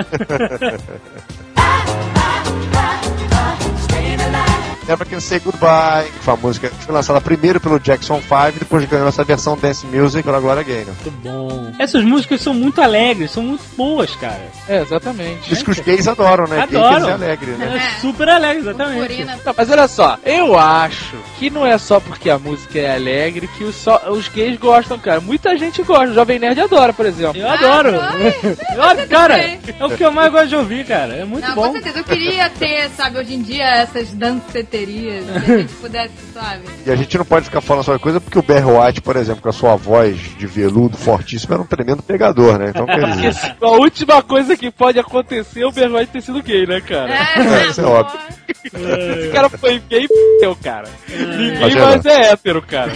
Never 4.88 5.08
Can 5.08 5.19
Say 5.19 5.39
Goodbye, 5.39 6.06
que 6.12 6.19
foi 6.19 6.34
a 6.34 6.38
música 6.38 6.69
que 6.69 6.84
foi 6.86 6.93
lançada 6.93 7.19
primeiro 7.21 7.60
pelo 7.60 7.80
Jackson 7.80 8.21
5 8.21 8.36
e 8.56 8.60
depois 8.60 8.86
ganhou 8.86 9.08
essa 9.08 9.23
versão 9.23 9.58
Dance 9.58 9.86
Music 9.86 10.23
pela 10.23 10.39
Gloria 10.39 10.63
Gaynor. 10.63 10.93
Muito 11.04 11.12
bom. 11.21 11.71
Essas 11.80 12.04
músicas 12.04 12.41
são 12.41 12.54
muito 12.54 12.82
alegres, 12.82 13.32
são 13.32 13.43
muito 13.43 13.63
boas, 13.76 14.15
cara. 14.15 14.41
É, 14.67 14.82
exatamente. 14.82 15.52
Isso 15.54 15.63
que 15.65 15.71
os 15.71 15.80
gays 15.80 16.08
adoram, 16.08 16.45
né? 16.47 16.58
Gay 16.58 16.67
quer 16.67 16.78
Adoram. 16.78 17.00
dizer 17.00 17.12
alegre, 17.13 17.52
né? 17.52 17.76
É 17.97 18.02
super 18.02 18.30
alegre, 18.30 18.60
exatamente. 18.62 19.23
Não, 19.26 19.54
mas 19.58 19.69
olha 19.71 19.88
só, 19.88 20.17
eu 20.26 20.58
acho 20.58 21.15
que 21.38 21.50
não 21.50 21.65
é 21.65 21.78
só 21.78 22.00
porque 22.00 22.30
a 22.30 22.38
música 22.39 22.80
é 22.80 22.95
alegre 22.95 23.47
que 23.58 23.63
os, 23.63 23.76
só, 23.76 24.02
os 24.10 24.28
gays 24.30 24.58
gostam, 24.58 24.97
cara. 24.97 25.19
Muita 25.19 25.58
gente 25.58 25.84
gosta, 25.84 26.12
o 26.12 26.13
Jovem 26.13 26.39
Nerd 26.39 26.60
adora, 26.62 26.93
por 26.93 27.06
exemplo. 27.06 27.38
Eu 27.39 27.50
adoro. 27.50 28.00
Ah, 28.00 28.13
Eu 28.76 28.84
adoro, 28.84 29.08
cara. 29.10 29.38
É 29.39 29.60
o 29.86 29.89
que 29.89 30.04
eu 30.04 30.12
mais 30.12 30.32
gosto 30.32 30.47
de 30.50 30.56
ouvir, 30.56 30.86
cara. 30.86 31.13
É 31.15 31.26
muito 31.26 31.47
Não, 31.47 31.56
bom. 31.56 31.67
com 31.67 31.71
certeza. 31.73 32.00
Eu 32.00 32.04
queria 32.04 32.50
ter, 32.50 32.89
sabe, 32.95 33.17
hoje 33.19 33.34
em 33.34 33.41
dia, 33.41 33.65
essas 33.65 34.10
danceterias. 34.13 34.77
Se 35.46 35.52
a 35.52 35.58
gente 35.58 35.74
pudesse, 35.76 36.13
sabe? 36.34 36.63
E 36.86 36.92
a 36.92 36.96
gente 36.96 37.18
não 37.18 37.26
pode 37.26 37.46
ficar 37.46 37.62
falando 37.62 37.84
só 37.84 37.98
coisa 37.98 38.20
porque 38.20 38.38
o 38.38 38.44
Barry 38.44 38.66
White, 38.66 39.02
por 39.02 39.16
exemplo, 39.16 39.42
com 39.42 39.50
a 39.50 39.54
sua 39.54 39.76
voz 39.76 40.18
de 40.38 40.48
veludo 40.48 40.98
fortíssimo, 40.98 41.54
era 41.54 41.63
um 41.63 41.66
tremendo 41.66 42.04
pegador, 42.04 42.58
né? 42.58 42.70
Então 42.70 42.86
quer 42.86 43.12
dizer. 43.12 43.56
a 43.62 43.72
última 43.72 44.22
coisa 44.22 44.56
que 44.56 44.72
pode 44.72 45.00
acontecer 45.00 45.62
é 45.62 45.68
o 45.68 45.72
Bergoglio 45.72 46.08
ter 46.08 46.22
sido 46.22 46.42
gay, 46.42 46.66
né, 46.66 46.82
cara? 46.82 47.13
É, 47.13 47.68
isso 47.70 47.82
é 47.82 47.86
óbvio. 47.86 48.20
Esse 48.63 49.30
cara 49.32 49.50
foi 49.50 49.82
gay 49.90 50.08
e 50.10 50.56
cara. 50.62 50.88
Ninguém 51.10 51.78
é, 51.78 51.82
mais 51.82 52.06
é 52.06 52.32
hétero, 52.32 52.62
cara. 52.62 52.92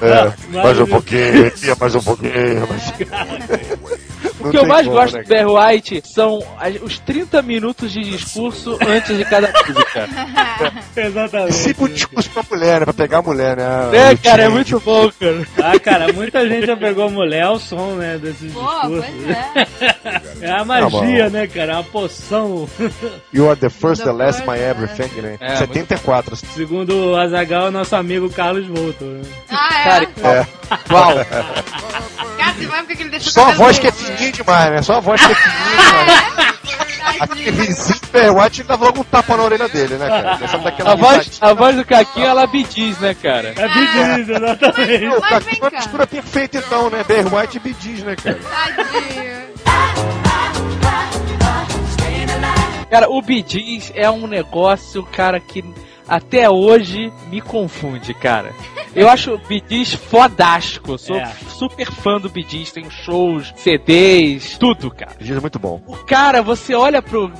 É, 0.00 0.56
mais 0.62 0.80
um 0.80 0.86
pouquinho, 0.86 1.52
mais 1.78 1.94
um 1.94 2.02
pouquinho. 2.02 2.68
Mas... 2.68 3.99
O 4.40 4.50
que 4.50 4.56
eu 4.58 4.66
mais 4.66 4.86
gosto 4.86 5.18
do 5.18 5.28
Barry 5.28 5.74
White 5.74 6.02
são 6.04 6.42
as- 6.58 6.80
os 6.82 6.98
30 6.98 7.42
minutos 7.42 7.92
de 7.92 8.00
discurso 8.00 8.78
antes 8.86 9.16
de 9.16 9.24
cada 9.24 9.48
música. 9.52 10.08
Exatamente. 10.96 11.52
Sempre 11.54 11.84
um 11.84 11.88
discurso 11.88 12.30
pra 12.30 12.42
mulher, 12.50 12.80
né? 12.80 12.84
Pra 12.84 12.92
pegar 12.94 13.18
a 13.18 13.22
mulher, 13.22 13.56
né? 13.56 13.64
É, 13.92 14.12
O 14.12 14.18
cara, 14.18 14.42
é 14.44 14.48
muito 14.48 14.78
bom, 14.80 15.10
cara. 15.18 15.46
Ah, 15.62 15.78
cara, 15.78 16.12
muita 16.12 16.46
gente 16.48 16.66
já 16.66 16.76
pegou 16.76 17.06
a 17.06 17.10
mulher 17.10 17.42
ao 17.42 17.58
som, 17.58 17.94
né, 17.94 18.18
desses 18.18 18.52
Pô, 18.52 18.60
discursos. 18.60 19.04
pois 19.24 19.30
é. 19.30 19.66
É 20.42 20.50
a 20.50 20.58
Tá 20.58 20.64
magia, 20.64 21.24
bom. 21.24 21.30
né, 21.30 21.46
cara? 21.46 21.78
A 21.78 21.82
poção. 21.82 22.68
You 23.32 23.50
are 23.50 23.58
the 23.58 23.68
first, 23.68 24.02
the 24.02 24.10
last, 24.12 24.40
my 24.46 24.56
né? 24.56 24.70
everything, 24.70 25.20
né? 25.20 25.36
É, 25.40 25.56
74. 25.56 26.34
Segundo 26.36 27.10
o 27.12 27.16
Azagal, 27.16 27.68
é 27.68 27.70
nosso 27.70 27.94
amigo 27.94 28.30
Carlos 28.30 28.66
Volto. 28.66 29.04
Né? 29.04 29.22
Ah, 29.50 29.80
é. 29.80 29.84
Cara, 29.84 30.08
É. 30.24 30.92
Uau. 30.92 31.24
Cara, 31.24 32.54
você 32.56 32.66
vai 32.66 32.78
porque 32.80 32.96
que 32.96 33.02
ele 33.02 33.10
deixou 33.10 33.28
o 33.30 33.32
Só 33.32 33.50
a 33.50 33.52
voz 33.54 33.78
que 33.78 33.86
é 33.88 33.90
fininha 34.30 34.44
demais, 34.44 34.70
né? 34.70 34.82
Só 34.82 34.96
a 34.96 35.00
voz 35.00 35.20
é 35.22 35.26
demais. 35.26 36.50
Aquele 37.20 37.50
vizinho 37.50 38.00
do 38.00 38.08
Barry 38.08 38.30
White, 38.30 38.60
ele 38.60 38.68
dava 38.68 38.84
logo 38.86 39.00
um 39.00 39.04
tapa 39.04 39.36
na 39.36 39.42
orelha 39.42 39.68
dele, 39.68 39.96
né, 39.96 40.08
cara? 40.08 40.58
Daquela 40.58 40.92
A 40.92 40.96
voz, 40.96 41.38
a 41.40 41.52
voz 41.52 41.76
do 41.76 41.84
Caquinho, 41.84 42.26
ela 42.26 42.46
bidiz, 42.46 42.98
né, 42.98 43.14
cara? 43.14 43.52
É 43.56 43.68
Bidiz, 43.68 44.28
exatamente. 44.28 45.06
Mas 45.06 45.20
cara, 45.20 45.40
vem 45.40 45.54
que 45.54 45.60
uma 45.60 45.70
mistura 45.70 46.06
perfeita 46.06 46.58
então, 46.58 46.90
né? 46.90 47.04
White 47.08 47.60
e 47.64 47.76
Gees, 47.80 48.02
né, 48.02 48.16
cara? 48.16 48.38
Tadinho. 48.38 49.50
Cara, 52.90 53.08
o 53.08 53.22
Bidiz 53.22 53.92
é 53.94 54.10
um 54.10 54.26
negócio, 54.26 55.04
cara, 55.04 55.38
que 55.38 55.62
até 56.10 56.50
hoje 56.50 57.10
me 57.30 57.40
confunde, 57.40 58.12
cara. 58.12 58.52
Eu 58.94 59.08
acho 59.08 59.32
o 59.34 59.38
Bidiz 59.38 59.94
fodástico. 59.94 60.90
Eu 60.92 60.98
sou 60.98 61.16
É. 61.16 61.32
super 61.48 61.86
fã 61.92 62.18
do 62.18 62.28
Bidiz. 62.28 62.72
Tenho 62.72 62.90
shows, 62.90 63.52
CDs, 63.56 64.58
tudo, 64.58 64.90
cara. 64.90 65.12
Gees 65.20 65.36
é 65.38 65.40
muito 65.40 65.60
bom. 65.60 65.80
O 65.86 65.96
cara, 65.98 66.42
você 66.42 66.74
olha 66.74 67.00
pro 67.00 67.30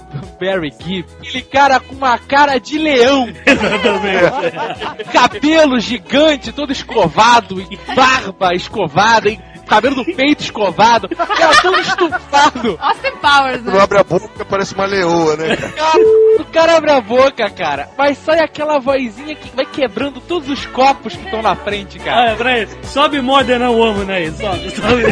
Barry 0.41 0.73
Gibb, 0.81 1.09
aquele 1.19 1.43
cara 1.43 1.81
com 1.81 1.97
uma 1.97 2.17
cara 2.19 2.59
de 2.59 2.79
leão. 2.79 3.27
Cabelo 5.13 5.81
gigante, 5.81 6.53
todo 6.53 6.73
escovado, 6.73 7.61
e 7.61 7.77
barba 7.95 8.55
escovada, 8.55 9.29
e 9.29 9.39
cabelo 9.71 9.95
do 9.95 10.05
peito 10.05 10.43
escovado, 10.43 11.09
cara 11.09 11.63
todo 11.63 11.81
estufado. 11.81 12.79
Austin 12.81 13.17
Powers, 13.23 13.63
né? 13.63 13.81
abre 13.81 13.99
a 13.99 14.05
boca, 14.05 14.45
parece 14.45 14.75
uma 14.75 14.85
leoa, 14.85 15.37
né? 15.37 15.57
Cara, 15.57 16.03
o 16.41 16.45
cara 16.47 16.77
abre 16.77 16.91
a 16.91 17.01
boca, 17.01 17.49
cara, 17.51 17.89
mas 17.97 18.19
sai 18.19 18.41
aquela 18.41 18.81
vozinha 18.81 19.37
que 19.37 19.55
vai 19.55 19.65
quebrando 19.65 20.21
todos 20.21 20.49
os 20.49 20.67
copos 20.67 21.15
que 21.15 21.25
estão 21.25 21.41
na 21.41 21.55
frente, 21.55 22.01
cara. 22.01 22.33
Ah, 22.33 22.37
peraí, 22.37 22.69
sobe 22.83 23.21
Modern 23.21 23.63
Woman 23.69 24.13
aí, 24.13 24.33
sobe, 24.33 24.71
sobe. 24.71 25.05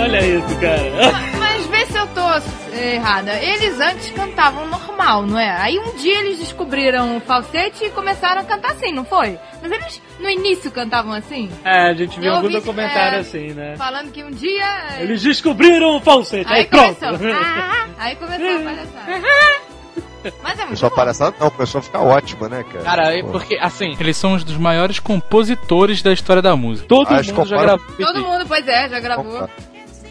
Olha 0.00 0.26
isso, 0.26 0.60
cara. 0.60 1.27
Errada. 2.80 3.32
Eles 3.42 3.78
antes 3.80 4.10
cantavam 4.10 4.66
normal, 4.66 5.22
não 5.26 5.38
é? 5.38 5.50
Aí 5.60 5.78
um 5.78 5.96
dia 5.96 6.18
eles 6.20 6.38
descobriram 6.38 7.16
o 7.16 7.20
falsete 7.20 7.84
e 7.84 7.90
começaram 7.90 8.40
a 8.40 8.44
cantar 8.44 8.72
assim, 8.72 8.92
não 8.92 9.04
foi? 9.04 9.38
Mas 9.62 9.70
eles 9.72 10.02
no 10.20 10.28
início 10.28 10.70
cantavam 10.70 11.12
assim? 11.12 11.50
É, 11.64 11.90
a 11.90 11.94
gente 11.94 12.18
viu 12.18 12.30
Eu 12.30 12.36
algum 12.36 12.50
documentário 12.50 13.18
é, 13.18 13.20
assim, 13.20 13.48
né? 13.52 13.74
Falando 13.76 14.10
que 14.10 14.22
um 14.24 14.30
dia. 14.30 14.64
eh, 14.98 15.02
Eles 15.02 15.22
descobriram 15.22 15.96
o 15.96 16.00
falsete, 16.00 16.52
aí, 16.52 16.60
Aí 16.60 16.66
pronto. 16.66 16.94
começou. 16.96 17.28
Ah, 17.32 17.86
aí 17.98 18.16
começou 18.16 18.46
a 18.56 18.60
palhaçada. 18.60 19.22
Mas 20.42 20.58
é 20.58 20.66
muito 20.66 20.80
bom. 20.80 20.90
palhaçada, 20.90 21.36
não, 21.38 21.48
começou 21.48 21.78
a 21.78 21.82
ficar 21.82 22.00
ótima, 22.00 22.48
né, 22.48 22.64
cara? 22.64 22.84
Cara, 22.84 23.16
é 23.16 23.22
porque, 23.22 23.56
assim, 23.62 23.96
eles 24.00 24.16
são 24.16 24.32
um 24.32 24.36
dos 24.36 24.56
maiores 24.56 24.98
compositores 24.98 26.02
da 26.02 26.12
história 26.12 26.42
da 26.42 26.56
música. 26.56 26.88
Todo 26.88 27.08
Ah, 27.10 27.14
eles 27.14 27.30
mundo 27.30 27.46
já 27.46 27.56
gravou. 27.56 27.86
Todo 27.96 28.24
mundo, 28.26 28.44
pois 28.46 28.66
é, 28.66 28.88
já 28.88 28.98
gravou. 29.00 29.48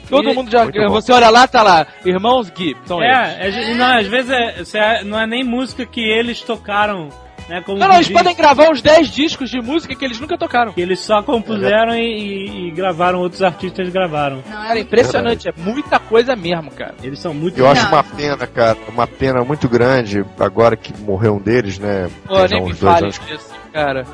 Todo 0.10 0.30
E- 0.30 0.34
mundo 0.34 0.50
já 0.52 0.64
Muito 0.64 0.74
gravou. 0.74 0.96
bom. 0.96 1.02
Você 1.02 1.12
olha 1.12 1.30
lá, 1.30 1.48
tá 1.48 1.62
lá, 1.64 1.86
Irmãos 2.06 2.48
Gibb. 2.56 2.78
São 2.86 3.02
eles. 3.04 3.18
É, 3.18 3.72
é, 3.72 3.76
não, 3.76 3.98
às 3.98 4.08
vezes 4.08 4.32
é, 4.32 4.78
é- 4.80 5.04
não 5.04 5.20
é 5.20 5.28
nem 5.28 5.44
música 5.44 5.86
que 5.86 6.02
eles 6.02 6.42
tocaram, 6.42 7.10
né? 7.50 7.62
Como 7.66 7.78
Não, 7.78 7.88
não, 7.88 7.96
eles 7.96 8.08
diz, 8.08 8.16
podem 8.16 8.36
gravar 8.36 8.70
uns 8.70 8.82
10 8.82 9.10
discos 9.10 9.50
de 9.50 9.60
música 9.62 9.96
que 9.96 10.04
eles 10.04 10.20
nunca 10.20 10.38
tocaram. 10.38 10.74
que 10.74 10.82
eles 10.82 11.00
só 11.00 11.22
compuseram 11.22 11.94
e, 11.96 12.02
e- 12.02 12.68
e 12.68 12.72
gravaram, 12.72 13.20
outros 13.20 13.42
artistas 13.42 13.90
gravaram. 13.90 14.38
Não, 14.46 14.62
Cara, 14.64 14.78
é 14.80 14.82
impressionante, 14.82 15.48
é 15.50 15.54
muita 15.58 16.00
coisa 16.00 16.36
mesmo, 16.36 16.72
cara. 16.72 16.96
Eles 17.04 17.20
são 17.20 17.34
muito 17.34 17.58
Eu 17.60 17.68
acho 17.68 17.86
uma 17.88 18.04
pena, 18.04 18.48
cara, 18.48 18.78
uma 18.90 19.08
pena 19.08 19.44
muito 19.44 19.68
grande, 19.70 20.24
agora 20.40 20.76
que 20.76 20.94
morreu 21.02 21.36
um 21.36 21.40
deles, 21.40 21.80
né? 21.80 22.10
Pô, 22.26 22.46
nem 22.46 22.64
me 22.64 22.74
fale 22.74 23.04
anos. 23.06 23.20
disso, 23.20 23.50
cara. 23.78 24.06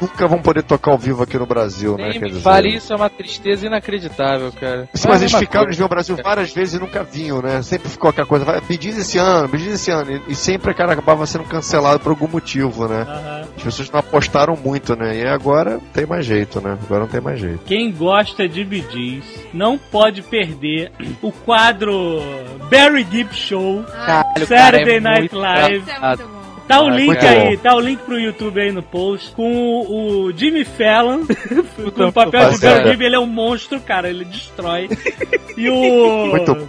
Nunca 0.00 0.28
vão 0.28 0.38
poder 0.40 0.62
tocar 0.62 0.92
ao 0.92 0.98
vivo 0.98 1.22
aqui 1.22 1.36
no 1.36 1.46
Brasil, 1.46 1.96
né? 1.96 2.04
Nem 2.04 2.12
Quer 2.12 2.20
me 2.20 2.28
dizer. 2.30 2.42
fale 2.42 2.68
isso, 2.68 2.92
é 2.92 2.96
uma 2.96 3.10
tristeza 3.10 3.66
inacreditável, 3.66 4.52
cara. 4.52 4.88
Sim, 4.94 5.08
é 5.08 5.10
mas 5.10 5.20
a 5.20 5.24
eles 5.24 5.34
ficaram, 5.34 5.66
eles 5.66 5.76
coisa. 5.76 5.82
ao 5.82 5.88
Brasil 5.88 6.16
várias 6.22 6.52
vezes 6.52 6.74
e 6.74 6.78
nunca 6.78 7.02
vinham, 7.02 7.42
né? 7.42 7.62
Sempre 7.62 7.88
ficou 7.88 8.10
aquela 8.10 8.26
coisa, 8.26 8.44
vai, 8.44 8.60
me 8.68 8.76
diz 8.76 8.96
esse 8.96 9.18
ano, 9.18 9.48
me 9.48 9.58
diz 9.58 9.74
esse 9.74 9.90
ano. 9.90 10.22
E, 10.28 10.32
e 10.32 10.34
sempre, 10.34 10.72
cara, 10.74 10.92
acabava 10.92 11.26
sendo 11.26 11.44
cancelado 11.44 11.98
por 12.00 12.10
algum 12.10 12.28
motivo, 12.28 12.86
né? 12.86 13.02
Aham. 13.02 13.42
As 13.56 13.62
pessoas 13.62 13.90
não 13.90 14.00
apostaram 14.00 14.56
muito, 14.56 14.94
né? 14.94 15.16
E 15.16 15.26
agora 15.26 15.72
não 15.72 15.80
tem 15.92 16.06
mais 16.06 16.24
jeito, 16.24 16.60
né? 16.60 16.78
Agora 16.84 17.00
não 17.00 17.08
tem 17.08 17.20
mais 17.20 17.40
jeito. 17.40 17.60
Quem 17.64 17.92
gosta 17.92 18.48
de 18.48 18.62
Gees 18.62 19.24
não 19.52 19.76
pode 19.76 20.22
perder 20.22 20.92
o 21.20 21.32
quadro 21.32 22.20
Barry 22.70 23.06
Gibb 23.10 23.34
Show. 23.34 23.82
Caralho, 23.82 24.46
Saturday 24.46 24.84
cara, 24.84 24.92
é 24.92 25.00
Night 25.00 25.20
muito 25.20 25.38
Live. 25.38 25.76
Isso 25.78 25.90
é 25.90 26.00
muito 26.00 26.28
bom. 26.28 26.41
Tá 26.68 26.80
o 26.80 26.86
Ah, 26.88 26.90
link 26.90 27.18
aí, 27.26 27.56
bom. 27.56 27.62
tá 27.62 27.74
o 27.74 27.80
link 27.80 28.00
pro 28.02 28.18
YouTube 28.18 28.60
aí 28.60 28.72
no 28.72 28.82
post, 28.82 29.32
com 29.34 29.52
o, 29.52 30.26
o 30.26 30.32
Jimmy 30.36 30.64
Fallon, 30.64 31.20
com 31.94 32.04
o 32.04 32.12
papel 32.12 32.50
de. 32.52 32.58
Barry 32.60 32.90
Gibb, 32.90 33.04
ele 33.04 33.16
é 33.16 33.18
um 33.18 33.26
monstro, 33.26 33.80
cara, 33.80 34.08
ele 34.08 34.24
destrói. 34.24 34.88
E 35.56 35.68
o... 35.68 36.26
Muito. 36.30 36.68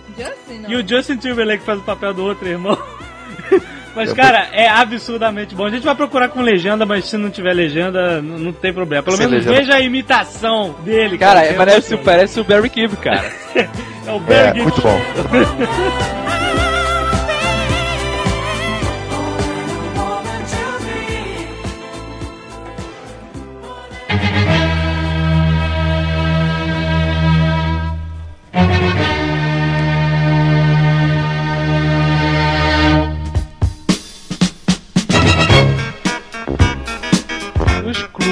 E 0.67 0.75
o 0.75 0.87
Justin 0.87 1.17
Timberlake 1.17 1.63
faz 1.63 1.79
o 1.79 1.83
papel 1.83 2.13
do 2.13 2.23
outro 2.23 2.47
irmão. 2.47 2.77
Mas, 3.95 4.11
cara, 4.11 4.47
é 4.51 4.67
absurdamente 4.67 5.53
bom. 5.53 5.67
A 5.67 5.69
gente 5.69 5.83
vai 5.83 5.93
procurar 5.93 6.27
com 6.29 6.41
legenda, 6.41 6.83
mas 6.83 7.05
se 7.05 7.15
não 7.15 7.29
tiver 7.29 7.53
legenda, 7.53 8.23
não 8.23 8.51
tem 8.51 8.73
problema. 8.73 9.03
Pelo 9.03 9.15
Sem 9.17 9.27
menos 9.27 9.45
legenda. 9.45 9.61
veja 9.63 9.75
a 9.77 9.81
imitação 9.81 10.75
dele. 10.83 11.15
Cara, 11.15 11.43
é, 11.45 11.53
parece, 11.53 11.95
parece 11.97 12.39
o 12.39 12.43
Barry 12.43 12.71
Gibb, 12.73 12.97
cara. 12.97 13.31
É 14.05 14.11
o 14.11 14.19
Barry 14.19 14.33
É, 14.33 14.45
Gibb 14.47 14.61
muito 14.63 14.81
bom. 14.81 14.99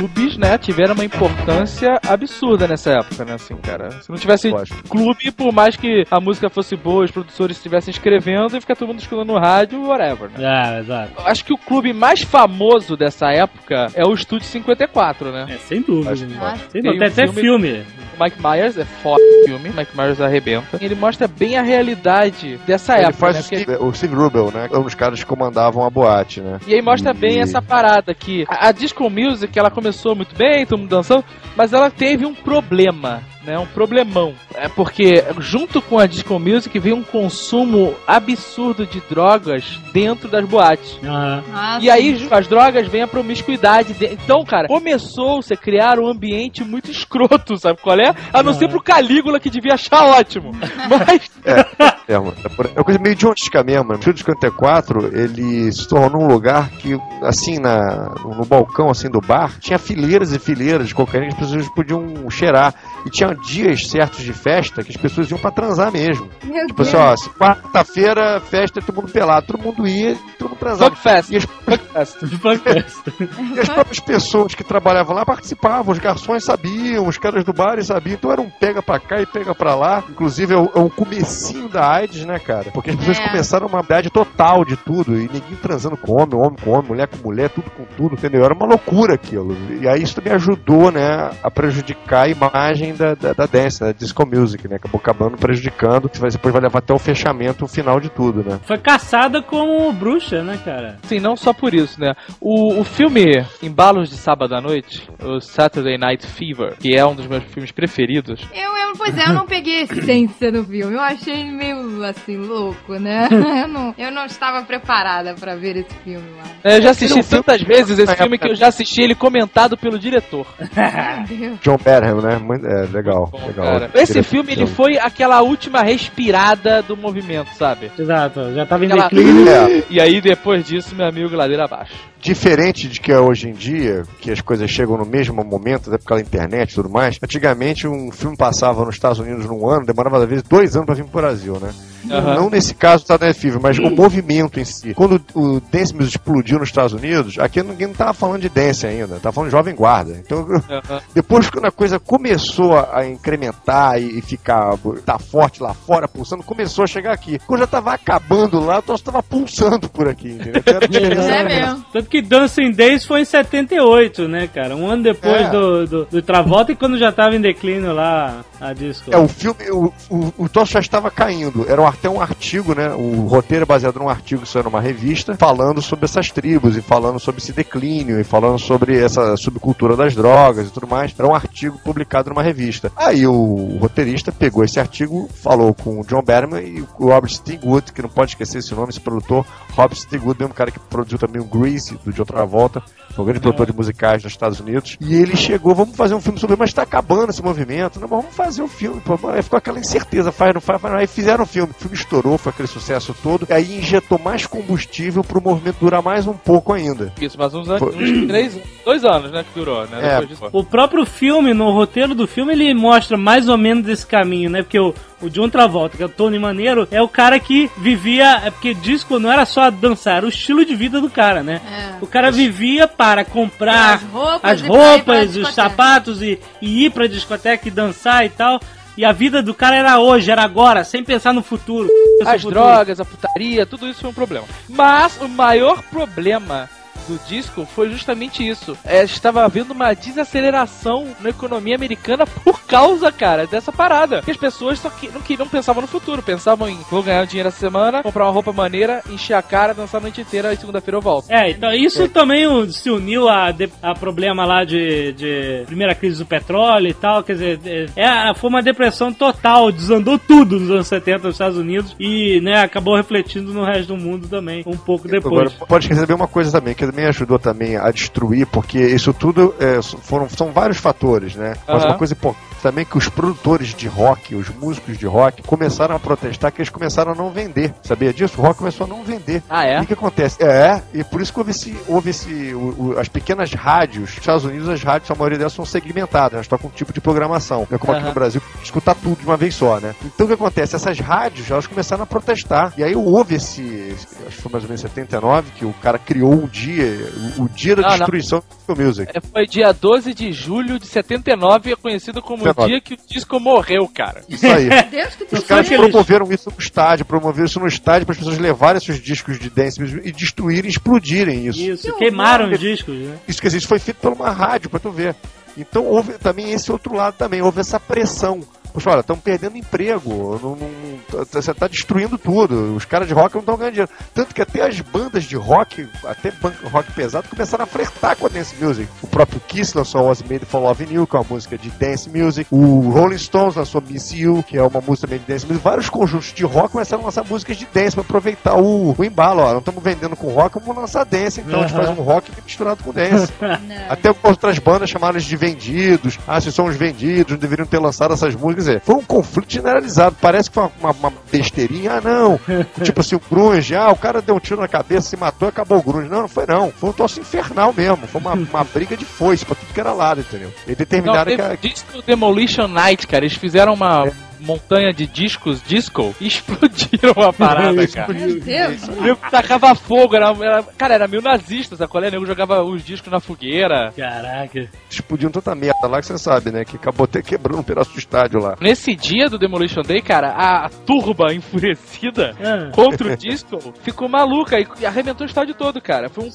Clubes, 0.01 0.37
né, 0.37 0.57
tiveram 0.57 0.93
uma 0.95 1.05
importância 1.05 1.99
absurda 2.07 2.67
nessa 2.67 2.91
época, 2.91 3.23
né, 3.25 3.33
assim, 3.33 3.55
cara. 3.57 3.91
Se 4.01 4.09
não 4.09 4.17
tivesse 4.17 4.49
Lógico. 4.49 4.87
clube, 4.89 5.31
por 5.31 5.51
mais 5.53 5.75
que 5.75 6.05
a 6.09 6.19
música 6.19 6.49
fosse 6.49 6.75
boa, 6.75 7.05
os 7.05 7.11
produtores 7.11 7.57
estivessem 7.57 7.91
escrevendo, 7.91 8.57
e 8.57 8.61
ficar 8.61 8.75
todo 8.75 8.87
mundo 8.89 8.99
escutando 8.99 9.27
no 9.27 9.39
rádio, 9.39 9.81
whatever, 9.85 10.29
né. 10.31 10.45
Ah, 10.45 10.79
exato. 10.79 11.13
Acho 11.25 11.45
que 11.45 11.53
o 11.53 11.57
clube 11.57 11.93
mais 11.93 12.21
famoso 12.21 12.97
dessa 12.97 13.31
época 13.31 13.87
é 13.93 14.03
o 14.05 14.13
Estúdio 14.13 14.47
54, 14.47 15.31
né? 15.31 15.45
É, 15.49 15.57
sem 15.57 15.81
dúvida. 15.81 16.11
Acho 16.11 16.25
né? 16.25 16.59
Tem 16.71 16.81
dúvida. 16.81 17.09
Tem 17.09 17.25
um 17.25 17.27
até 17.27 17.27
filme- 17.41 17.41
filme. 17.41 17.85
Mike 18.21 18.37
Myers 18.41 18.77
é 18.77 18.85
foda 18.85 19.21
o 19.23 19.45
filme, 19.45 19.69
Mike 19.69 19.95
Myers 19.97 20.21
arrebenta. 20.21 20.77
Ele 20.79 20.95
mostra 20.95 21.27
bem 21.27 21.57
a 21.57 21.61
realidade 21.61 22.59
dessa 22.67 22.93
Ele 22.95 23.03
época, 23.07 23.17
faz 23.17 23.35
né? 23.35 23.39
o 23.41 23.43
Steve, 23.43 23.75
o 23.77 23.93
Steve 23.93 24.15
Rubel, 24.15 24.51
né? 24.51 24.69
Um 24.71 24.83
dos 24.83 24.93
caras 24.95 25.19
que 25.19 25.25
comandavam 25.25 25.85
a 25.85 25.89
boate, 25.89 26.41
né? 26.41 26.59
E 26.67 26.73
aí 26.73 26.81
mostra 26.81 27.13
bem 27.13 27.37
E- 27.37 27.39
essa 27.39 27.61
parada 27.61 28.13
que 28.13 28.45
a, 28.47 28.67
a 28.67 28.71
disco 28.71 29.09
music 29.09 29.57
ela 29.57 29.71
começou 29.71 30.15
muito 30.15 30.35
bem, 30.35 30.65
todo 30.65 30.79
mundo 30.79 30.89
dançando, 30.89 31.23
mas 31.55 31.73
ela 31.73 31.89
teve 31.89 32.25
um 32.25 32.33
problema, 32.33 33.21
né? 33.43 33.57
Um 33.57 33.65
problemão. 33.67 34.33
É 34.55 34.67
porque 34.67 35.23
junto 35.39 35.81
com 35.81 35.97
a 35.99 36.05
disco 36.05 36.37
music 36.39 36.77
veio 36.79 36.95
um 36.95 37.03
consumo 37.03 37.93
absurdo 38.07 38.85
de 38.85 39.01
drogas 39.09 39.79
dentro 39.93 40.27
das 40.27 40.45
boates. 40.45 40.99
Ah, 41.05 41.41
Ah, 41.53 41.79
E 41.81 41.89
aí, 41.89 42.27
as 42.31 42.47
drogas, 42.47 42.87
vem 42.87 43.01
a 43.01 43.07
promiscuidade. 43.07 43.93
de- 43.93 44.05
Então, 44.05 44.43
cara, 44.45 44.67
começou-se 44.67 45.53
a 45.53 45.57
criar 45.57 45.99
um 45.99 46.07
ambiente 46.07 46.63
muito 46.63 46.91
escroto, 46.91 47.57
sabe 47.57 47.79
qual 47.81 47.97
é? 47.99 48.13
A 48.33 48.43
não 48.43 48.53
ser 48.53 48.67
pro 48.69 48.81
Calígula, 48.81 49.39
que 49.39 49.49
devia 49.49 49.73
achar 49.73 50.03
ótimo. 50.05 50.51
Mas, 50.89 51.29
É, 51.45 52.13
é 52.13 52.49
por- 52.55 52.65
é 52.67 52.77
uma 52.77 52.83
coisa 52.83 52.99
meio 52.99 53.13
idiotica 53.13 53.63
mesmo. 53.63 53.85
mano. 53.85 53.95
O 53.97 53.99
Estúdio 53.99 54.19
54, 54.25 55.17
ele 55.17 55.71
se 55.71 55.87
tornou 55.87 56.23
um 56.23 56.27
lugar 56.27 56.69
que, 56.71 56.97
assim, 57.23 57.57
na, 57.59 58.13
no 58.23 58.45
balcão 58.45 58.89
assim, 58.89 59.09
do 59.09 59.19
bar, 59.21 59.57
tinha 59.59 59.79
fileiras 59.79 60.31
e 60.33 60.39
fileiras 60.39 60.87
de 60.87 60.95
cocaína 60.95 61.27
que 61.27 61.33
as 61.33 61.49
pessoas 61.49 61.69
podiam 61.69 62.29
cheirar. 62.29 62.73
E 63.05 63.09
tinha 63.09 63.33
dias 63.35 63.87
certos 63.87 64.19
de 64.23 64.33
festa 64.33 64.83
que 64.83 64.91
as 64.91 64.97
pessoas 64.97 65.29
iam 65.31 65.39
pra 65.39 65.51
transar 65.51 65.91
mesmo. 65.91 66.29
Meu 66.43 66.67
Tipo 66.67 66.83
Deus. 66.83 66.93
assim, 66.93 66.97
ó, 66.97 67.15
se 67.17 67.29
quarta-feira, 67.31 68.39
festa, 68.39 68.81
todo 68.81 68.95
mundo 68.95 69.11
pelado. 69.11 69.47
Todo 69.47 69.59
mundo 69.61 69.87
ia, 69.87 70.15
todo 70.37 70.49
mundo 70.49 70.59
transava. 70.59 70.95
Fuckfest. 70.95 71.31
E 71.31 71.37
as, 71.37 72.15
e 73.55 73.59
as 73.59 73.69
próprias 73.69 73.99
pessoas 73.99 74.53
que 74.55 74.63
trabalhavam 74.63 75.15
lá 75.15 75.25
participavam, 75.25 75.91
os 75.91 75.99
garçons 75.99 76.43
sabiam, 76.43 77.07
os 77.07 77.17
caras 77.17 77.43
do 77.43 77.53
bar 77.53 77.81
sabiam, 77.83 78.15
então 78.15 78.31
era 78.31 78.41
um 78.41 78.49
pega 78.49 78.81
pra 78.81 78.99
cá 78.99 79.21
e 79.21 79.25
pega 79.25 79.53
pra 79.55 79.75
lá. 79.75 80.03
Inclusive 80.09 80.53
é 80.53 80.57
o, 80.57 80.69
é 80.75 80.79
o 80.79 80.89
comecinho 80.89 81.67
da 81.69 81.89
AIDS, 81.91 82.25
né, 82.25 82.39
cara? 82.39 82.71
Porque 82.71 82.91
as 82.91 82.95
pessoas 82.95 83.19
É. 83.19 83.27
começaram 83.29 83.67
uma 83.67 83.81
idade 83.81 84.09
total 84.09 84.63
de 84.65 84.75
tudo, 84.77 85.15
e 85.15 85.21
ninguém 85.31 85.55
transando 85.61 85.97
com 85.97 86.13
homem, 86.13 86.35
homem 86.35 86.55
com 86.63 86.71
homem, 86.71 86.87
mulher 86.87 87.07
com 87.07 87.17
mulher, 87.27 87.49
tudo 87.49 87.69
com 87.71 87.83
tudo, 87.97 88.15
entendeu? 88.15 88.43
Era 88.43 88.53
uma 88.53 88.65
loucura 88.65 89.15
aquilo. 89.15 89.55
E 89.79 89.87
aí 89.87 90.01
isso 90.03 90.15
também 90.15 90.33
ajudou, 90.33 90.91
né, 90.91 91.31
a 91.43 91.49
prejudicar 91.51 92.23
a 92.25 92.27
imagem 92.29 92.90
da, 92.93 93.13
da, 93.15 93.33
da 93.33 93.45
dance, 93.45 93.79
da 93.79 93.91
disco 93.91 94.25
music, 94.25 94.67
né? 94.67 94.75
Acabou 94.75 94.99
acabando 94.99 95.37
prejudicando, 95.37 96.09
que 96.09 96.19
depois 96.19 96.53
vai 96.53 96.61
levar 96.61 96.79
até 96.79 96.93
o 96.93 96.99
fechamento, 96.99 97.65
o 97.65 97.67
final 97.67 97.99
de 97.99 98.09
tudo, 98.09 98.43
né? 98.43 98.59
foi 98.63 98.77
caçada 98.77 99.41
como 99.41 99.91
bruxa, 99.93 100.43
né, 100.43 100.59
cara? 100.63 100.97
Sim, 101.03 101.19
não 101.19 101.35
só 101.35 101.53
por 101.53 101.73
isso, 101.73 101.99
né? 101.99 102.13
O, 102.39 102.79
o 102.79 102.83
filme 102.83 103.45
Embalos 103.61 104.09
de 104.09 104.15
Sábado 104.15 104.55
à 104.55 104.61
Noite, 104.61 105.07
o 105.23 105.39
Saturday 105.39 105.97
Night 105.97 106.25
Fever, 106.25 106.75
que 106.77 106.95
é 106.95 107.05
um 107.05 107.15
dos 107.15 107.27
meus 107.27 107.43
filmes 107.45 107.71
preferidos, 107.71 108.41
Eu, 108.53 108.80
eu, 108.91 108.97
pois 108.97 109.17
é, 109.17 109.25
eu 109.27 109.33
não 109.33 109.45
peguei 109.45 109.81
a 109.81 109.83
essência 109.83 110.51
do 110.51 110.63
filme. 110.63 110.93
Eu 110.95 110.99
achei 111.01 111.33
ele 111.33 111.51
meio 111.51 112.03
assim, 112.03 112.37
louco, 112.37 112.95
né? 112.95 113.27
Eu 113.61 113.67
não, 113.67 113.93
eu 113.97 114.11
não 114.11 114.25
estava 114.25 114.63
preparada 114.63 115.33
pra 115.35 115.55
ver 115.55 115.77
esse 115.77 115.93
filme 116.03 116.25
lá. 116.37 116.43
É, 116.63 116.77
Eu 116.77 116.81
já 116.81 116.89
assisti 116.91 117.19
é 117.19 117.23
filme- 117.23 117.43
tantas 117.43 117.61
vezes 117.61 117.97
esse 117.99 118.11
É, 118.11 118.15
filme 118.15 118.37
que 118.37 118.47
eu 118.49 118.55
já 118.55 118.67
assisti 118.67 119.01
ele 119.01 119.13
comentado 119.15 119.77
pelo 119.77 119.97
diretor. 119.99 120.45
John 121.61 121.77
Badham, 121.83 122.21
né? 122.21 122.37
Muito, 122.37 122.65
é, 122.65 122.85
legal, 122.87 123.27
Bom, 123.31 123.45
legal. 123.47 123.65
cara. 123.65 123.91
Esse 123.93 124.21
filme 124.23 124.51
ele 124.51 124.67
foi 124.67 124.97
aquela 124.97 125.41
última 125.41 125.81
respirada 125.81 126.81
do 126.81 126.95
movimento, 126.97 127.49
sabe? 127.57 127.91
Exato, 127.97 128.53
já 128.53 128.65
tava 128.65 128.83
em 128.85 128.87
Aquela- 128.91 129.09
declínio. 129.09 129.49
É, 129.49 129.83
E 129.89 129.99
aí 130.01 130.21
depois 130.21 130.65
disso, 130.65 130.95
meu 130.95 131.05
amigo, 131.07 131.35
ladeira 131.35 131.65
abaixo. 131.65 131.93
diferente 132.19 132.87
de 132.87 132.99
que 133.01 133.11
é 133.11 133.19
hoje 133.19 133.49
em 133.49 133.53
dia, 133.53 134.03
que 134.19 134.31
as 134.31 134.41
coisas 134.41 134.69
chegam 134.69 134.95
no 134.97 135.05
mesmo 135.05 135.43
momento, 135.43 135.89
até 135.89 135.97
por 135.97 136.05
causa 136.05 136.23
da 136.23 136.27
internet 136.27 136.71
e 136.71 136.75
tudo 136.75 136.89
mais, 136.89 137.17
antigamente 137.21 137.87
um 137.87 138.11
filme 138.11 138.37
passava 138.37 138.80
nos 138.85 138.95
Estados 138.95 139.19
Unidos 139.19 139.45
num 139.45 139.67
ano, 139.67 139.85
demorava 139.85 140.17
às 140.17 140.29
vezes 140.29 140.43
dois 140.43 140.75
anos 140.75 140.85
pra 140.85 140.95
vir 140.95 141.03
pro 141.05 141.21
Brasil, 141.21 141.59
né? 141.59 141.71
Aham. 142.09 142.35
Não 142.35 142.49
nesse 142.49 142.73
caso 142.73 143.05
Night 143.19 143.39
Fever, 143.39 143.59
mas 143.61 143.77
o 143.77 143.89
movimento 143.89 144.59
em 144.59 144.65
si. 144.65 144.93
Quando 144.93 145.21
o 145.35 145.59
Dance 145.71 145.93
Music 145.93 146.17
explodiu 146.17 146.59
nos 146.59 146.69
Estados 146.69 146.93
Unidos, 146.93 147.37
aqui 147.39 147.61
ninguém 147.61 147.87
não 147.87 147.93
tava 147.93 148.13
falando 148.13 148.41
de 148.41 148.49
dance 148.49 148.85
ainda, 148.87 149.19
tava 149.19 149.33
falando 149.33 149.49
de 149.49 149.55
Jovem 149.55 149.75
Guarda. 149.75 150.17
Então, 150.23 150.39
Aham. 150.69 151.01
depois 151.13 151.49
quando 151.49 151.65
a 151.65 151.71
coisa 151.71 151.99
começou 151.99 152.77
a, 152.77 153.05
incrementar 153.05 154.01
e, 154.01 154.21
ficar 154.21 154.77
tá 155.05 155.17
forte 155.19 155.61
lá 155.61 155.73
fora, 155.73 156.07
pulsando, 156.07 156.43
começou 156.43 156.83
a 156.83 156.87
chegar 156.87 157.13
aqui. 157.13 157.39
Quando 157.45 157.61
já 157.61 157.67
tava 157.67 157.93
acabando 157.93 158.59
lá, 158.59 158.79
o 158.79 158.81
troço 158.81 159.03
tava 159.03 159.21
pulsando 159.23 159.89
por 159.89 160.07
aqui, 160.07 160.29
entendeu? 160.29 160.61
É 161.31 161.43
mesmo. 161.43 161.85
Tanto 161.91 162.09
que 162.09 162.21
Dancing 162.21 162.71
Days 162.71 163.05
foi 163.05 163.21
em 163.21 163.25
78, 163.25 164.27
né, 164.27 164.47
cara? 164.47 164.75
Um 164.75 164.87
ano 164.89 165.03
depois 165.03 165.41
É. 165.41 165.49
do, 165.49 165.87
do, 165.87 166.05
do 166.05 166.21
Travolta 166.21 166.71
e 166.71 166.75
quando 166.75 166.97
já 166.97 167.11
tava 167.11 167.35
em 167.35 167.41
declínio 167.41 167.93
lá 167.93 168.43
a 168.59 168.73
disco. 168.73 169.13
É, 169.13 169.17
o 169.17 169.27
filme, 169.27 169.69
o, 169.71 169.91
o, 170.09 170.33
o 170.37 170.49
troço 170.49 170.73
já 170.73 170.79
estava 170.79 171.09
caindo. 171.09 171.65
Era 171.69 171.81
um- 171.81 171.90
até 171.91 172.09
um 172.09 172.21
artigo, 172.21 172.73
né? 172.73 172.93
O 172.93 173.27
roteiro 173.27 173.63
é 173.63 173.65
baseado 173.65 173.99
num 173.99 174.09
artigo 174.09 174.45
saiu 174.45 174.63
numa 174.63 174.81
revista, 174.81 175.35
falando 175.35 175.81
sobre 175.81 176.05
essas 176.05 176.31
tribos 176.31 176.75
e 176.75 176.81
falando 176.81 177.19
sobre 177.19 177.41
esse 177.41 177.53
declínio 177.53 178.19
e 178.19 178.23
falando 178.23 178.59
sobre 178.59 178.97
essa 178.97 179.35
subcultura 179.37 179.95
das 179.95 180.15
drogas 180.15 180.67
e 180.67 180.71
tudo 180.71 180.87
mais. 180.87 181.13
Era 181.17 181.27
um 181.27 181.35
artigo 181.35 181.77
publicado 181.79 182.29
numa 182.29 182.43
revista. 182.43 182.91
Aí 182.95 183.25
o, 183.27 183.77
roteirista 183.77 184.31
pegou 184.31 184.63
esse 184.63 184.79
artigo, 184.79 185.29
falou 185.33 185.73
com 185.73 185.99
o 185.99 186.05
John 186.05 186.21
Berman 186.21 186.63
e 186.63 186.81
o 186.81 187.07
Robert 187.07 187.31
Stigwood, 187.31 187.91
que 187.93 188.01
não 188.01 188.09
pode 188.09 188.31
esquecer 188.31 188.59
esse 188.59 188.73
nome, 188.73 188.89
esse 188.89 188.99
produtor, 188.99 189.45
Robert 189.73 189.97
Stigwood, 189.97 190.39
mesmo 190.39 190.53
cara 190.53 190.71
que 190.71 190.79
produziu 190.79 191.17
também 191.17 191.41
o 191.41 191.45
Grease, 191.45 191.97
do 192.03 192.11
John 192.11 192.25
Travolta, 192.25 192.81
foi 193.11 193.23
um 193.23 193.25
grande 193.27 193.39
produtor 193.41 193.65
de 193.67 193.73
musicais 193.75 194.23
nos 194.23 194.33
Estados 194.33 194.59
Unidos. 194.59 194.97
E 194.99 195.15
ele 195.15 195.35
chegou, 195.35 195.73
vamos 195.75 195.95
fazer 195.95 196.15
um 196.15 196.21
filme 196.21 196.39
sobre, 196.39 196.55
mas 196.55 196.73
tá 196.73 196.81
acabando 196.83 197.29
esse 197.29 197.41
movimento. 197.43 197.99
Não, 197.99 198.07
mas 198.07 198.21
vamos 198.21 198.35
fazer 198.35 198.61
o 198.61 198.67
filme. 198.67 199.01
Pô, 199.01 199.17
aí 199.29 199.41
ficou 199.41 199.57
aquela 199.57 199.79
incerteza, 199.79 200.31
faz, 200.31 200.53
não 200.53 200.61
faz, 200.61 200.81
faz, 200.81 200.93
não. 200.93 200.99
Aí 200.99 201.07
fizeram 201.07 201.43
o 201.43 201.47
filme. 201.47 201.71
O 201.71 201.79
filme 201.79 201.95
estourou, 201.95 202.37
foi 202.37 202.51
aquele 202.51 202.67
sucesso 202.67 203.15
todo. 203.21 203.45
E 203.49 203.53
aí 203.53 203.77
injetou 203.77 204.19
mais 204.19 204.45
combustível 204.45 205.23
pro 205.23 205.41
movimento 205.41 205.77
durar 205.79 206.01
mais 206.01 206.27
um 206.27 206.33
pouco 206.33 206.73
ainda. 206.73 207.11
Isso, 207.19 207.37
mas 207.37 207.53
uns, 207.53 207.67
anos, 207.69 207.79
Foi- 207.79 207.95
uns 207.95 208.27
três, 208.27 208.59
dois 208.85 209.03
anos, 209.03 209.31
né, 209.31 209.43
que 209.43 209.59
durou, 209.59 209.85
né? 209.87 210.17
É. 210.17 210.25
Disso. 210.25 210.41
O 210.51 210.63
próprio 210.63 211.05
filme, 211.05 211.53
no 211.53 211.71
roteiro 211.71 212.13
do 212.15 212.27
filme, 212.27 212.53
ele 212.53 212.73
mostra 212.73 213.17
mais 213.17 213.47
ou 213.49 213.57
menos 213.57 213.87
esse 213.87 214.05
caminho, 214.05 214.49
né? 214.49 214.61
Porque 214.61 214.79
o, 214.79 214.93
o 215.21 215.29
John 215.29 215.49
Travolta, 215.49 215.97
que 215.97 216.03
é 216.03 216.05
o 216.05 216.09
Tony 216.09 216.39
Maneiro, 216.39 216.87
é 216.91 217.01
o 217.01 217.07
cara 217.07 217.39
que 217.39 217.69
vivia. 217.77 218.41
É 218.43 218.51
porque 218.51 218.73
disco 218.73 219.19
não 219.19 219.31
era 219.31 219.45
só 219.45 219.69
dançar, 219.69 220.17
era 220.17 220.25
o 220.25 220.29
estilo 220.29 220.65
de 220.65 220.75
vida 220.75 220.99
do 220.99 221.09
cara, 221.09 221.43
né? 221.43 221.61
É. 221.65 221.95
O 222.01 222.07
cara 222.07 222.31
vivia 222.31 222.87
para 222.87 223.23
comprar 223.23 223.95
As 223.95 224.03
roupas 224.03 224.39
as 224.43 224.61
e 224.61 224.67
roupas, 224.67 225.35
os 225.35 225.53
sapatos 225.53 226.21
e, 226.21 226.39
e 226.61 226.85
ir 226.85 226.91
pra 226.91 227.07
discoteca 227.07 227.67
e 227.67 227.71
dançar 227.71 228.25
e 228.25 228.29
tal. 228.29 228.59
E 228.97 229.05
a 229.05 229.11
vida 229.11 229.41
do 229.41 229.53
cara 229.53 229.77
era 229.77 229.99
hoje, 229.99 230.29
era 230.29 230.43
agora, 230.43 230.83
sem 230.83 231.03
pensar 231.03 231.33
no 231.33 231.41
futuro. 231.41 231.89
As 232.25 232.41
futuro. 232.41 232.55
drogas, 232.55 232.99
a 232.99 233.05
putaria, 233.05 233.65
tudo 233.65 233.87
isso 233.87 234.01
foi 234.01 234.09
um 234.09 234.13
problema. 234.13 234.45
Mas 234.67 235.19
o 235.21 235.29
maior 235.29 235.81
problema 235.83 236.69
do 237.07 237.19
disco 237.27 237.65
foi 237.75 237.89
justamente 237.89 238.47
isso. 238.47 238.77
É, 238.85 239.03
estava 239.03 239.43
havendo 239.43 239.73
uma 239.73 239.93
desaceleração 239.93 241.07
na 241.19 241.29
economia 241.29 241.75
americana 241.75 242.25
por 242.25 242.61
causa, 242.65 243.11
cara, 243.11 243.45
dessa 243.45 243.71
parada. 243.71 244.17
Porque 244.17 244.31
as 244.31 244.37
pessoas 244.37 244.79
só 244.79 244.89
que, 244.89 245.09
não, 245.09 245.21
que, 245.21 245.37
não 245.37 245.47
pensavam 245.47 245.81
no 245.81 245.87
futuro, 245.87 246.21
pensavam 246.21 246.67
em 246.69 246.77
vou 246.89 247.03
ganhar 247.03 247.23
um 247.23 247.25
dinheiro 247.25 247.49
essa 247.49 247.59
semana, 247.59 248.01
comprar 248.03 248.25
uma 248.25 248.31
roupa 248.31 248.51
maneira, 248.53 249.01
encher 249.09 249.33
a 249.33 249.41
cara, 249.41 249.73
dançar 249.73 249.99
a 249.99 250.03
noite 250.03 250.21
inteira 250.21 250.53
e 250.53 250.57
segunda-feira 250.57 250.97
eu 250.97 251.01
volto. 251.01 251.29
É, 251.29 251.49
então 251.51 251.71
isso 251.73 252.07
também 252.09 252.47
o- 252.47 252.71
se 252.71 252.89
uniu 252.89 253.27
a, 253.29 253.51
de- 253.51 253.69
a 253.81 253.93
problema 253.93 254.45
lá 254.45 254.63
de, 254.63 255.13
de 255.13 255.63
primeira 255.65 255.93
crise 255.95 256.19
do 256.19 256.25
petróleo 256.25 256.87
e 256.87 256.93
tal, 256.93 257.23
quer 257.23 257.33
dizer, 257.33 257.59
é, 257.95 258.29
é- 258.29 258.33
foi 258.33 258.49
uma 258.49 258.61
depressão 258.61 259.13
total, 259.13 259.71
desandou 259.71 260.17
tudo 260.17 260.59
nos 260.59 260.71
anos 260.71 260.87
70 260.87 261.27
nos 261.27 261.35
Estados 261.35 261.57
Unidos 261.57 261.95
e, 261.99 262.39
né, 262.41 262.61
acabou 262.61 262.95
refletindo 262.95 263.53
no 263.53 263.63
resto 263.63 263.87
do 263.95 263.97
mundo 263.97 264.27
também, 264.27 264.63
um 264.65 264.77
pouco 264.77 265.07
Agora, 265.07 265.49
depois. 265.49 265.67
pode 265.69 265.87
receber 265.87 266.13
uma 266.13 266.27
coisa 266.27 266.51
também, 266.51 266.73
que 266.73 266.83
também 266.91 267.05
ajudou 267.05 267.39
também 267.39 267.77
a 267.77 267.89
destruir, 267.91 268.45
porque 268.47 268.77
isso 268.79 269.13
tudo 269.13 269.55
é, 269.59 269.81
foram, 269.81 270.27
são 270.29 270.51
vários 270.51 270.77
fatores, 270.77 271.35
né? 271.35 271.53
Mas 271.67 271.83
uma 271.85 271.97
coisa 271.97 272.13
importante 272.13 272.51
também 272.61 272.83
é 272.83 272.85
que 272.85 272.95
os 272.97 273.09
produtores 273.09 273.69
de 273.73 273.87
rock, 273.87 274.35
os 274.35 274.49
músicos 274.49 274.95
de 274.95 275.07
rock, 275.07 275.41
começaram 275.41 275.95
a 275.95 275.99
protestar 275.99 276.51
que 276.51 276.61
eles 276.61 276.69
começaram 276.69 277.11
a 277.13 277.15
não 277.15 277.31
vender. 277.31 277.73
Sabia 277.81 278.13
disso? 278.13 278.39
O 278.39 278.43
rock 278.43 278.59
começou 278.59 278.85
a 278.85 278.87
não 278.87 279.03
vender. 279.03 279.41
Ah, 279.49 279.65
E 279.65 279.71
é? 279.71 279.81
o 279.81 279.85
que 279.87 279.93
acontece? 279.93 280.43
É, 280.43 280.79
e 280.93 281.03
por 281.03 281.21
isso 281.21 281.33
que 281.33 281.39
houve 281.39 281.49
esse. 281.51 281.75
Houve 281.87 282.09
esse 282.11 282.53
o- 282.53 282.75
o- 282.93 282.99
as 282.99 283.07
pequenas 283.07 283.51
rádios. 283.53 284.09
Nos 284.11 284.17
Estados 284.19 284.45
Unidos, 284.45 284.69
as 284.69 284.83
rádios, 284.83 285.09
a 285.09 285.15
maioria 285.15 285.39
delas 285.39 285.53
são 285.53 285.65
segmentadas, 285.65 286.33
elas 286.33 286.47
tocam 286.47 286.69
um 286.69 286.73
tipo 286.73 286.93
de 286.93 287.01
programação. 287.01 287.67
É 287.71 287.77
como 287.79 287.93
aqui 287.93 288.01
Aham. 288.01 288.09
no 288.09 288.13
Brasil, 288.13 288.41
escutar 288.61 288.93
tudo 288.93 289.17
de 289.19 289.25
uma 289.25 289.37
vez 289.37 289.55
só, 289.55 289.79
né? 289.79 289.95
Então 290.05 290.25
o 290.25 290.27
que 290.27 290.35
acontece? 290.35 290.75
Essas 290.75 290.99
rádios, 290.99 291.49
elas 291.49 291.65
começaram 291.65 292.03
a 292.03 292.05
protestar. 292.05 292.73
E 292.77 292.83
aí 292.83 292.95
houve 292.95 293.35
esse. 293.35 293.95
Acho 294.27 294.35
que 294.35 294.41
foi 294.43 294.51
mais 294.51 294.63
ou 294.63 294.69
menos 294.69 294.83
em 294.83 294.87
79, 294.87 295.49
que 295.55 295.65
o 295.65 295.73
cara 295.81 295.97
criou 295.97 296.31
um 296.33 296.45
dia, 296.45 296.80
o, 296.83 297.43
o 297.43 297.49
dia 297.49 297.75
da 297.75 297.81
Não, 297.81 297.89
não. 297.89 297.97
destruição 297.97 298.43
do 298.67 298.75
music. 298.75 299.11
É, 299.15 299.21
Foi 299.21 299.45
dia 299.45 299.71
12 299.73 300.13
de 300.13 300.31
julho 300.31 300.79
de 300.79 300.87
79, 300.87 301.71
é 301.73 301.75
conhecido 301.75 302.21
como 302.21 302.43
o 302.43 302.47
79. 302.47 302.69
dia 302.71 302.81
que 302.81 302.93
o 302.93 302.97
disco 303.07 303.39
morreu, 303.39 303.87
cara. 303.93 304.21
Isso 304.27 304.45
aí. 304.45 304.69
Os 305.31 305.43
caras 305.43 305.67
promoveram 305.67 306.31
isso 306.31 306.49
no 306.49 306.59
estádio, 306.59 307.05
promoveram 307.05 307.45
isso 307.45 307.59
no 307.59 307.67
estádio 307.67 308.05
para 308.05 308.13
as 308.13 308.19
pessoas 308.19 308.37
levarem 308.37 308.81
seus 308.81 308.99
discos 308.99 309.39
de 309.39 309.49
dance 309.49 309.79
music 309.79 310.07
e 310.07 310.11
destruírem, 310.11 310.69
explodirem 310.69 311.47
isso. 311.47 311.59
Isso, 311.61 311.95
queimaram 311.97 312.49
os 312.51 312.59
discos, 312.59 312.95
né? 312.95 313.17
Isso 313.27 313.41
quer 313.41 313.47
dizer, 313.47 313.57
isso 313.59 313.67
foi 313.67 313.79
feito 313.79 313.97
por 313.97 314.13
uma 314.13 314.29
rádio, 314.29 314.69
pra 314.69 314.79
tu 314.79 314.91
ver. 314.91 315.15
Então 315.57 315.85
houve 315.85 316.13
também 316.13 316.51
esse 316.51 316.71
outro 316.71 316.93
lado 316.95 317.15
também, 317.17 317.41
houve 317.41 317.59
essa 317.59 317.79
pressão. 317.79 318.41
Poxa, 318.73 318.89
olha, 318.91 318.99
estão 319.01 319.17
perdendo 319.17 319.57
emprego, 319.57 320.39
não, 320.41 320.55
não- 320.55 321.25
tá- 321.25 321.41
você 321.41 321.53
tá 321.53 321.67
destruindo 321.67 322.17
tudo, 322.17 322.75
os 322.75 322.85
caras 322.85 323.07
de 323.07 323.13
rock 323.13 323.33
não 323.35 323.41
estão 323.41 323.57
ganhando 323.57 323.73
dinheiro. 323.73 323.91
Tanto 324.13 324.33
que 324.33 324.41
até 324.41 324.61
as 324.65 324.79
bandas 324.81 325.23
de 325.23 325.35
rock, 325.35 325.87
até 326.05 326.31
rock 326.71 326.91
pesado, 326.93 327.27
começaram 327.29 327.63
a 327.63 327.67
flertar 327.67 328.15
com 328.15 328.25
a 328.25 328.29
dance 328.29 328.55
music. 328.63 328.87
O 329.01 329.07
próprio 329.07 329.39
Kiss 329.47 329.75
lançou 329.77 330.03
Was 330.05 330.21
Made 330.21 330.45
for 330.45 330.59
Love 330.61 330.87
You, 330.93 331.05
que 331.07 331.15
é 331.15 331.19
uma 331.19 331.25
música 331.29 331.57
de 331.57 331.69
dance 331.71 332.09
music. 332.09 332.47
O 332.51 332.89
Rolling 332.89 333.17
Stones 333.17 333.55
lançou 333.55 333.81
Miss 333.81 334.11
You, 334.13 334.43
que 334.47 334.57
é 334.57 334.63
uma 334.63 334.81
música 334.81 335.07
também 335.07 335.19
de 335.19 335.25
dance 335.25 335.45
music. 335.45 335.63
Vários 335.63 335.89
conjuntos 335.89 336.33
de 336.33 336.43
rock 336.45 336.69
começaram 336.71 337.03
a 337.03 337.05
lançar 337.05 337.23
músicas 337.25 337.57
de 337.57 337.67
dance 337.73 337.95
pra 337.95 338.01
aproveitar 338.03 338.55
o, 338.55 338.95
o 338.97 339.03
embalo. 339.03 339.41
Ó, 339.41 339.51
não 339.51 339.59
estamos 339.59 339.83
vendendo 339.83 340.15
com 340.15 340.27
rock, 340.29 340.59
vamos 340.59 340.75
lançar 340.81 341.03
dance, 341.05 341.41
então 341.41 341.59
a 341.59 341.67
gente 341.67 341.75
faz 341.75 341.89
um 341.89 342.01
rock 342.01 342.31
misturado 342.45 342.83
com 342.83 342.91
dance. 342.91 343.31
Até 343.89 344.13
outras 344.23 344.57
bandas 344.59 344.89
chamaram 344.89 345.15
eles 345.15 345.25
de 345.27 345.35
vendidos. 345.35 346.17
Ah, 346.27 346.39
se 346.39 346.51
são 346.51 346.65
os 346.65 346.75
vendidos, 346.75 347.31
não 347.33 347.39
deveriam 347.39 347.65
ter 347.65 347.79
lançado 347.79 348.13
essas 348.13 348.35
músicas. 348.35 348.60
Quer 348.61 348.65
dizer, 348.73 348.81
foi 348.81 348.95
um 348.95 349.03
conflito 349.03 349.51
generalizado. 349.51 350.15
Parece 350.21 350.49
que 350.49 350.53
foi 350.55 350.69
uma, 350.79 350.91
uma- 350.91 351.13
besteirinha. 351.31 351.93
Ah, 351.93 352.01
não. 352.01 352.39
tipo 352.83 353.01
assim, 353.01 353.15
o 353.15 353.21
grunge. 353.29 353.75
Ah, 353.75 353.89
o 353.91 353.95
cara 353.95 354.21
deu 354.21 354.35
um 354.35 354.39
tiro 354.39 354.61
na 354.61 354.67
cabeça, 354.67 355.09
se 355.09 355.17
matou 355.17 355.47
e 355.47 355.49
acabou 355.49 355.79
o 355.79 355.83
grunge. 355.83 356.09
Não, 356.09 356.21
não 356.21 356.27
foi 356.27 356.45
não. 356.47 356.71
Foi 356.71 356.89
um 356.89 356.93
troço 356.93 357.19
infernal 357.19 357.73
mesmo. 357.73 358.05
Foi 358.07 358.21
uma, 358.21 358.33
uma 358.33 358.63
briga 358.71 358.95
de 358.95 359.05
foice 359.05 359.43
pra 359.45 359.55
tudo 359.55 359.73
que 359.73 359.79
era 359.79 359.93
lado, 359.93 360.21
entendeu? 360.21 360.53
Não, 360.67 360.75
determinaram 360.75 361.25
teve 361.25 361.37
que... 361.37 361.41
a- 361.41 361.55
disco 361.55 362.01
Demolition 362.03 362.67
Night, 362.67 363.07
cara. 363.07 363.25
Eles 363.25 363.35
fizeram 363.37 363.73
uma 363.73 364.05
É. 364.07 364.30
montanha 364.41 364.91
de 364.91 365.05
discos 365.07 365.61
disco 365.63 366.13
e 366.19 366.27
explodiram 366.27 367.13
a 367.23 367.31
parada, 367.31 367.87
cara. 367.87 368.13
Meu 368.13 368.39
Deus. 368.39 368.87
Nego 368.87 369.19
tacava 369.29 369.73
fogo, 369.75 370.15
era, 370.15 370.31
era- 370.41 370.63
cara, 370.77 370.93
era 370.95 371.07
meio 371.07 371.21
nazista, 371.21 371.75
sabe 371.75 371.89
qual 371.91 372.03
é? 372.03 372.07
O 372.07 372.11
nego 372.11 372.25
jogava 372.25 372.61
os 372.63 372.83
discos 372.83 373.11
na 373.11 373.19
fogueira. 373.19 373.93
Caraca. 373.95 374.67
Explodindo 374.89 375.31
tanta 375.33 375.53
merda 375.55 375.87
lá 375.87 375.99
que 375.99 376.07
você 376.07 376.17
sabe, 376.17 376.51
né? 376.51 376.65
Que 376.65 376.75
acabou 376.75 377.05
até 377.05 377.21
quebrando 377.21 377.59
um 377.59 377.63
pedaço 377.63 377.91
do 377.93 377.99
estádio 377.99 378.39
lá. 378.39 378.55
Nesse 378.59 378.95
dia 378.95 379.29
do 379.29 379.37
Demolition 379.37 379.81
Day, 379.81 380.01
cara, 380.01 380.29
a, 380.31 380.65
a 380.65 380.69
turba 380.69 381.33
enfurecida 381.33 382.35
Ah. 382.41 382.71
contra 382.73 383.13
o 383.13 383.15
disco 383.17 383.59
ficou 383.83 384.09
maluca 384.09 384.59
e 384.59 384.67
e 384.79 384.85
arrebentou 384.85 385.25
o 385.27 385.29
estádio 385.29 385.53
todo, 385.53 385.79
cara. 385.81 386.09
Foi 386.09 386.23
um 386.25 386.31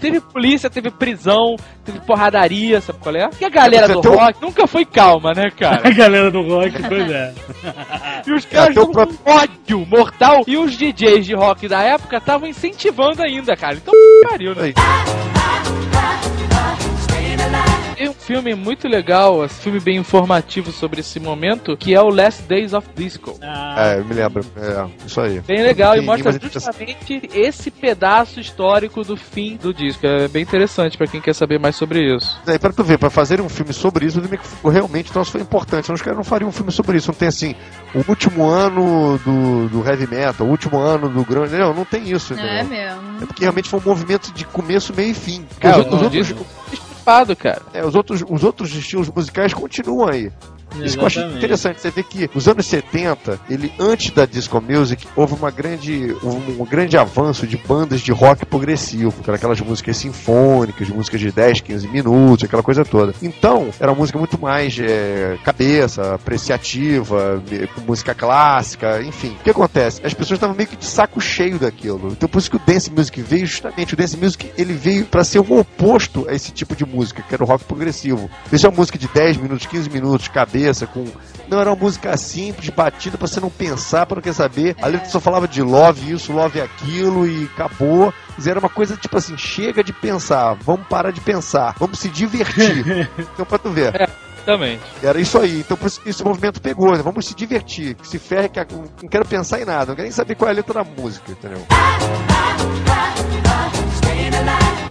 teve 0.00 0.20
polícia, 0.20 0.68
teve 0.68 0.90
prisão, 0.90 1.56
teve 1.84 2.00
porradaria, 2.00 2.80
sabe 2.80 2.98
qual 2.98 3.14
é? 3.16 3.30
E 3.40 3.44
a 3.44 3.48
galera 3.48 3.88
do 3.88 3.98
um- 4.10 4.16
rock 4.16 4.42
nunca 4.42 4.66
foi 4.66 4.84
calma, 4.84 5.32
né, 5.32 5.46
A 5.48 5.50
cara? 5.52 5.90
galera 5.90 6.30
do 6.30 6.42
rock, 6.42 6.72
pois 6.88 7.10
é. 7.10 7.34
E 8.26 8.32
os 8.32 8.44
caras 8.44 8.76
Até 8.76 8.80
o 8.80 8.90
estavam 8.90 9.16
com 9.16 9.30
ódio 9.30 9.86
mortal 9.86 10.44
e 10.46 10.56
os 10.56 10.76
DJs 10.76 11.24
de 11.24 11.34
rock 11.34 11.66
da 11.68 11.80
época 11.82 12.18
estavam 12.18 12.48
incentivando 12.48 13.22
ainda, 13.22 13.56
cara. 13.56 13.76
Então, 13.76 13.94
pariu, 14.28 14.54
né? 14.54 14.64
Aí. 14.64 14.74
Tem 17.98 18.08
um 18.08 18.14
filme 18.14 18.54
muito 18.54 18.86
legal, 18.86 19.42
um 19.42 19.48
filme 19.48 19.80
bem 19.80 19.96
informativo 19.96 20.70
sobre 20.70 21.00
esse 21.00 21.18
momento, 21.18 21.76
que 21.76 21.92
é 21.94 22.00
o 22.00 22.08
Last 22.10 22.42
Days 22.44 22.72
of 22.72 22.86
Disco. 22.94 23.36
Ah, 23.42 23.74
É, 23.76 23.98
eu 23.98 24.04
me 24.04 24.14
lembro. 24.14 24.44
É, 24.56 24.86
isso 25.04 25.20
aí. 25.20 25.40
Bem 25.40 25.62
legal 25.64 25.96
e 25.96 26.00
mostra 26.00 26.30
justamente 26.40 27.28
esse 27.34 27.72
pedaço 27.72 28.38
histórico 28.38 29.02
do 29.02 29.16
fim 29.16 29.56
do 29.56 29.74
disco. 29.74 30.06
É 30.06 30.28
bem 30.28 30.42
interessante 30.44 30.96
pra 30.96 31.08
quem 31.08 31.20
quer 31.20 31.34
saber 31.34 31.58
mais 31.58 31.74
sobre 31.74 32.14
isso. 32.16 32.38
Daí 32.46 32.56
pra 32.56 32.72
tu 32.72 32.84
ver, 32.84 32.98
pra 32.98 33.10
fazer 33.10 33.40
um 33.40 33.48
filme 33.48 33.72
sobre 33.72 34.06
isso, 34.06 34.20
vi 34.20 34.38
que 34.38 34.68
realmente 34.70 35.10
o 35.10 35.12
troço 35.12 35.32
foi 35.32 35.40
importante. 35.40 35.86
Senão 35.86 35.96
os 35.96 36.02
caras 36.02 36.16
não 36.16 36.24
fariam 36.24 36.50
um 36.50 36.52
filme 36.52 36.70
sobre 36.70 36.98
isso. 36.98 37.08
Não 37.08 37.14
tem 37.16 37.26
assim, 37.26 37.56
o 37.92 38.04
último 38.08 38.46
ano 38.46 39.18
do, 39.24 39.68
do 39.70 39.84
heavy 39.88 40.06
metal, 40.06 40.46
o 40.46 40.50
último 40.50 40.78
ano 40.78 41.08
do 41.08 41.24
grunge. 41.24 41.56
Não, 41.56 41.74
não 41.74 41.84
tem 41.84 42.08
isso, 42.08 42.32
Não 42.32 42.40
entendeu? 42.44 42.60
é 42.60 42.62
mesmo. 42.64 43.22
É 43.22 43.26
porque 43.26 43.42
realmente 43.42 43.68
foi 43.68 43.80
um 43.80 43.82
movimento 43.84 44.32
de 44.32 44.44
começo, 44.44 44.94
meio 44.94 45.10
e 45.10 45.14
fim. 45.14 45.42
Porque 45.48 45.66
É, 45.66 45.76
os, 45.76 45.86
o 45.86 46.04
outros- 46.04 46.32
cara. 47.36 47.62
é, 47.72 47.84
os, 47.84 47.94
outros, 47.94 48.22
os 48.28 48.44
outros 48.44 48.74
estilos 48.74 49.08
musicais 49.08 49.54
continuam 49.54 50.08
aí. 50.08 50.30
Isso 50.76 50.96
que 50.96 51.02
eu 51.02 51.06
acho 51.06 51.18
Exatamente. 51.18 51.38
interessante. 51.38 51.80
Você 51.80 51.90
vê 51.90 52.02
que 52.02 52.30
nos 52.34 52.48
anos 52.48 52.66
70, 52.66 53.40
ele, 53.48 53.72
antes 53.78 54.10
da 54.10 54.26
disco 54.26 54.60
music, 54.60 55.06
houve 55.16 55.34
uma 55.34 55.50
grande, 55.50 56.14
um, 56.22 56.62
um 56.62 56.64
grande 56.64 56.96
avanço 56.96 57.46
de 57.46 57.56
bandas 57.56 58.00
de 58.00 58.12
rock 58.12 58.44
progressivo, 58.46 59.22
que 59.22 59.30
aquelas 59.30 59.60
músicas 59.60 59.96
sinfônicas, 59.96 60.88
músicas 60.88 61.20
de 61.20 61.32
10, 61.32 61.60
15 61.60 61.88
minutos, 61.88 62.44
aquela 62.44 62.62
coisa 62.62 62.84
toda. 62.84 63.14
Então, 63.22 63.68
era 63.80 63.90
uma 63.90 63.98
música 63.98 64.18
muito 64.18 64.40
mais 64.40 64.78
é, 64.78 65.38
cabeça, 65.44 66.14
apreciativa, 66.14 67.42
música 67.86 68.14
clássica, 68.14 69.02
enfim. 69.02 69.36
O 69.40 69.44
que 69.44 69.50
acontece? 69.50 70.00
As 70.04 70.14
pessoas 70.14 70.38
estavam 70.38 70.56
meio 70.56 70.68
que 70.68 70.76
de 70.76 70.84
saco 70.84 71.20
cheio 71.20 71.58
daquilo. 71.58 72.08
Então, 72.12 72.28
por 72.28 72.38
isso 72.38 72.50
que 72.50 72.56
o 72.56 72.62
dance 72.64 72.90
music 72.90 73.20
veio 73.22 73.46
justamente. 73.46 73.94
O 73.94 73.96
dance 73.96 74.16
music 74.16 74.50
ele 74.56 74.74
veio 74.74 75.04
para 75.06 75.24
ser 75.24 75.38
o 75.38 75.58
oposto 75.58 76.26
a 76.28 76.34
esse 76.34 76.52
tipo 76.52 76.74
de 76.76 76.84
música, 76.84 77.22
que 77.22 77.34
era 77.34 77.42
o 77.42 77.46
rock 77.46 77.64
progressivo. 77.64 78.30
Isso 78.52 78.66
é 78.66 78.68
uma 78.68 78.76
música 78.76 78.98
de 78.98 79.08
10 79.08 79.36
minutos, 79.38 79.66
15 79.66 79.90
minutos, 79.90 80.28
cabeça, 80.28 80.57
com. 80.86 81.04
Não, 81.48 81.60
era 81.60 81.70
uma 81.70 81.76
música 81.76 82.14
simples, 82.16 82.68
batida, 82.68 83.16
pra 83.16 83.26
você 83.26 83.40
não 83.40 83.48
pensar, 83.50 84.04
pra 84.04 84.16
não 84.16 84.22
quer 84.22 84.34
saber. 84.34 84.76
A 84.82 84.86
letra 84.86 85.08
só 85.08 85.18
falava 85.18 85.48
de 85.48 85.62
love 85.62 86.12
isso, 86.12 86.32
love 86.32 86.60
aquilo 86.60 87.26
e 87.26 87.44
acabou. 87.54 88.12
Mas 88.36 88.46
Era 88.46 88.60
uma 88.60 88.68
coisa 88.68 88.96
tipo 88.96 89.16
assim: 89.16 89.36
chega 89.36 89.82
de 89.82 89.92
pensar, 89.92 90.54
vamos 90.60 90.86
parar 90.86 91.10
de 91.10 91.20
pensar, 91.20 91.74
vamos 91.78 91.98
se 91.98 92.08
divertir. 92.08 93.08
então, 93.18 93.46
pra 93.46 93.58
tu 93.58 93.70
ver. 93.70 93.94
Exatamente. 94.48 94.82
Era 95.02 95.20
isso 95.20 95.38
aí. 95.38 95.60
Então, 95.60 95.76
por 95.76 95.86
isso 95.86 96.00
que 96.00 96.08
esse 96.08 96.24
movimento 96.24 96.60
pegou, 96.60 96.94
né? 96.96 97.02
Vamos 97.02 97.26
se 97.26 97.34
divertir. 97.34 97.94
Que 97.94 98.06
se 98.08 98.18
ferre, 98.18 98.48
que 98.48 98.58
não 98.74 99.08
quero 99.10 99.24
pensar 99.26 99.60
em 99.60 99.64
nada, 99.64 99.86
não 99.86 99.94
quero 99.94 100.02
nem 100.04 100.12
saber 100.12 100.34
qual 100.34 100.48
é 100.48 100.52
a 100.52 100.56
letra 100.56 100.82
da 100.82 100.84
música, 100.84 101.32
entendeu? 101.32 101.66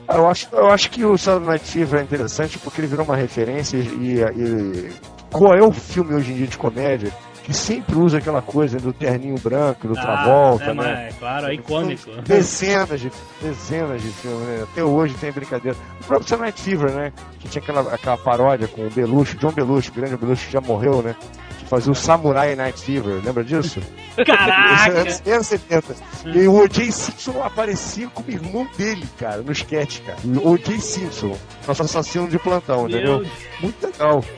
Eu 0.10 0.28
acho, 0.28 0.48
eu 0.52 0.70
acho 0.70 0.90
que 0.90 1.04
o 1.06 1.18
Saturday 1.18 1.50
Night 1.50 1.66
Fever 1.66 2.00
é 2.00 2.04
interessante 2.04 2.58
porque 2.58 2.80
ele 2.82 2.88
virou 2.88 3.06
uma 3.06 3.16
referência 3.16 3.78
e, 3.78 4.22
e- 4.36 4.90
qual 5.32 5.54
é 5.54 5.62
o 5.62 5.72
filme 5.72 6.16
hoje 6.16 6.32
em 6.32 6.36
dia 6.36 6.48
de 6.48 6.58
comédia 6.58 7.12
que 7.48 7.54
sempre 7.54 7.96
usa 7.96 8.18
aquela 8.18 8.42
coisa 8.42 8.78
do 8.78 8.92
terninho 8.92 9.40
branco, 9.40 9.88
do 9.88 9.94
Travolta, 9.94 10.66
é, 10.66 10.74
né? 10.74 11.04
mas, 11.06 11.16
claro, 11.16 11.48
é 11.48 11.54
icônico. 11.54 12.12
Dezenas 12.24 13.00
de, 13.00 13.10
dezenas 13.42 14.02
de 14.02 14.10
filmes, 14.10 14.46
né? 14.46 14.64
Até 14.70 14.84
hoje 14.84 15.14
tem 15.14 15.32
brincadeira. 15.32 15.78
O 16.02 16.04
próprio 16.04 16.38
Night 16.40 16.62
Fever, 16.62 16.92
né? 16.92 17.14
Que 17.40 17.48
tinha 17.48 17.62
aquela, 17.62 17.94
aquela 17.94 18.18
paródia 18.18 18.68
com 18.68 18.86
o 18.86 18.90
Belushi, 18.90 19.38
John 19.38 19.54
Belushi, 19.54 19.92
o 19.92 19.94
grande 19.94 20.18
Belushi 20.18 20.48
que 20.48 20.52
já 20.52 20.60
morreu, 20.60 21.02
né? 21.02 21.16
Fazia 21.70 21.92
o 21.92 21.96
Samurai 21.96 22.56
Night 22.56 22.80
Fever, 22.82 23.22
lembra 23.24 23.44
disso? 23.44 23.82
Caraca! 24.26 25.02
Anos 25.02 25.22
anos 25.28 25.48
70. 25.48 25.96
E 26.34 26.48
o 26.48 26.56
O.J. 26.64 26.92
Simpson 26.92 27.44
aparecia 27.44 28.08
como 28.08 28.30
irmão 28.32 28.68
dele, 28.78 29.06
cara, 29.20 29.42
no 29.42 29.52
sketch, 29.52 30.00
cara. 30.02 30.18
O 30.24 30.52
O.J. 30.52 30.80
Simpson, 30.80 31.38
nosso 31.68 31.84
assassino 31.84 32.28
de 32.30 32.40
plantão, 32.40 32.88
entendeu? 32.88 33.20
Meu 33.20 33.30
Muito 33.62 33.86
legal. 33.86 34.24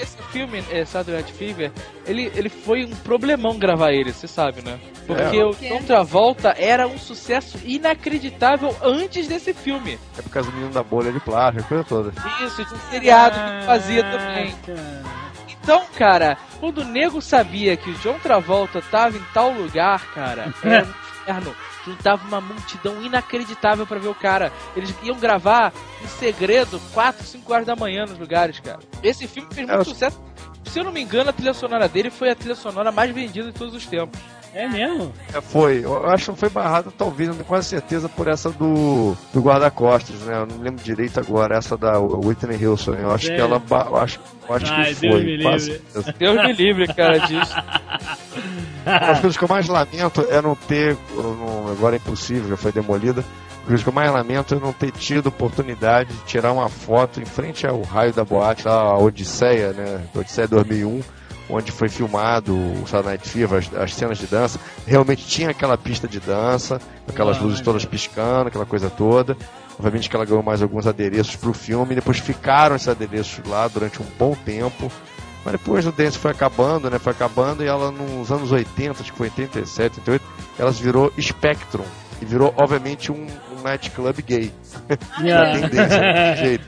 Esse 0.00 0.16
filme, 0.32 0.64
é, 0.70 0.84
Saturday 0.86 1.22
Night 1.22 1.32
Fever, 1.34 1.70
ele, 2.06 2.32
ele 2.34 2.48
foi 2.48 2.86
um 2.86 2.90
problemão 2.96 3.58
gravar 3.58 3.92
ele, 3.92 4.12
você 4.12 4.26
sabe, 4.26 4.62
né? 4.62 4.80
Porque 5.06 5.36
É. 5.36 5.44
o 5.44 5.52
John 5.52 5.82
Travolta 5.82 6.54
era 6.58 6.86
um 6.88 6.96
sucesso 6.98 7.58
inacreditável 7.64 8.74
antes 8.82 9.28
desse 9.28 9.52
filme. 9.52 9.98
É 10.18 10.22
por 10.22 10.30
causa 10.30 10.50
do 10.50 10.54
menino 10.56 10.72
da 10.72 10.82
bolha 10.82 11.12
de 11.12 11.20
plástico, 11.20 11.62
a 11.64 11.68
coisa 11.68 11.84
toda. 11.84 12.12
Isso, 12.44 12.64
tinha 12.64 12.74
um 12.74 12.90
seriado 12.90 13.36
que 13.60 13.66
fazia 13.66 14.02
também. 14.04 14.54
Então, 15.62 15.84
cara, 15.96 16.36
quando 16.58 16.78
o 16.78 16.84
nego 16.84 17.20
sabia 17.20 17.76
que 17.76 17.90
o 17.90 17.94
John 17.94 18.18
Travolta 18.18 18.82
tava 18.90 19.16
em 19.16 19.22
tal 19.32 19.52
lugar, 19.52 20.04
cara, 20.12 20.52
era 20.62 20.84
um 20.84 20.88
inferno. 20.88 21.56
Juntava 21.84 22.24
uma 22.28 22.40
multidão 22.40 23.02
inacreditável 23.02 23.84
pra 23.86 23.98
ver 23.98 24.08
o 24.08 24.14
cara. 24.14 24.52
Eles 24.76 24.94
iam 25.02 25.18
gravar 25.18 25.72
em 26.02 26.06
segredo 26.06 26.80
4, 26.94 27.24
5 27.24 27.52
horas 27.52 27.66
da 27.66 27.74
manhã 27.74 28.04
nos 28.06 28.18
lugares, 28.18 28.60
cara. 28.60 28.78
Esse 29.02 29.26
filme 29.26 29.48
fez 29.52 29.66
muito 29.66 29.78
É, 29.78 29.80
eu- 29.80 29.84
sucesso. 29.84 30.20
Se 30.64 30.78
eu 30.78 30.84
não 30.84 30.92
me 30.92 31.02
engano, 31.02 31.30
a 31.30 31.32
trilha 31.32 31.52
sonora 31.54 31.88
dele 31.88 32.10
foi 32.10 32.30
a 32.30 32.34
trilha 32.34 32.54
sonora 32.54 32.90
mais 32.92 33.10
vendida 33.14 33.46
de 33.52 33.58
todos 33.58 33.74
os 33.74 33.86
tempos. 33.86 34.18
É 34.54 34.68
mesmo? 34.68 35.10
É, 35.32 35.40
foi. 35.40 35.82
Eu 35.82 36.06
acho 36.10 36.32
que 36.32 36.38
foi 36.38 36.50
barrado, 36.50 36.92
talvez, 36.96 37.26
não 37.28 37.34
tenho 37.36 37.46
quase 37.46 37.68
certeza, 37.68 38.06
por 38.06 38.28
essa 38.28 38.50
do, 38.50 39.16
do 39.32 39.40
guarda-costas, 39.40 40.16
né? 40.20 40.34
Eu 40.42 40.46
não 40.46 40.58
lembro 40.62 40.84
direito 40.84 41.18
agora, 41.18 41.56
essa 41.56 41.74
da 41.74 41.98
Whitney 41.98 42.62
Houston. 42.66 42.92
Eu 42.94 43.10
acho 43.12 43.32
É. 43.32 43.34
que 43.34 43.40
ela. 43.40 43.62
Eu 43.70 43.96
acho, 43.96 44.20
eu 44.46 44.54
acho 44.54 44.72
Ai, 44.72 44.94
que 44.94 45.00
Deus 45.00 45.14
foi. 45.14 45.24
me 45.24 45.42
quase 45.42 45.70
livre. 45.72 46.14
Deus 46.18 46.36
me 46.36 46.52
livre, 46.52 46.94
cara, 46.94 47.18
disso. 47.20 47.54
As 48.84 49.20
coisas 49.20 49.36
que 49.38 49.44
eu 49.44 49.48
mais 49.48 49.66
lamento 49.68 50.26
é 50.28 50.42
não 50.42 50.54
ter. 50.54 50.98
não- 51.14 51.68
agora 51.70 51.96
é 51.96 51.98
impossível, 51.98 52.50
já 52.50 52.56
foi 52.56 52.72
demolida. 52.72 53.24
As 53.62 53.66
coisas 53.66 53.82
que 53.84 53.88
eu 53.88 53.92
mais 53.92 54.12
lamento 54.12 54.54
é 54.54 54.58
não 54.58 54.72
ter 54.72 54.90
tido 54.90 55.28
oportunidade 55.28 56.12
de 56.12 56.24
tirar 56.24 56.52
uma 56.52 56.68
foto 56.68 57.20
em 57.20 57.24
frente 57.24 57.64
ao 57.64 57.80
raio 57.82 58.12
da 58.12 58.24
boate, 58.24 58.66
a 58.66 58.98
Odisseia, 58.98 59.72
né? 59.72 60.04
Odisseia 60.14 60.48
2001, 60.48 61.00
onde 61.48 61.70
foi 61.70 61.88
filmado 61.88 62.56
o 62.56 62.84
Saturday 62.86 63.14
Night 63.14 63.28
Fever, 63.28 63.58
as, 63.58 63.72
as 63.74 63.94
cenas 63.94 64.18
de 64.18 64.26
dança. 64.26 64.58
Realmente 64.84 65.24
tinha 65.24 65.50
aquela 65.50 65.78
pista 65.78 66.08
de 66.08 66.18
dança, 66.18 66.80
aquelas 67.08 67.36
Ah, 67.36 67.40
luzes 67.40 67.60
todas 67.60 67.84
piscando, 67.84 68.48
aquela 68.48 68.66
coisa 68.66 68.90
toda. 68.90 69.36
Obviamente 69.78 70.10
que 70.10 70.16
ela 70.16 70.24
ganhou 70.24 70.42
mais 70.42 70.60
alguns 70.60 70.86
adereços 70.86 71.36
pro 71.36 71.54
filme, 71.54 71.92
e 71.92 71.94
depois 71.94 72.18
ficaram 72.18 72.74
esses 72.74 72.88
adereços 72.88 73.44
lá 73.46 73.68
durante 73.68 74.02
um 74.02 74.06
bom 74.18 74.34
tempo. 74.44 74.90
Mas 75.44 75.52
depois 75.52 75.86
o 75.86 75.92
dance 75.92 76.18
foi 76.18 76.32
acabando, 76.32 76.90
né? 76.90 76.98
Foi 76.98 77.12
acabando 77.12 77.62
e 77.62 77.66
ela 77.68 77.92
nos 77.92 78.30
anos 78.32 78.50
80, 78.50 79.02
acho 79.02 79.12
que 79.12 79.18
foi 79.18 79.28
87, 79.28 80.00
88, 80.00 80.24
ela 80.58 80.70
virou 80.72 81.12
Spectrum. 81.20 81.84
E 82.20 82.24
virou, 82.24 82.54
obviamente, 82.56 83.10
um, 83.10 83.26
um 83.62 83.68
nightclub 83.68 84.22
gay. 84.22 84.52
Yeah. 85.22 85.60
Tendência, 85.60 86.00
desse 86.00 86.42
jeito. 86.42 86.64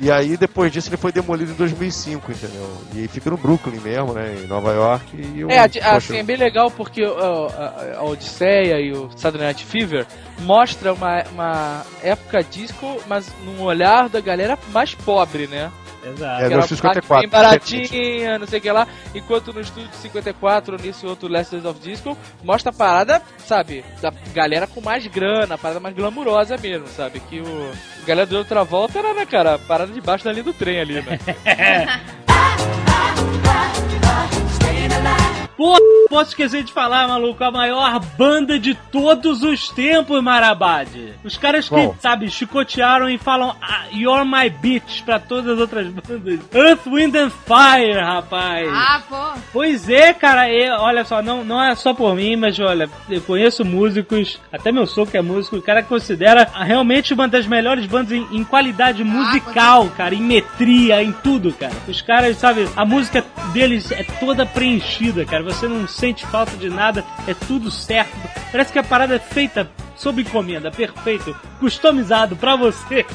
E 0.00 0.10
aí, 0.10 0.36
depois 0.36 0.72
disso, 0.72 0.88
ele 0.88 0.96
foi 0.96 1.12
demolido 1.12 1.52
em 1.52 1.54
2005, 1.54 2.32
entendeu? 2.32 2.76
E 2.94 3.00
aí 3.00 3.08
fica 3.08 3.30
no 3.30 3.36
Brooklyn 3.36 3.78
mesmo, 3.80 4.12
né? 4.12 4.34
Em 4.42 4.46
Nova 4.46 4.72
York. 4.72 5.04
E 5.16 5.40
eu, 5.40 5.50
É, 5.50 5.68
poxa, 5.68 5.96
assim, 5.96 6.18
é 6.18 6.22
bem 6.22 6.36
legal 6.36 6.70
porque 6.70 7.02
a, 7.04 7.98
a 7.98 8.02
Odisseia 8.02 8.80
e 8.80 8.92
o 8.92 9.10
Saturday 9.16 9.46
Night 9.46 9.64
Fever 9.64 10.06
mostra 10.40 10.92
uma, 10.92 11.22
uma 11.32 11.82
época 12.02 12.42
disco, 12.42 13.00
mas 13.06 13.30
num 13.44 13.62
olhar 13.62 14.08
da 14.08 14.20
galera 14.20 14.58
mais 14.72 14.94
pobre, 14.94 15.46
né? 15.46 15.70
Exato. 16.04 16.42
É, 16.42 16.44
era 16.46 16.50
no 16.50 16.56
uma 16.56 16.66
54, 16.66 17.02
parte 17.02 17.20
bem 17.20 17.30
baratinha, 17.30 18.38
não 18.38 18.46
sei 18.46 18.58
o 18.58 18.62
que 18.62 18.70
lá. 18.70 18.86
Enquanto 19.14 19.52
no 19.52 19.60
estúdio 19.60 19.90
54, 19.92 20.76
nesse 20.82 21.06
outro 21.06 21.28
Last 21.28 21.52
Days 21.52 21.64
of 21.64 21.80
Disco, 21.80 22.16
mostra 22.42 22.70
a 22.70 22.72
parada, 22.72 23.22
sabe, 23.38 23.84
da 24.00 24.12
galera 24.34 24.66
com 24.66 24.80
mais 24.80 25.06
grana, 25.06 25.54
a 25.54 25.58
parada 25.58 25.80
mais 25.80 25.94
glamurosa 25.94 26.56
mesmo, 26.56 26.88
sabe? 26.88 27.20
Que 27.20 27.40
o 27.40 27.72
a 28.02 28.06
galera 28.06 28.26
do 28.26 28.36
outra 28.36 28.64
volta 28.64 28.98
era, 28.98 29.14
né, 29.14 29.24
cara, 29.24 29.54
a 29.54 29.58
parada 29.58 29.92
debaixo 29.92 30.24
da 30.24 30.32
linha 30.32 30.44
do 30.44 30.52
trem 30.52 30.80
ali, 30.80 31.00
né? 31.02 31.18
Pô, 35.56 35.76
posso 36.08 36.30
esquecer 36.30 36.62
de 36.62 36.72
falar, 36.72 37.06
maluco, 37.08 37.42
a 37.44 37.50
maior 37.50 38.00
banda 38.16 38.58
de 38.58 38.74
todos 38.90 39.42
os 39.42 39.68
tempos, 39.68 40.22
Marabade. 40.22 41.12
Os 41.24 41.36
caras 41.36 41.68
que, 41.68 41.74
Qual? 41.74 41.96
sabe, 42.00 42.30
chicotearam 42.30 43.08
e 43.08 43.18
falam 43.18 43.54
ah, 43.60 43.84
You're 43.92 44.24
my 44.24 44.48
bitch 44.48 45.02
pra 45.02 45.18
todas 45.18 45.52
as 45.52 45.58
outras 45.58 45.86
bandas. 45.88 46.40
Earth, 46.52 46.86
Wind 46.86 47.14
and 47.14 47.30
Fire, 47.30 48.00
rapaz. 48.00 48.68
Ah, 48.70 49.02
pô. 49.08 49.40
Pois 49.52 49.88
é, 49.88 50.12
cara, 50.12 50.48
e, 50.48 50.70
olha 50.70 51.04
só, 51.04 51.22
não, 51.22 51.44
não 51.44 51.62
é 51.62 51.74
só 51.74 51.92
por 51.94 52.14
mim, 52.14 52.36
mas 52.36 52.58
olha, 52.58 52.88
eu 53.08 53.20
conheço 53.20 53.64
músicos, 53.64 54.40
até 54.52 54.72
meu 54.72 54.86
sogro 54.86 55.12
que 55.12 55.16
é 55.18 55.22
músico, 55.22 55.56
o 55.56 55.62
cara 55.62 55.82
que 55.82 55.88
considera 55.88 56.48
realmente 56.54 57.12
uma 57.14 57.28
das 57.28 57.46
melhores 57.46 57.86
bandas 57.86 58.12
em, 58.12 58.26
em 58.32 58.44
qualidade 58.44 59.04
musical, 59.04 59.88
cara, 59.96 60.14
em 60.14 60.22
metria, 60.22 61.02
em 61.02 61.12
tudo, 61.12 61.52
cara. 61.52 61.72
Os 61.86 62.00
caras, 62.00 62.36
sabe, 62.38 62.68
a 62.76 62.84
música 62.84 63.24
deles 63.52 63.90
é 63.92 64.04
toda 64.18 64.46
preenchida, 64.46 65.24
cara, 65.24 65.41
você 65.42 65.68
não 65.68 65.86
sente 65.86 66.26
falta 66.26 66.56
de 66.56 66.68
nada, 66.68 67.04
é 67.26 67.34
tudo 67.34 67.70
certo. 67.70 68.16
Parece 68.50 68.72
que 68.72 68.78
a 68.78 68.82
parada 68.82 69.16
é 69.16 69.18
feita 69.18 69.70
sob 69.96 70.22
encomenda, 70.22 70.70
perfeito, 70.70 71.36
customizado 71.60 72.36
pra 72.36 72.56
você. 72.56 73.06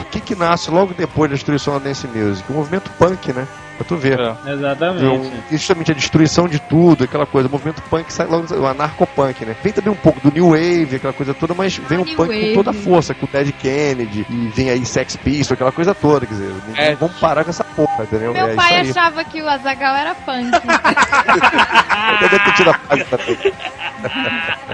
O 0.00 0.04
que 0.10 0.20
que 0.20 0.34
nasce 0.34 0.70
logo 0.70 0.92
depois 0.94 1.30
da 1.30 1.34
destruição 1.34 1.74
da 1.74 1.80
dance 1.80 2.06
music? 2.06 2.50
O 2.50 2.54
movimento 2.54 2.90
punk, 2.98 3.32
né? 3.32 3.46
Pra 3.80 3.86
tu 3.88 3.96
ver. 3.96 4.20
É. 4.20 4.52
Exatamente. 4.52 5.04
Um, 5.06 5.56
justamente 5.56 5.90
a 5.90 5.94
destruição 5.94 6.46
de 6.46 6.58
tudo, 6.58 7.04
aquela 7.04 7.24
coisa. 7.24 7.48
O 7.48 7.50
movimento 7.50 7.80
punk 7.88 8.12
sai 8.12 8.26
logo, 8.26 8.54
o 8.54 8.66
anarcopunk, 8.66 9.42
né? 9.46 9.56
Vem 9.64 9.72
também 9.72 9.90
um 9.90 9.96
pouco 9.96 10.20
do 10.20 10.30
New 10.30 10.50
Wave, 10.50 10.96
aquela 10.96 11.14
coisa 11.14 11.32
toda, 11.32 11.54
mas 11.54 11.78
vem 11.78 11.96
um 11.96 12.04
New 12.04 12.14
punk 12.14 12.28
Wave. 12.28 12.48
com 12.48 12.54
toda 12.56 12.70
a 12.72 12.74
força, 12.74 13.14
com 13.14 13.24
o 13.24 13.28
Ted 13.28 13.50
Kennedy, 13.52 14.26
e 14.28 14.48
vem 14.54 14.68
aí 14.68 14.84
Sex 14.84 15.16
Pistols, 15.16 15.52
aquela 15.52 15.72
coisa 15.72 15.94
toda, 15.94 16.26
quer 16.26 16.34
dizer, 16.34 16.52
É. 16.76 16.94
vamos 16.94 17.16
parar 17.16 17.42
com 17.42 17.48
essa 17.48 17.64
porra, 17.64 18.02
entendeu? 18.04 18.34
Meu 18.34 18.48
é 18.48 18.54
pai 18.54 18.80
achava 18.80 19.24
que 19.24 19.40
o 19.40 19.48
Azagal 19.48 19.96
era 19.96 20.14
punk. 20.14 20.50
Eu 22.20 22.28
deve 22.28 22.44
ter 22.44 22.52
tido 22.52 22.70
a 22.70 22.74
fase 22.74 23.04
também. 23.04 23.38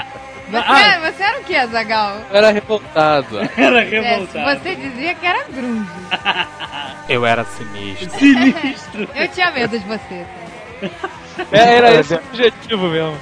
Você, 0.62 0.72
Ah. 0.72 1.10
você 1.12 1.22
era 1.22 1.38
o 1.40 1.44
que, 1.44 1.56
Azagal? 1.56 2.16
Eu 2.30 2.36
era 2.36 2.50
revoltado. 2.50 3.38
Era 3.56 3.80
É, 3.82 3.84
revoltado. 3.84 4.60
você 4.60 4.74
dizia 4.76 5.14
que 5.14 5.26
era 5.26 5.44
grunge. 5.48 5.88
Eu 7.08 7.24
era 7.26 7.44
sinistro. 7.44 8.10
Sinistro. 8.18 9.08
Eu 9.14 9.28
tinha 9.28 9.50
medo 9.52 9.78
de 9.78 9.84
você. 9.86 10.26
É, 11.52 11.76
era 11.76 11.94
esse 11.94 12.14
o 12.14 12.16
objetivo 12.18 12.88
mesmo. 12.88 13.18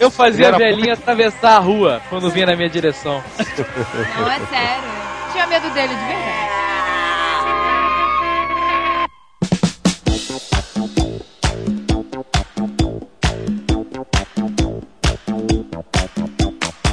Eu 0.00 0.10
fazia 0.10 0.46
a 0.46 0.48
Era 0.48 0.58
velhinha 0.58 0.94
atravessar 0.94 1.56
a 1.56 1.58
rua 1.58 2.00
quando 2.08 2.30
vinha 2.30 2.46
na 2.46 2.56
minha 2.56 2.68
direção. 2.68 3.22
Não, 3.38 4.30
é 4.32 4.38
sério. 4.46 4.84
Tinha 5.32 5.46
medo 5.46 5.68
dele 5.70 5.94
de 5.94 6.04
verdade. 6.04 6.56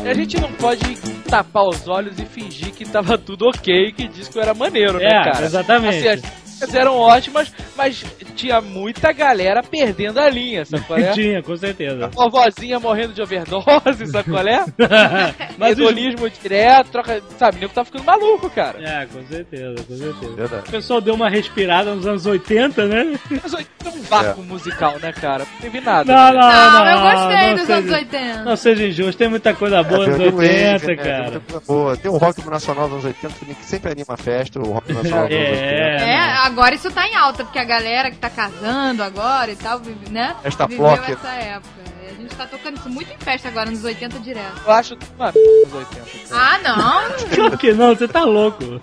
A 0.06 0.14
gente 0.14 0.40
não 0.40 0.52
pode 0.54 0.96
tapar 1.30 1.64
os 1.64 1.88
olhos 1.88 2.20
e 2.20 2.26
fingir 2.26 2.72
que 2.72 2.86
tava 2.86 3.18
tudo 3.18 3.48
ok, 3.48 3.92
que 3.94 4.08
disco 4.08 4.40
era 4.40 4.54
maneiro, 4.54 5.00
né, 5.00 5.06
é, 5.06 5.14
né, 5.14 5.32
cara? 5.32 5.46
Exatamente. 5.46 6.08
Assim, 6.08 6.78
eram 6.78 6.98
ótimas, 6.98 7.52
mas 7.76 8.04
tinha 8.36 8.62
muita 8.62 9.12
galera 9.12 9.62
perdendo 9.62 10.20
a 10.20 10.30
linha, 10.30 10.64
sabe 10.64 10.84
qual 10.86 11.00
é? 11.00 11.12
tinha, 11.14 11.42
com 11.42 11.56
certeza. 11.58 12.06
A 12.06 12.08
vovozinha 12.08 12.80
morrendo 12.80 13.14
de 13.14 13.22
overdose, 13.22 14.08
sabe 14.08 14.30
qual 14.30 14.48
é? 14.48 14.64
mas 15.58 15.78
os... 15.78 16.40
direto, 16.42 16.92
troca, 16.92 17.22
sabe, 17.38 17.58
o 17.58 17.60
nego 17.62 17.74
tá 17.74 17.84
ficando 17.84 18.06
maluco, 18.06 18.50
cara. 18.50 18.80
É, 18.82 19.06
com 19.06 19.24
certeza, 19.26 19.84
com 19.84 19.96
certeza. 19.96 20.36
Verdade. 20.36 20.68
O 20.68 20.72
pessoal 20.72 21.02
deu 21.02 21.16
uma 21.16 21.30
respirada 21.30 21.94
nos 21.94 22.06
anos 22.06 22.26
80, 22.26 22.88
né? 22.88 23.20
Anos 23.32 23.54
80 23.54 23.93
vácuo 24.14 24.42
é. 24.42 24.46
musical, 24.46 25.00
né, 25.00 25.12
cara? 25.12 25.46
Não 25.46 25.62
teve 25.62 25.82
nada. 25.82 26.14
Não, 26.14 26.34
né? 26.34 26.40
não, 26.40 26.72
não, 26.72 26.86
não, 26.86 26.88
eu 26.88 27.00
gostei 27.00 27.48
não 27.48 27.56
dos 27.56 27.66
seja, 27.66 27.80
anos 27.80 27.92
80. 27.92 28.44
Não 28.44 28.56
seja 28.56 28.88
injusto, 28.88 29.18
tem 29.18 29.30
muita 29.30 29.54
coisa 29.54 29.84
boa 29.84 30.08
nos 30.08 30.20
80, 30.20 30.36
80 30.36 30.88
né? 30.88 30.96
cara. 30.96 31.14
Tem 31.14 31.32
muita 31.32 31.42
coisa 31.44 31.66
boa. 31.68 31.98
Tem 31.98 32.12
um 32.12 32.18
rock 32.18 32.50
nacional 32.50 32.90
dos 32.90 33.06
80 33.06 33.34
que 33.46 33.66
sempre 33.66 33.92
anima 33.92 34.14
a 34.14 34.18
festa, 34.18 34.60
o 34.60 34.72
rock 34.72 34.94
nacional 34.94 35.28
dos 35.28 35.38
80. 35.38 35.44
É, 35.44 35.98
é. 35.98 36.10
é, 36.10 36.20
agora 36.20 36.76
isso 36.76 36.92
tá 36.92 37.08
em 37.08 37.16
alta, 37.16 37.44
porque 37.44 37.60
a 37.60 37.64
galera 37.64 38.12
que 38.12 38.18
tá 38.18 38.30
casando 38.30 39.04
agora 39.04 39.52
e 39.52 39.56
tal, 39.56 39.82
né? 40.10 40.36
Esta 40.44 40.68
viveu 40.68 40.86
block. 40.86 41.12
essa 41.12 41.30
época. 41.30 41.84
A 42.06 42.26
gente 42.26 42.36
tá 42.36 42.46
tocando 42.46 42.78
isso 42.78 42.90
muito 42.90 43.12
em 43.12 43.18
festa 43.18 43.48
agora, 43.48 43.70
nos 43.70 43.84
80 43.84 44.20
direto. 44.20 44.62
Eu 44.66 44.72
acho 44.72 44.98
uma 45.18 45.30
é 45.30 45.32
dos 45.32 45.74
80. 45.74 46.30
Cara. 46.30 46.42
Ah, 46.42 46.60
não! 46.60 47.50
Por 47.50 47.58
que 47.58 47.74
não, 47.74 47.96
você 47.96 48.08
tá 48.08 48.24
louco. 48.24 48.82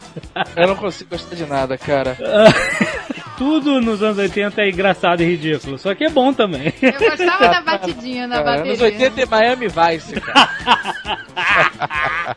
Eu 0.56 0.68
não 0.68 0.76
consigo 0.76 1.10
gostar 1.10 1.36
de 1.36 1.46
nada, 1.46 1.78
cara. 1.78 2.16
Tudo 3.40 3.80
nos 3.80 4.02
anos 4.02 4.18
80 4.18 4.60
é 4.60 4.68
engraçado 4.68 5.22
e 5.22 5.24
ridículo, 5.24 5.78
só 5.78 5.94
que 5.94 6.04
é 6.04 6.10
bom 6.10 6.30
também. 6.30 6.74
Eu 6.82 6.92
gostava 6.92 7.48
da 7.48 7.62
batidinha 7.62 8.26
na 8.26 8.42
bateria. 8.42 8.72
nos 8.72 8.82
80 8.82 9.22
é 9.22 9.24
Miami 9.24 9.66
Vice, 9.66 10.20
cara. 10.20 10.50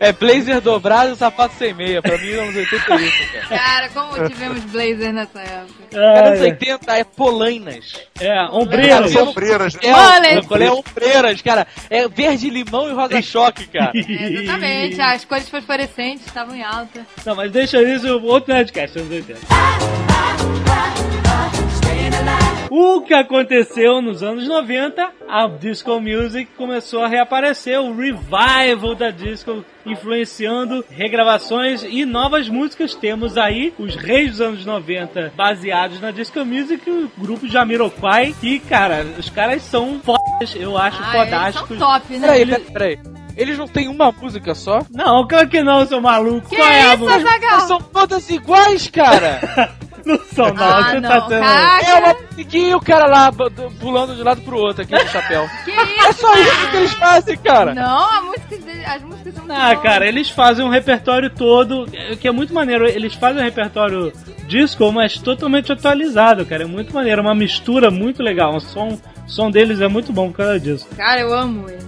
é 0.00 0.12
blazer 0.12 0.60
dobrado 0.60 1.12
e 1.12 1.16
sapato 1.16 1.54
sem 1.58 1.72
meia. 1.74 2.00
Pra 2.02 2.16
mim, 2.18 2.32
nos 2.32 2.56
80 2.56 2.94
é 2.94 2.96
isso, 2.96 3.32
cara. 3.32 3.46
Cara, 3.48 3.88
como 3.90 4.28
tivemos 4.28 4.60
blazer 4.64 5.12
nessa 5.12 5.40
época. 5.40 5.74
Cara, 5.92 6.30
nos 6.30 6.40
80 6.40 6.92
é 6.96 7.04
polainas. 7.04 8.00
É, 8.20 8.42
ombreiros. 8.50 9.12
Cara, 9.12 9.24
Sombreiras, 9.26 9.74
né? 9.74 9.80
É, 9.84 10.40
o- 10.40 10.62
é 10.62 10.70
ombreiras, 10.72 11.42
cara. 11.42 11.66
É 11.90 12.08
verde 12.08 12.50
limão 12.50 12.88
e 12.88 12.92
rosa 12.92 13.20
choque, 13.22 13.66
cara. 13.68 13.92
É, 13.94 14.00
exatamente, 14.00 15.00
as 15.00 15.24
cores 15.24 15.48
fosforescentes 15.48 16.26
estavam 16.26 16.54
em 16.54 16.62
alta. 16.62 17.06
Não, 17.24 17.34
mas 17.34 17.50
deixa 17.52 17.82
isso 17.82 18.18
outro 18.24 18.52
Nerdcast, 18.54 18.98
anos 18.98 19.10
80. 19.10 19.40
O 22.70 23.00
que 23.02 23.14
aconteceu 23.14 24.02
nos 24.02 24.22
anos 24.22 24.48
90, 24.48 25.08
a 25.28 25.46
disco 25.46 26.00
music 26.00 26.50
começou 26.56 27.02
a 27.02 27.06
reaparecer, 27.08 27.78
o 27.80 27.94
revival 27.96 28.94
da 28.94 29.10
disco 29.10 29.64
influenciando 29.84 30.84
regravações 30.90 31.84
e 31.84 32.04
novas 32.04 32.48
músicas. 32.48 32.94
Temos 32.94 33.38
aí 33.38 33.72
os 33.78 33.94
reis 33.94 34.32
dos 34.32 34.40
anos 34.40 34.66
90 34.66 35.32
baseados 35.36 36.00
na 36.00 36.10
disco 36.10 36.44
music, 36.44 36.90
o 36.90 37.10
grupo 37.16 37.46
Jamiroquai, 37.46 38.34
que, 38.40 38.58
cara, 38.58 39.06
os 39.16 39.30
caras 39.30 39.62
são 39.62 40.00
fodas, 40.00 40.54
eu 40.56 40.76
acho 40.76 41.00
Ah, 41.02 41.06
eles 41.06 41.12
são 41.12 41.24
fodásticos. 41.24 41.78
top, 41.78 42.12
né? 42.18 42.26
Peraí, 42.26 42.46
peraí, 42.46 42.64
peraí. 42.72 42.98
Eles 43.36 43.58
não 43.58 43.68
têm 43.68 43.88
uma 43.88 44.10
música 44.10 44.54
só? 44.54 44.80
Não, 44.90 45.26
claro 45.26 45.48
que 45.48 45.62
não, 45.62 45.86
seu 45.86 46.00
maluco. 46.00 46.48
Que 46.48 46.56
Qual 46.56 46.68
é 46.68 46.92
a 46.92 46.96
música? 46.96 47.60
São 47.66 47.78
todas 47.80 48.28
iguais, 48.30 48.88
cara! 48.88 49.74
Não 50.06 50.20
são, 50.32 50.54
não. 50.54 50.64
Ah, 50.64 50.82
você 50.84 51.00
não, 51.00 51.08
tá 51.08 51.20
sendo... 51.22 51.40
caraca. 51.40 51.84
É 51.90 51.94
uma 51.98 52.14
musiquinha 52.30 52.68
e 52.70 52.74
o 52.76 52.80
cara 52.80 53.06
lá 53.06 53.32
pulando 53.80 54.14
de 54.14 54.22
um 54.22 54.24
lado 54.24 54.40
pro 54.42 54.56
outro 54.56 54.82
aqui 54.82 54.92
no 54.94 55.08
chapéu. 55.08 55.50
Que 55.64 55.72
É 55.72 56.10
isso? 56.10 56.20
só 56.20 56.32
isso 56.38 56.70
que 56.70 56.76
eles 56.76 56.92
fazem, 56.92 57.36
cara! 57.38 57.74
Não, 57.74 58.08
a 58.08 58.22
música 58.22 58.56
dele- 58.56 58.84
as 58.84 59.02
músicas 59.02 59.34
são 59.34 59.44
muito 59.44 59.60
Ah, 59.60 59.74
cara, 59.74 60.06
eles 60.06 60.30
fazem 60.30 60.64
um 60.64 60.68
repertório 60.68 61.28
todo, 61.28 61.88
é, 61.92 62.14
que 62.14 62.28
é 62.28 62.30
muito 62.30 62.54
maneiro. 62.54 62.86
Eles 62.86 63.14
fazem 63.14 63.42
um 63.42 63.44
repertório 63.44 64.12
disco, 64.46 64.92
mas 64.92 65.18
totalmente 65.18 65.72
atualizado, 65.72 66.46
cara. 66.46 66.62
É 66.62 66.66
muito 66.66 66.94
maneiro, 66.94 67.20
uma 67.20 67.34
mistura 67.34 67.90
muito 67.90 68.22
legal. 68.22 68.54
O 68.54 68.60
som, 68.60 68.96
o 69.26 69.28
som 69.28 69.50
deles 69.50 69.80
é 69.80 69.88
muito 69.88 70.12
bom 70.12 70.28
por 70.30 70.36
causa 70.36 70.60
disso. 70.60 70.86
Cara, 70.96 71.20
eu 71.20 71.34
amo 71.34 71.68
ele. 71.68 71.84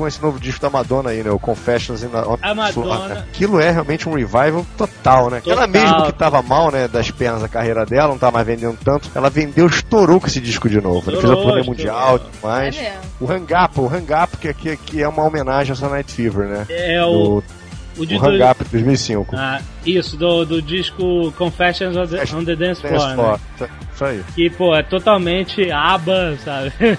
Com 0.00 0.08
esse 0.08 0.22
novo 0.22 0.40
disco 0.40 0.60
da 0.60 0.70
Madonna 0.70 1.10
aí, 1.10 1.22
né? 1.22 1.30
O 1.30 1.38
Confessions 1.38 2.02
in 2.02 2.08
the 2.08 2.18
on 2.18 2.38
A 2.42 2.54
Madonna. 2.54 3.08
né? 3.08 3.24
Aquilo 3.28 3.60
é 3.60 3.70
realmente 3.70 4.08
um 4.08 4.14
revival 4.14 4.64
total, 4.76 5.30
né? 5.30 5.40
Total. 5.40 5.58
Ela 5.58 5.66
mesmo 5.66 6.04
que 6.06 6.12
tava 6.12 6.42
mal, 6.42 6.70
né, 6.70 6.88
das 6.88 7.10
pernas 7.10 7.42
da 7.42 7.48
carreira 7.48 7.84
dela, 7.84 8.08
não 8.08 8.18
tava 8.18 8.32
mais 8.32 8.46
vendendo 8.46 8.78
tanto, 8.82 9.10
ela 9.14 9.28
vendeu, 9.30 9.66
estourou 9.66 10.20
com 10.20 10.26
esse 10.26 10.40
disco 10.40 10.68
de 10.68 10.80
novo. 10.80 11.10
Ela 11.10 11.20
fez 11.20 11.30
a 11.30 11.34
Estourou, 11.34 11.52
turnê 11.52 11.62
mundial 11.66 12.16
e 12.16 12.18
tudo 12.20 12.30
É 12.42 12.46
mais. 12.46 12.76
mesmo. 12.76 12.98
O 13.20 13.30
Hang 13.30 13.54
Up, 13.54 13.80
o 13.80 13.86
Hang 13.86 14.12
Up, 14.24 14.36
que, 14.38 14.54
que, 14.54 14.76
que 14.76 15.02
é 15.02 15.08
uma 15.08 15.22
homenagem 15.24 15.76
ao 15.80 15.90
Night 15.90 16.12
Fever, 16.12 16.46
né? 16.48 16.66
É 16.70 17.04
o, 17.04 17.12
Do, 17.12 18.02
o, 18.02 18.06
de 18.06 18.16
o 18.16 18.24
Hang 18.24 18.42
Up 18.42 18.64
de 18.64 18.70
2005. 18.70 19.36
Ah, 19.36 19.60
isso, 19.84 20.16
do, 20.16 20.44
do 20.46 20.62
disco 20.62 21.30
Confessions 21.36 21.96
on 21.96 22.06
the, 22.06 22.22
on 22.34 22.44
the 22.44 22.56
Dance 22.56 22.80
Floor, 22.80 22.94
Dance 22.98 23.08
né? 23.08 23.14
Floor. 23.58 23.70
Isso 23.94 24.04
aí. 24.04 24.24
Que, 24.34 24.48
pô, 24.50 24.74
é 24.74 24.82
totalmente 24.82 25.70
aba, 25.70 26.36
sabe? 26.44 26.72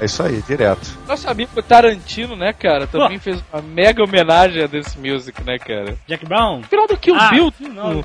É 0.00 0.04
isso 0.04 0.22
aí, 0.22 0.42
direto. 0.42 0.98
Nosso 1.06 1.28
amigo 1.28 1.62
Tarantino, 1.62 2.34
né, 2.36 2.52
cara, 2.52 2.86
também 2.86 3.18
fez 3.18 3.42
uma 3.52 3.62
mega 3.62 4.02
homenagem 4.02 4.62
a 4.62 4.66
Dance 4.66 4.98
Music, 4.98 5.42
né, 5.44 5.58
cara? 5.58 5.96
Jack 6.06 6.24
Brown? 6.26 6.62
Final 6.62 6.86
do 6.86 6.96
Kill 6.96 7.14
Ah, 7.16 7.30
Bill, 7.30 7.52
não, 7.72 7.94
no- 7.94 8.04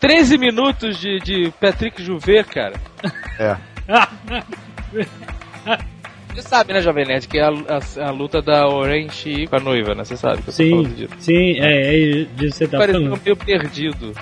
13 0.00 0.38
minutos 0.38 0.98
de, 0.98 1.18
de 1.20 1.52
Patrick 1.60 2.02
Juvet, 2.02 2.44
cara. 2.48 2.74
É. 3.38 3.56
Você 6.34 6.42
sabe, 6.42 6.72
né, 6.72 6.80
Jovem 6.80 7.04
Nerd, 7.04 7.26
que 7.26 7.38
é 7.38 7.42
a, 7.44 7.48
a- 7.50 8.06
a 8.08 8.10
luta 8.10 8.40
da 8.40 8.68
Orange 8.68 9.46
com 9.48 9.56
a 9.56 9.60
noiva, 9.60 9.94
né? 9.94 10.04
Você 10.04 10.16
sabe 10.16 10.42
que 10.42 10.50
eu 10.50 10.54
tô 10.54 10.62
falando 10.70 10.88
Sim, 10.88 10.94
disso. 10.94 11.14
sim, 11.18 11.58
é, 11.58 11.94
é 12.22 12.24
disso 12.24 12.28
que 12.36 12.50
você 12.52 12.68
tá 12.68 12.78
Pareceu 12.78 13.02
falando. 13.02 13.20
meio 13.24 13.36
perdido. 13.36 14.12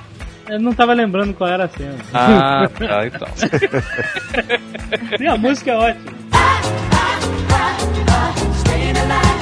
Eu 0.49 0.61
não 0.61 0.72
tava 0.72 0.95
lembrando 0.95 1.34
qual 1.34 1.51
era 1.51 1.64
a 1.64 1.68
cena. 1.68 1.97
Ah, 2.14 2.68
tá, 2.68 3.07
então. 3.07 3.28
E 5.20 5.26
a 5.26 5.37
música 5.37 5.72
é 5.72 5.76
ótima. 5.76 6.12
I 8.09 8.55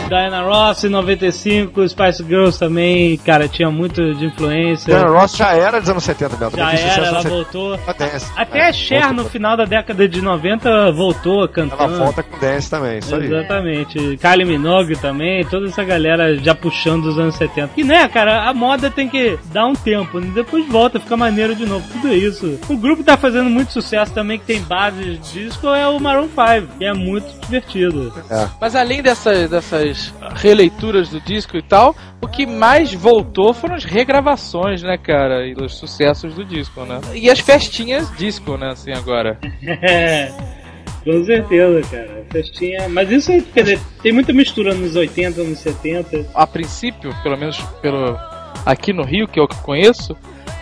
Diana 0.08 0.42
Ross, 0.42 0.84
em 0.84 0.88
95, 0.88 1.88
Spice 1.88 2.24
Girls 2.24 2.58
também, 2.58 3.16
cara, 3.18 3.48
tinha 3.48 3.70
muito 3.70 4.14
de 4.14 4.26
influência. 4.26 4.94
Diana 4.94 5.10
Ross 5.10 5.36
já 5.36 5.52
era 5.54 5.80
dos 5.80 5.88
anos 5.88 6.04
70, 6.04 6.36
Beto. 6.36 6.56
Já 6.56 6.72
era, 6.72 7.06
ela 7.06 7.12
nos 7.12 7.22
70. 7.22 7.28
voltou. 7.34 7.78
Dance. 7.98 8.32
Até 8.36 8.58
É, 8.58 8.68
a 8.68 8.72
Cher, 8.72 9.12
no 9.12 9.24
final 9.24 9.56
da 9.56 9.64
década 9.64 10.08
de 10.08 10.20
90, 10.20 10.92
voltou 10.92 11.46
cantando. 11.48 11.82
Ela 11.82 12.04
volta 12.04 12.22
com 12.22 12.38
Dance 12.38 12.70
também, 12.70 12.98
isso 12.98 13.14
aí. 13.14 13.26
Exatamente. 13.26 14.16
Kylie 14.16 14.44
Minogue 14.44 14.96
também, 14.96 15.44
toda 15.44 15.66
essa 15.66 15.84
galera 15.84 16.36
já 16.36 16.54
puxando 16.54 17.06
os 17.06 17.18
anos 17.18 17.34
70. 17.36 17.70
E 17.76 17.84
né, 17.84 18.08
cara, 18.08 18.48
a 18.48 18.54
moda 18.54 18.90
tem 18.90 19.08
que 19.08 19.38
dar 19.52 19.66
um 19.66 19.74
tempo, 19.74 20.18
né? 20.20 20.30
depois 20.34 20.66
volta, 20.68 21.00
fica 21.00 21.16
maneiro 21.16 21.54
de 21.54 21.66
novo, 21.66 21.86
tudo 21.92 22.12
isso. 22.12 22.58
O 22.68 22.76
grupo 22.76 23.02
tá 23.02 23.16
fazendo 23.16 23.48
muito 23.48 23.72
sucesso 23.72 24.12
também, 24.12 24.38
que 24.38 24.44
tem 24.44 24.60
bases 24.62 25.04
de 25.04 25.44
disco, 25.44 25.68
é 25.68 25.86
o 25.88 25.98
Maroon 26.00 26.28
5, 26.28 26.78
que 26.78 26.84
é 26.84 26.92
muito 26.92 27.26
divertido. 27.40 28.12
Mas 28.60 28.74
além 28.74 29.02
dessas, 29.02 29.48
dessas 29.50 29.93
releituras 30.34 31.08
do 31.08 31.20
disco 31.20 31.56
e 31.56 31.62
tal, 31.62 31.94
o 32.20 32.28
que 32.28 32.46
mais 32.46 32.92
voltou 32.92 33.52
foram 33.52 33.74
as 33.74 33.84
regravações, 33.84 34.82
né, 34.82 34.96
cara? 34.96 35.46
E 35.46 35.54
os 35.54 35.74
sucessos 35.76 36.34
do 36.34 36.44
disco, 36.44 36.84
né? 36.84 37.00
E 37.14 37.30
as 37.30 37.40
festinhas 37.40 38.10
disco, 38.16 38.56
né, 38.56 38.70
assim, 38.70 38.92
agora. 38.92 39.38
É, 39.82 40.30
com 41.04 41.24
certeza, 41.24 41.80
cara. 41.90 42.24
Festinha. 42.30 42.88
Mas 42.88 43.10
isso 43.10 43.30
aí, 43.30 43.42
quer 43.42 43.62
dizer, 43.62 43.80
tem 44.02 44.12
muita 44.12 44.32
mistura 44.32 44.74
nos 44.74 44.96
80, 44.96 45.42
nos 45.44 45.58
70. 45.58 46.26
A 46.34 46.46
princípio, 46.46 47.14
pelo 47.22 47.36
menos 47.36 47.60
pelo 47.80 48.18
aqui 48.64 48.92
no 48.92 49.04
Rio, 49.04 49.28
que 49.28 49.38
é 49.38 49.42
o 49.42 49.46
que 49.46 49.56
eu 49.56 49.62
conheço, 49.62 50.16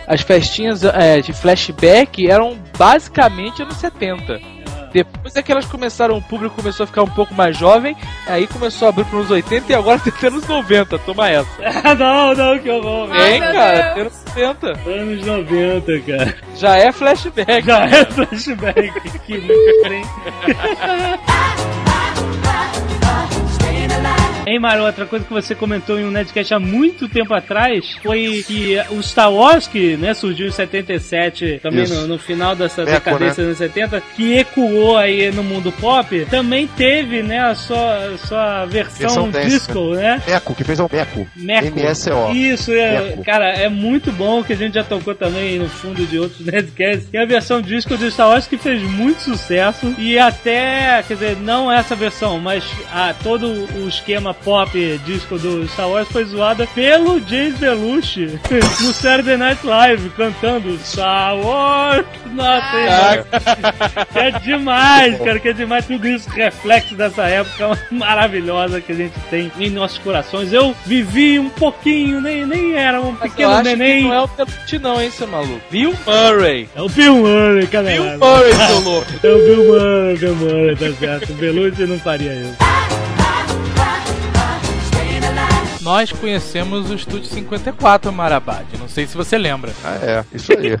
as 0.07 0.21
festinhas 0.21 0.83
é, 0.83 1.21
de 1.21 1.31
flashback 1.33 2.29
eram 2.29 2.57
basicamente 2.77 3.61
anos 3.61 3.77
70. 3.77 4.39
Depois 4.93 5.35
é 5.35 5.41
que 5.41 5.51
elas 5.51 5.65
começaram, 5.65 6.15
o 6.15 6.21
público 6.21 6.55
começou 6.55 6.83
a 6.83 6.87
ficar 6.87 7.01
um 7.01 7.09
pouco 7.09 7.33
mais 7.33 7.57
jovem, 7.57 7.97
aí 8.27 8.45
começou 8.45 8.85
a 8.85 8.89
abrir 8.89 9.05
para 9.05 9.17
os 9.17 9.31
80 9.31 9.71
e 9.71 9.75
agora 9.75 9.99
tem 9.99 10.13
até 10.15 10.27
anos 10.27 10.47
90, 10.47 10.99
toma 10.99 11.29
essa. 11.29 11.49
Ah, 11.83 11.95
não, 11.95 12.33
não, 12.33 12.59
que 12.59 12.69
horror. 12.69 13.09
Meu 13.09 13.39
cara, 13.39 13.93
Deus. 13.95 14.13
tem 14.33 14.43
anos 14.45 14.61
90. 14.61 14.89
Anos 14.89 15.25
90, 15.25 15.99
cara. 16.01 16.35
Já 16.55 16.75
é 16.77 16.91
flashback. 16.91 17.65
Já 17.65 17.85
é 17.85 18.05
flashback. 18.05 19.19
Que 19.25 19.37
merda, 19.37 19.95
hein? 19.95 20.05
Hein, 24.45 24.59
Mário, 24.59 24.83
outra 24.83 25.05
coisa 25.05 25.25
que 25.25 25.33
você 25.33 25.55
comentou 25.55 25.99
em 25.99 26.05
um 26.05 26.11
Nedcast 26.11 26.53
há 26.53 26.59
muito 26.59 27.07
tempo 27.07 27.33
atrás 27.33 27.95
foi 28.01 28.43
que 28.45 28.77
o 28.89 29.01
Star 29.01 29.31
Wars, 29.31 29.67
que 29.67 29.95
né, 29.97 30.13
surgiu 30.13 30.47
em 30.47 30.51
77, 30.51 31.59
também 31.61 31.87
no, 31.87 32.07
no 32.07 32.19
final 32.19 32.55
dessa 32.55 32.81
Eco, 32.81 32.91
decadência 32.91 33.43
dos 33.43 33.45
anos 33.45 33.57
70, 33.57 34.01
que 34.15 34.33
ecoou 34.33 34.97
aí 34.97 35.31
no 35.31 35.43
mundo 35.43 35.71
pop, 35.71 36.25
também 36.29 36.67
teve 36.67 37.23
né, 37.23 37.39
a 37.39 37.55
sua, 37.55 38.05
a 38.05 38.17
sua 38.17 38.65
versão, 38.65 39.29
Versão 39.29 39.31
disco, 39.31 39.95
né? 39.95 40.21
Meco, 40.27 40.55
que 40.55 40.63
fez 40.63 40.79
é 40.79 40.83
o 40.83 40.89
Meco. 40.91 41.27
Meco. 41.35 41.79
M-S-O. 41.79 42.31
Isso, 42.33 42.71
é, 42.71 43.01
Meco. 43.01 43.23
cara, 43.23 43.49
é 43.49 43.69
muito 43.69 44.11
bom 44.11 44.43
que 44.43 44.53
a 44.53 44.55
gente 44.55 44.75
já 44.75 44.83
tocou 44.83 45.15
também 45.15 45.59
no 45.59 45.69
fundo 45.69 46.05
de 46.05 46.19
outros 46.19 46.41
Nerdcasts. 46.45 47.09
E 47.11 47.17
a 47.17 47.25
versão 47.25 47.61
disco 47.61 47.97
do 47.97 48.09
Star 48.11 48.29
Wars 48.29 48.47
que 48.47 48.57
fez 48.57 48.81
muito 48.83 49.21
sucesso. 49.21 49.93
E 49.97 50.17
até, 50.17 51.03
quer 51.07 51.13
dizer, 51.13 51.37
não 51.37 51.71
essa 51.71 51.95
versão, 51.95 52.39
mas 52.39 52.63
a, 52.91 53.13
todo 53.13 53.47
o 53.47 53.87
esquema 53.87 54.32
pop 54.33 54.99
disco 55.05 55.37
do 55.37 55.67
Star 55.67 55.89
Wars 55.89 56.07
foi 56.09 56.25
zoada 56.25 56.67
pelo 56.67 57.19
James 57.27 57.57
Belushi 57.57 58.39
no 58.81 58.93
Saturday 58.93 59.37
Night 59.37 59.65
Live, 59.65 60.09
cantando 60.11 60.77
Star 60.79 61.35
Wars 61.37 62.05
Nothing. 62.33 63.23
Que 64.11 64.19
é 64.19 64.31
demais, 64.31 65.17
cara, 65.19 65.39
que 65.39 65.49
é 65.49 65.53
demais. 65.53 65.85
Tudo 65.85 66.07
isso 66.07 66.29
reflexo 66.29 66.95
dessa 66.95 67.23
época 67.23 67.77
maravilhosa 67.91 68.81
que 68.81 68.91
a 68.91 68.95
gente 68.95 69.13
tem 69.29 69.51
em 69.59 69.69
nossos 69.69 69.97
corações. 69.99 70.51
Eu 70.51 70.75
vivi 70.85 71.39
um 71.39 71.49
pouquinho, 71.49 72.19
nem, 72.21 72.45
nem 72.45 72.73
era 72.75 72.99
um 73.01 73.11
Mas 73.11 73.31
pequeno 73.31 73.61
neném. 73.61 74.03
não 74.03 74.13
é 74.13 74.21
o 74.21 74.27
Belushi 74.27 74.79
não, 74.79 75.01
hein, 75.01 75.11
seu 75.11 75.27
maluco. 75.27 75.61
Bill 75.69 75.93
Murray. 76.05 76.69
É 76.75 76.81
o 76.81 76.89
Bill 76.89 77.15
Murray, 77.17 77.67
cara. 77.67 77.91
Bill 77.91 78.17
Murray, 78.17 78.53
seu 78.53 78.79
louco. 78.81 79.07
É 79.23 79.27
o 79.29 79.37
Bill 79.45 79.63
Murray, 79.65 80.17
Bill 80.17 80.35
Murray, 80.35 80.75
tá 80.75 80.91
certo. 80.99 81.31
O 81.31 81.35
Belushi 81.35 81.85
não 81.85 81.99
faria 81.99 82.33
isso. 82.33 82.72
Nós 85.83 86.13
conhecemos 86.13 86.89
o 86.89 86.95
Estúdio 86.95 87.25
54 87.29 88.11
Marabad. 88.11 88.65
Não 88.79 88.87
sei 88.87 89.05
se 89.05 89.17
você 89.17 89.37
lembra. 89.37 89.73
Ah, 89.83 89.95
é. 90.01 90.25
Isso 90.33 90.53
aí. 90.53 90.71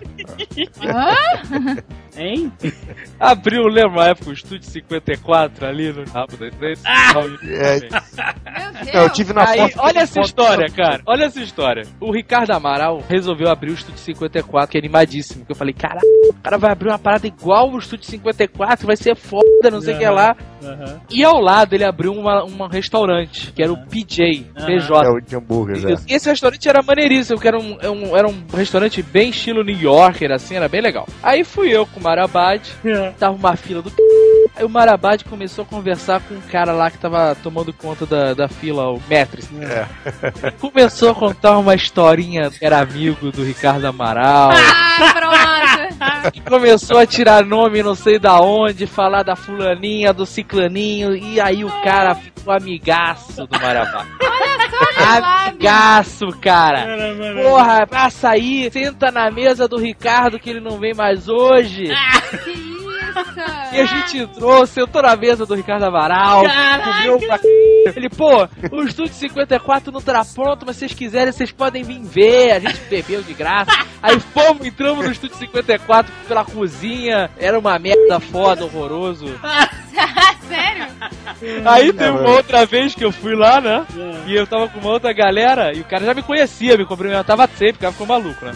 Hã? 0.81 1.83
Hein? 2.17 2.51
Abriu, 3.19 3.63
lembra 3.67 4.03
a 4.03 4.07
época, 4.09 4.29
o 4.29 4.33
Estúdio 4.33 4.69
54 4.69 5.65
ali 5.65 5.91
no 5.91 6.03
rabo 6.05 6.37
da 6.37 6.51
frente? 6.51 6.81
É, 7.43 7.79
Meu 8.93 9.03
eu 9.03 9.09
tive 9.09 9.33
na 9.33 9.47
Aí, 9.49 9.59
foto. 9.59 9.73
olha 9.79 9.99
essa 9.99 10.13
foto- 10.15 10.25
história, 10.25 10.67
cara. 10.69 11.01
Olha 11.05 11.25
essa 11.25 11.39
história. 11.39 11.83
O 11.99 12.11
Ricardo 12.11 12.51
Amaral 12.51 13.01
resolveu 13.09 13.49
abrir 13.49 13.71
o 13.71 13.73
Estúdio 13.73 13.99
54, 13.99 14.69
que 14.71 14.77
é 14.77 14.79
animadíssimo. 14.81 15.45
Que 15.45 15.51
eu 15.51 15.55
falei, 15.55 15.73
caralho, 15.73 16.01
o 16.29 16.33
cara 16.41 16.57
vai 16.57 16.71
abrir 16.71 16.89
uma 16.89 16.99
parada 16.99 17.25
igual 17.27 17.71
o 17.71 17.77
Estúdio 17.77 18.05
54, 18.09 18.85
vai 18.85 18.95
ser 18.97 19.15
foda, 19.15 19.71
não 19.71 19.81
sei 19.81 19.95
o 19.95 19.97
que 19.99 20.05
lá. 20.09 20.35
Aham. 20.63 21.01
E 21.09 21.23
ao 21.23 21.39
lado 21.39 21.73
ele 21.73 21.83
abriu 21.83 22.13
uma, 22.13 22.43
um 22.43 22.67
restaurante, 22.67 23.51
que 23.51 23.61
era 23.61 23.71
o 23.71 23.77
PJ, 23.87 24.45
Ah. 24.55 24.65
PJ. 24.65 25.07
É, 25.07 25.09
o 25.11 25.19
de 25.19 25.35
hambúrguer, 25.35 25.77
é. 25.91 25.95
E 26.07 26.13
esse 26.15 26.29
restaurante 26.29 26.67
era 26.69 26.81
maneiríssimo, 26.81 27.39
que 27.39 27.47
era 27.47 27.57
um, 27.59 27.77
é 27.81 27.89
um- 27.89 28.15
era 28.15 28.27
um 28.27 28.43
restaurante 28.53 29.01
bem 29.01 29.29
estilo 29.29 29.63
New 29.63 29.77
Yorker, 29.77 30.31
assim, 30.31 30.55
era 30.55 30.67
bem 30.69 30.81
legal. 30.81 31.07
Aí 31.21 31.43
fui 31.43 31.69
eu 31.69 31.85
com 31.85 31.99
o 32.03 32.09
Marabad, 32.09 32.61
tava 33.17 33.35
uma 33.35 33.55
fila 33.55 33.81
do 33.81 33.89
c... 33.89 33.95
Aí 34.55 34.65
o 34.65 34.69
Marabad 34.69 35.23
começou 35.23 35.63
a 35.63 35.65
conversar 35.65 36.19
com 36.21 36.35
um 36.35 36.41
cara 36.41 36.73
lá 36.73 36.91
que 36.91 36.97
tava 36.97 37.35
tomando 37.41 37.71
conta 37.71 38.05
da, 38.05 38.33
da 38.33 38.47
fila, 38.47 38.91
o 38.91 39.01
Metris. 39.07 39.49
É. 39.61 40.51
Começou 40.59 41.09
a 41.09 41.15
contar 41.15 41.57
uma 41.57 41.73
historinha 41.73 42.51
que 42.51 42.63
era 42.63 42.79
amigo 42.79 43.31
do 43.31 43.43
Ricardo 43.43 43.85
Amaral. 43.85 44.51
Ah, 44.51 45.13
pronto. 45.13 46.37
e 46.37 46.41
começou 46.41 46.99
a 46.99 47.07
tirar 47.07 47.43
nome 47.43 47.81
não 47.81 47.95
sei 47.95 48.19
da 48.19 48.39
onde, 48.39 48.85
falar 48.85 49.23
da 49.23 49.35
fulaninha, 49.35 50.13
do 50.13 50.25
ciclaninho. 50.25 51.15
E 51.15 51.39
aí 51.39 51.65
o 51.65 51.71
cara 51.81 52.13
ficou 52.13 52.53
amigaço 52.53 53.47
do 53.47 53.59
Marabad. 53.59 54.07
Olha. 54.21 54.52
Amigaço, 54.97 56.27
cara. 56.41 56.85
Porra, 57.43 57.87
passa 57.87 58.29
aí, 58.29 58.69
senta 58.71 59.11
na 59.11 59.29
mesa 59.31 59.67
do 59.67 59.77
Ricardo 59.77 60.39
que 60.39 60.49
ele 60.49 60.59
não 60.59 60.77
vem 60.79 60.93
mais 60.93 61.27
hoje. 61.27 61.87
Que 62.43 62.51
isso? 62.51 62.72
E 63.71 63.79
a 63.79 63.85
gente 63.85 64.17
entrou, 64.19 64.65
sentou 64.65 65.01
na 65.01 65.15
mesa 65.15 65.45
do 65.45 65.55
Ricardo 65.55 65.83
Amaral, 65.83 66.43
comeu 66.83 67.19
pra 67.19 67.37
c... 67.37 67.47
Ele, 67.95 68.09
pô, 68.09 68.47
o 68.71 68.83
Estúdio 68.83 69.13
54 69.13 69.91
não 69.91 70.01
tá 70.01 70.23
pronto, 70.33 70.65
mas 70.65 70.75
se 70.75 70.81
vocês 70.81 70.93
quiserem, 70.93 71.31
vocês 71.31 71.51
podem 71.51 71.83
vir 71.83 72.01
ver. 72.01 72.51
A 72.51 72.59
gente 72.59 72.79
bebeu 72.89 73.21
de 73.21 73.33
graça. 73.33 73.71
Aí 74.01 74.19
fomos, 74.19 74.65
entramos 74.65 75.05
no 75.05 75.11
Estúdio 75.11 75.37
54 75.37 76.11
pela 76.27 76.45
cozinha. 76.45 77.29
Era 77.37 77.57
uma 77.57 77.77
merda 77.79 78.19
foda, 78.19 78.63
horroroso. 78.65 79.25
Sério? 80.47 80.87
Aí 81.65 81.91
teve 81.93 82.09
uma 82.09 82.29
outra 82.31 82.65
vez 82.65 82.93
que 82.93 83.03
eu 83.03 83.11
fui 83.11 83.35
lá, 83.35 83.59
né? 83.59 83.85
E 84.25 84.35
eu 84.35 84.45
tava 84.45 84.67
com 84.67 84.79
uma 84.79 84.91
outra 84.91 85.13
galera 85.13 85.73
e 85.73 85.81
o 85.81 85.85
cara 85.85 86.05
já 86.05 86.13
me 86.13 86.21
conhecia, 86.21 86.77
me 86.77 86.85
cumprimentava 86.85 87.47
sempre, 87.47 87.75
o 87.75 87.79
cara 87.79 87.91
ficou 87.91 88.07
maluco, 88.07 88.45
né? 88.45 88.53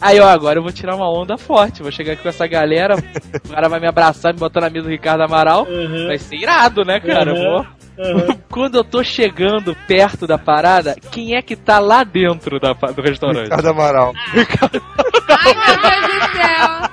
Aí, 0.00 0.20
ó, 0.20 0.28
agora 0.28 0.58
eu 0.58 0.62
vou 0.62 0.72
tirar 0.72 0.94
uma 0.94 1.10
onda 1.10 1.36
forte. 1.38 1.82
Vou 1.82 1.90
chegar 1.90 2.12
aqui 2.12 2.22
com 2.22 2.28
essa 2.28 2.46
galera, 2.46 2.96
o 3.44 3.48
cara 3.48 3.68
vai 3.68 3.80
me 3.80 3.86
abraçar, 3.88 4.32
me 4.32 4.38
botar 4.38 4.60
na 4.60 4.70
mesa 4.70 4.84
do 4.84 4.90
Ricardo 4.90 5.22
Amaral. 5.22 5.66
Uhum. 5.68 6.06
Vai 6.06 6.18
ser 6.18 6.36
irado, 6.36 6.84
né, 6.84 7.00
cara? 7.00 7.32
Uhum. 7.34 7.64
Aham. 7.98 8.38
Quando 8.50 8.76
eu 8.76 8.84
tô 8.84 9.04
chegando 9.04 9.76
perto 9.86 10.26
da 10.26 10.36
parada, 10.36 10.96
quem 11.12 11.36
é 11.36 11.42
que 11.42 11.54
tá 11.54 11.78
lá 11.78 12.02
dentro 12.02 12.58
da, 12.58 12.72
do 12.72 13.02
restaurante? 13.02 13.44
Ricardo 13.44 13.68
Amaral. 13.68 14.12
Ai, 14.34 15.54
meu 15.54 15.80
Deus 15.80 16.02
do 16.02 16.32
céu. 16.36 16.90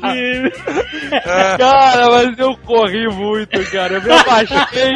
Cara, 1.58 2.10
mas 2.10 2.38
eu 2.38 2.56
corri 2.58 3.08
muito, 3.08 3.70
cara. 3.70 3.94
Eu 3.94 4.02
me 4.02 4.12
abaixei. 4.12 4.94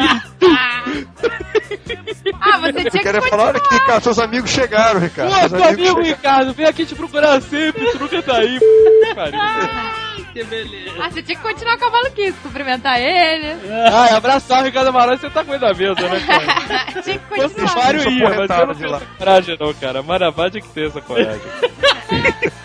Ah, 2.39 2.57
você 2.59 2.73
tinha 2.73 2.85
Eu 2.85 2.91
que 2.91 2.99
queria 2.99 3.21
falar, 3.23 3.47
olha 3.47 3.57
aqui, 3.57 3.73
Ricardo, 3.73 4.03
seus 4.03 4.19
amigos 4.19 4.49
chegaram, 4.49 4.99
Ricardo. 4.99 5.29
Pô, 5.31 5.39
Seus 5.39 5.51
teu 5.51 5.63
amigo 5.63 5.83
chegaram. 5.83 6.03
Ricardo, 6.03 6.53
vem 6.53 6.65
aqui 6.65 6.85
te 6.85 6.95
procurar 6.95 7.41
sempre, 7.41 7.85
tu 7.91 7.99
nunca 7.99 8.21
tá 8.21 8.37
aí. 8.37 8.59
Pariu. 9.15 9.39
Que 10.33 10.43
beleza. 10.43 10.95
Ah, 10.99 11.11
você 11.11 11.21
tinha 11.21 11.37
que 11.37 11.43
continuar 11.43 11.77
com 11.77 11.85
a 11.85 11.91
maluquice, 11.91 12.33
cumprimentar 12.41 12.99
ele. 12.99 13.55
Ai, 13.93 14.15
abraçar 14.15 14.63
o 14.63 14.65
Ricardo 14.65 14.87
Amaral 14.87 15.13
e 15.13 15.19
você 15.19 15.29
tá 15.29 15.45
com 15.45 15.53
ele 15.53 15.63
na 15.63 15.73
mesa, 15.73 15.93
né, 15.93 16.19
cara? 16.25 17.01
tinha 17.03 17.19
que 17.19 17.25
continuar. 17.25 17.69
Sou 17.69 18.11
ia, 18.11 18.29
mas 18.29 18.49
eu 18.49 18.65
não 18.65 18.73
de 18.73 18.79
tenho 18.79 19.17
coragem 19.17 19.57
não, 19.59 19.73
cara. 19.75 20.01
Marabá 20.01 20.49
tinha 20.49 20.61
que 20.61 20.69
ter 20.69 20.87
essa 20.87 21.01
coragem. 21.01 21.41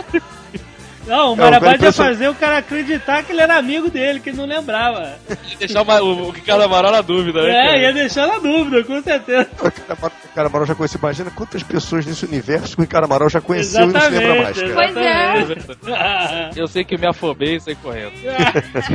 Não, 1.08 1.32
o 1.32 1.36
Não, 1.36 1.44
Marabá 1.44 1.74
ia 1.80 1.92
fazer 1.92 2.28
o 2.28 2.34
cara 2.34 2.58
acreditar 2.58 3.22
que 3.22 3.32
ele 3.32 3.40
era 3.40 3.56
amigo 3.56 3.90
dele, 3.90 4.20
que 4.20 4.28
ele 4.28 4.36
não 4.36 4.44
lembrava. 4.44 5.14
Ia 5.50 5.56
deixar 5.58 5.82
o, 5.82 6.04
o, 6.04 6.28
o 6.28 6.30
Ricardo 6.30 6.62
Amaral 6.62 6.92
na 6.92 7.00
dúvida, 7.00 7.42
né, 7.42 7.48
É, 7.50 7.64
cara? 7.64 7.78
ia 7.78 7.92
deixar 7.94 8.26
na 8.28 8.38
dúvida, 8.38 8.84
com 8.84 9.02
certeza. 9.02 9.48
O 9.60 9.64
Ricardo 9.64 10.46
Amaral- 10.48 10.66
já 10.66 10.74
conhece. 10.74 10.98
Imagina 10.98 11.30
quantas 11.30 11.62
pessoas 11.62 12.04
nesse 12.04 12.26
universo 12.26 12.74
que 12.76 12.82
o 12.82 12.84
Ricardo 12.84 13.04
Amaral 13.04 13.30
já 13.30 13.40
conheceu 13.40 13.88
e 13.88 13.92
não 13.92 14.00
se 14.00 14.08
lembra 14.10 14.42
mais, 14.42 14.56
cara. 14.60 14.74
Pois 14.74 14.96
é. 14.96 15.38
exatamente. 15.38 16.58
Eu 16.58 16.68
sei 16.68 16.84
que 16.84 16.94
eu 16.94 16.98
me 16.98 17.06
afobei 17.08 17.56
e 17.56 17.60
saí 17.60 17.74
correndo. 17.76 18.12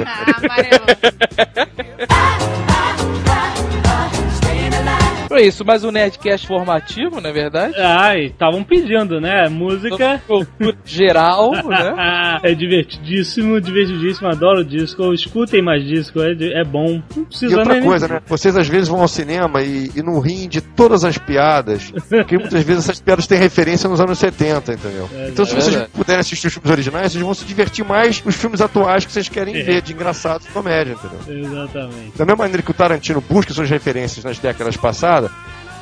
Ah, 0.06 0.38
amarelo. 0.38 0.86
Foi 5.34 5.48
isso, 5.48 5.66
mas 5.66 5.84
o 5.84 5.92
Nerdcast 5.92 6.46
formativo, 6.46 7.20
não 7.20 7.28
é 7.30 7.34
verdade? 7.34 7.74
Ai, 7.80 8.26
estavam 8.26 8.64
pedindo, 8.64 9.20
né? 9.20 9.50
Música. 9.50 10.22
Geral, 10.86 11.52
né? 11.66 12.40
é 12.44 12.54
divertidíssimo, 12.54 13.60
divertidíssimo, 13.60 14.28
adoro 14.28 14.60
o 14.60 14.64
disco. 14.64 15.12
Escutem 15.14 15.62
mais 15.62 15.84
disco, 15.84 16.22
é, 16.22 16.34
é 16.62 16.64
bom. 16.64 17.02
Não 17.16 17.24
E 17.24 17.26
precisa 17.26 17.58
outra 17.58 17.74
nem. 17.74 17.84
coisa, 17.84 18.08
né? 18.08 18.22
Vocês 18.28 18.56
às 18.56 18.68
vezes 18.68 18.88
vão 18.90 19.02
ao 19.02 19.08
cinema 19.08 19.62
e, 19.64 19.90
e 19.96 20.04
não 20.04 20.20
riem 20.20 20.48
de 20.48 20.62
todas 20.62 21.04
as 21.04 21.18
piadas, 21.18 21.92
porque 22.10 22.38
muitas 22.38 22.64
vezes 22.64 22.84
essas 22.84 23.00
piadas 23.02 23.26
têm 23.26 23.40
referência 23.40 23.90
nos 23.90 24.00
anos 24.00 24.20
70, 24.20 24.74
entendeu? 24.74 25.10
É 25.16 25.30
então, 25.30 25.46
se 25.46 25.54
verdade. 25.56 25.76
vocês 25.78 25.90
puderem 25.94 26.20
assistir 26.20 26.48
os 26.48 26.54
filmes 26.54 26.72
originais, 26.72 27.12
vocês 27.12 27.24
vão 27.24 27.34
se 27.34 27.46
divertir 27.46 27.84
mais 27.84 28.24
nos 28.24 28.36
filmes 28.36 28.62
atuais 28.62 29.04
que 29.06 29.12
vocês 29.12 29.28
querem 29.30 29.56
É. 29.56 29.64
ver, 29.64 29.82
de 29.82 29.94
engraçado 29.94 30.44
e 30.48 30.52
comédia, 30.54 30.94
entendeu? 30.94 31.44
Exatamente. 31.44 32.18
Da 32.18 32.24
mesma 32.26 32.44
maneira 32.44 32.62
que 32.62 32.72
o 32.72 32.74
Tarantino 32.74 33.20
busca 33.22 33.54
suas 33.54 33.70
referências 33.70 34.24
nas 34.24 34.38
décadas 34.38 34.78
passadas, 34.78 35.23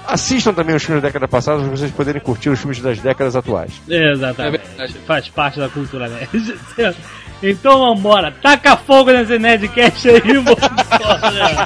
assistam 0.07 0.53
também 0.53 0.75
os 0.75 0.83
filmes 0.83 1.01
da 1.01 1.07
década 1.07 1.27
passada 1.27 1.59
para 1.61 1.69
vocês 1.69 1.91
poderem 1.91 2.21
curtir 2.21 2.49
os 2.49 2.59
filmes 2.59 2.79
das 2.79 2.99
décadas 2.99 3.35
atuais. 3.35 3.71
Exatamente. 3.87 4.63
É. 4.77 4.87
Faz 5.05 5.29
parte 5.29 5.59
da 5.59 5.69
cultura 5.69 6.07
nerd. 6.09 6.29
Então 7.43 7.79
vambora, 7.79 8.31
taca 8.31 8.77
fogo 8.77 9.11
nesse 9.11 9.39
Nerdcast 9.39 10.09
aí, 10.09 10.21
vambora. 10.37 11.65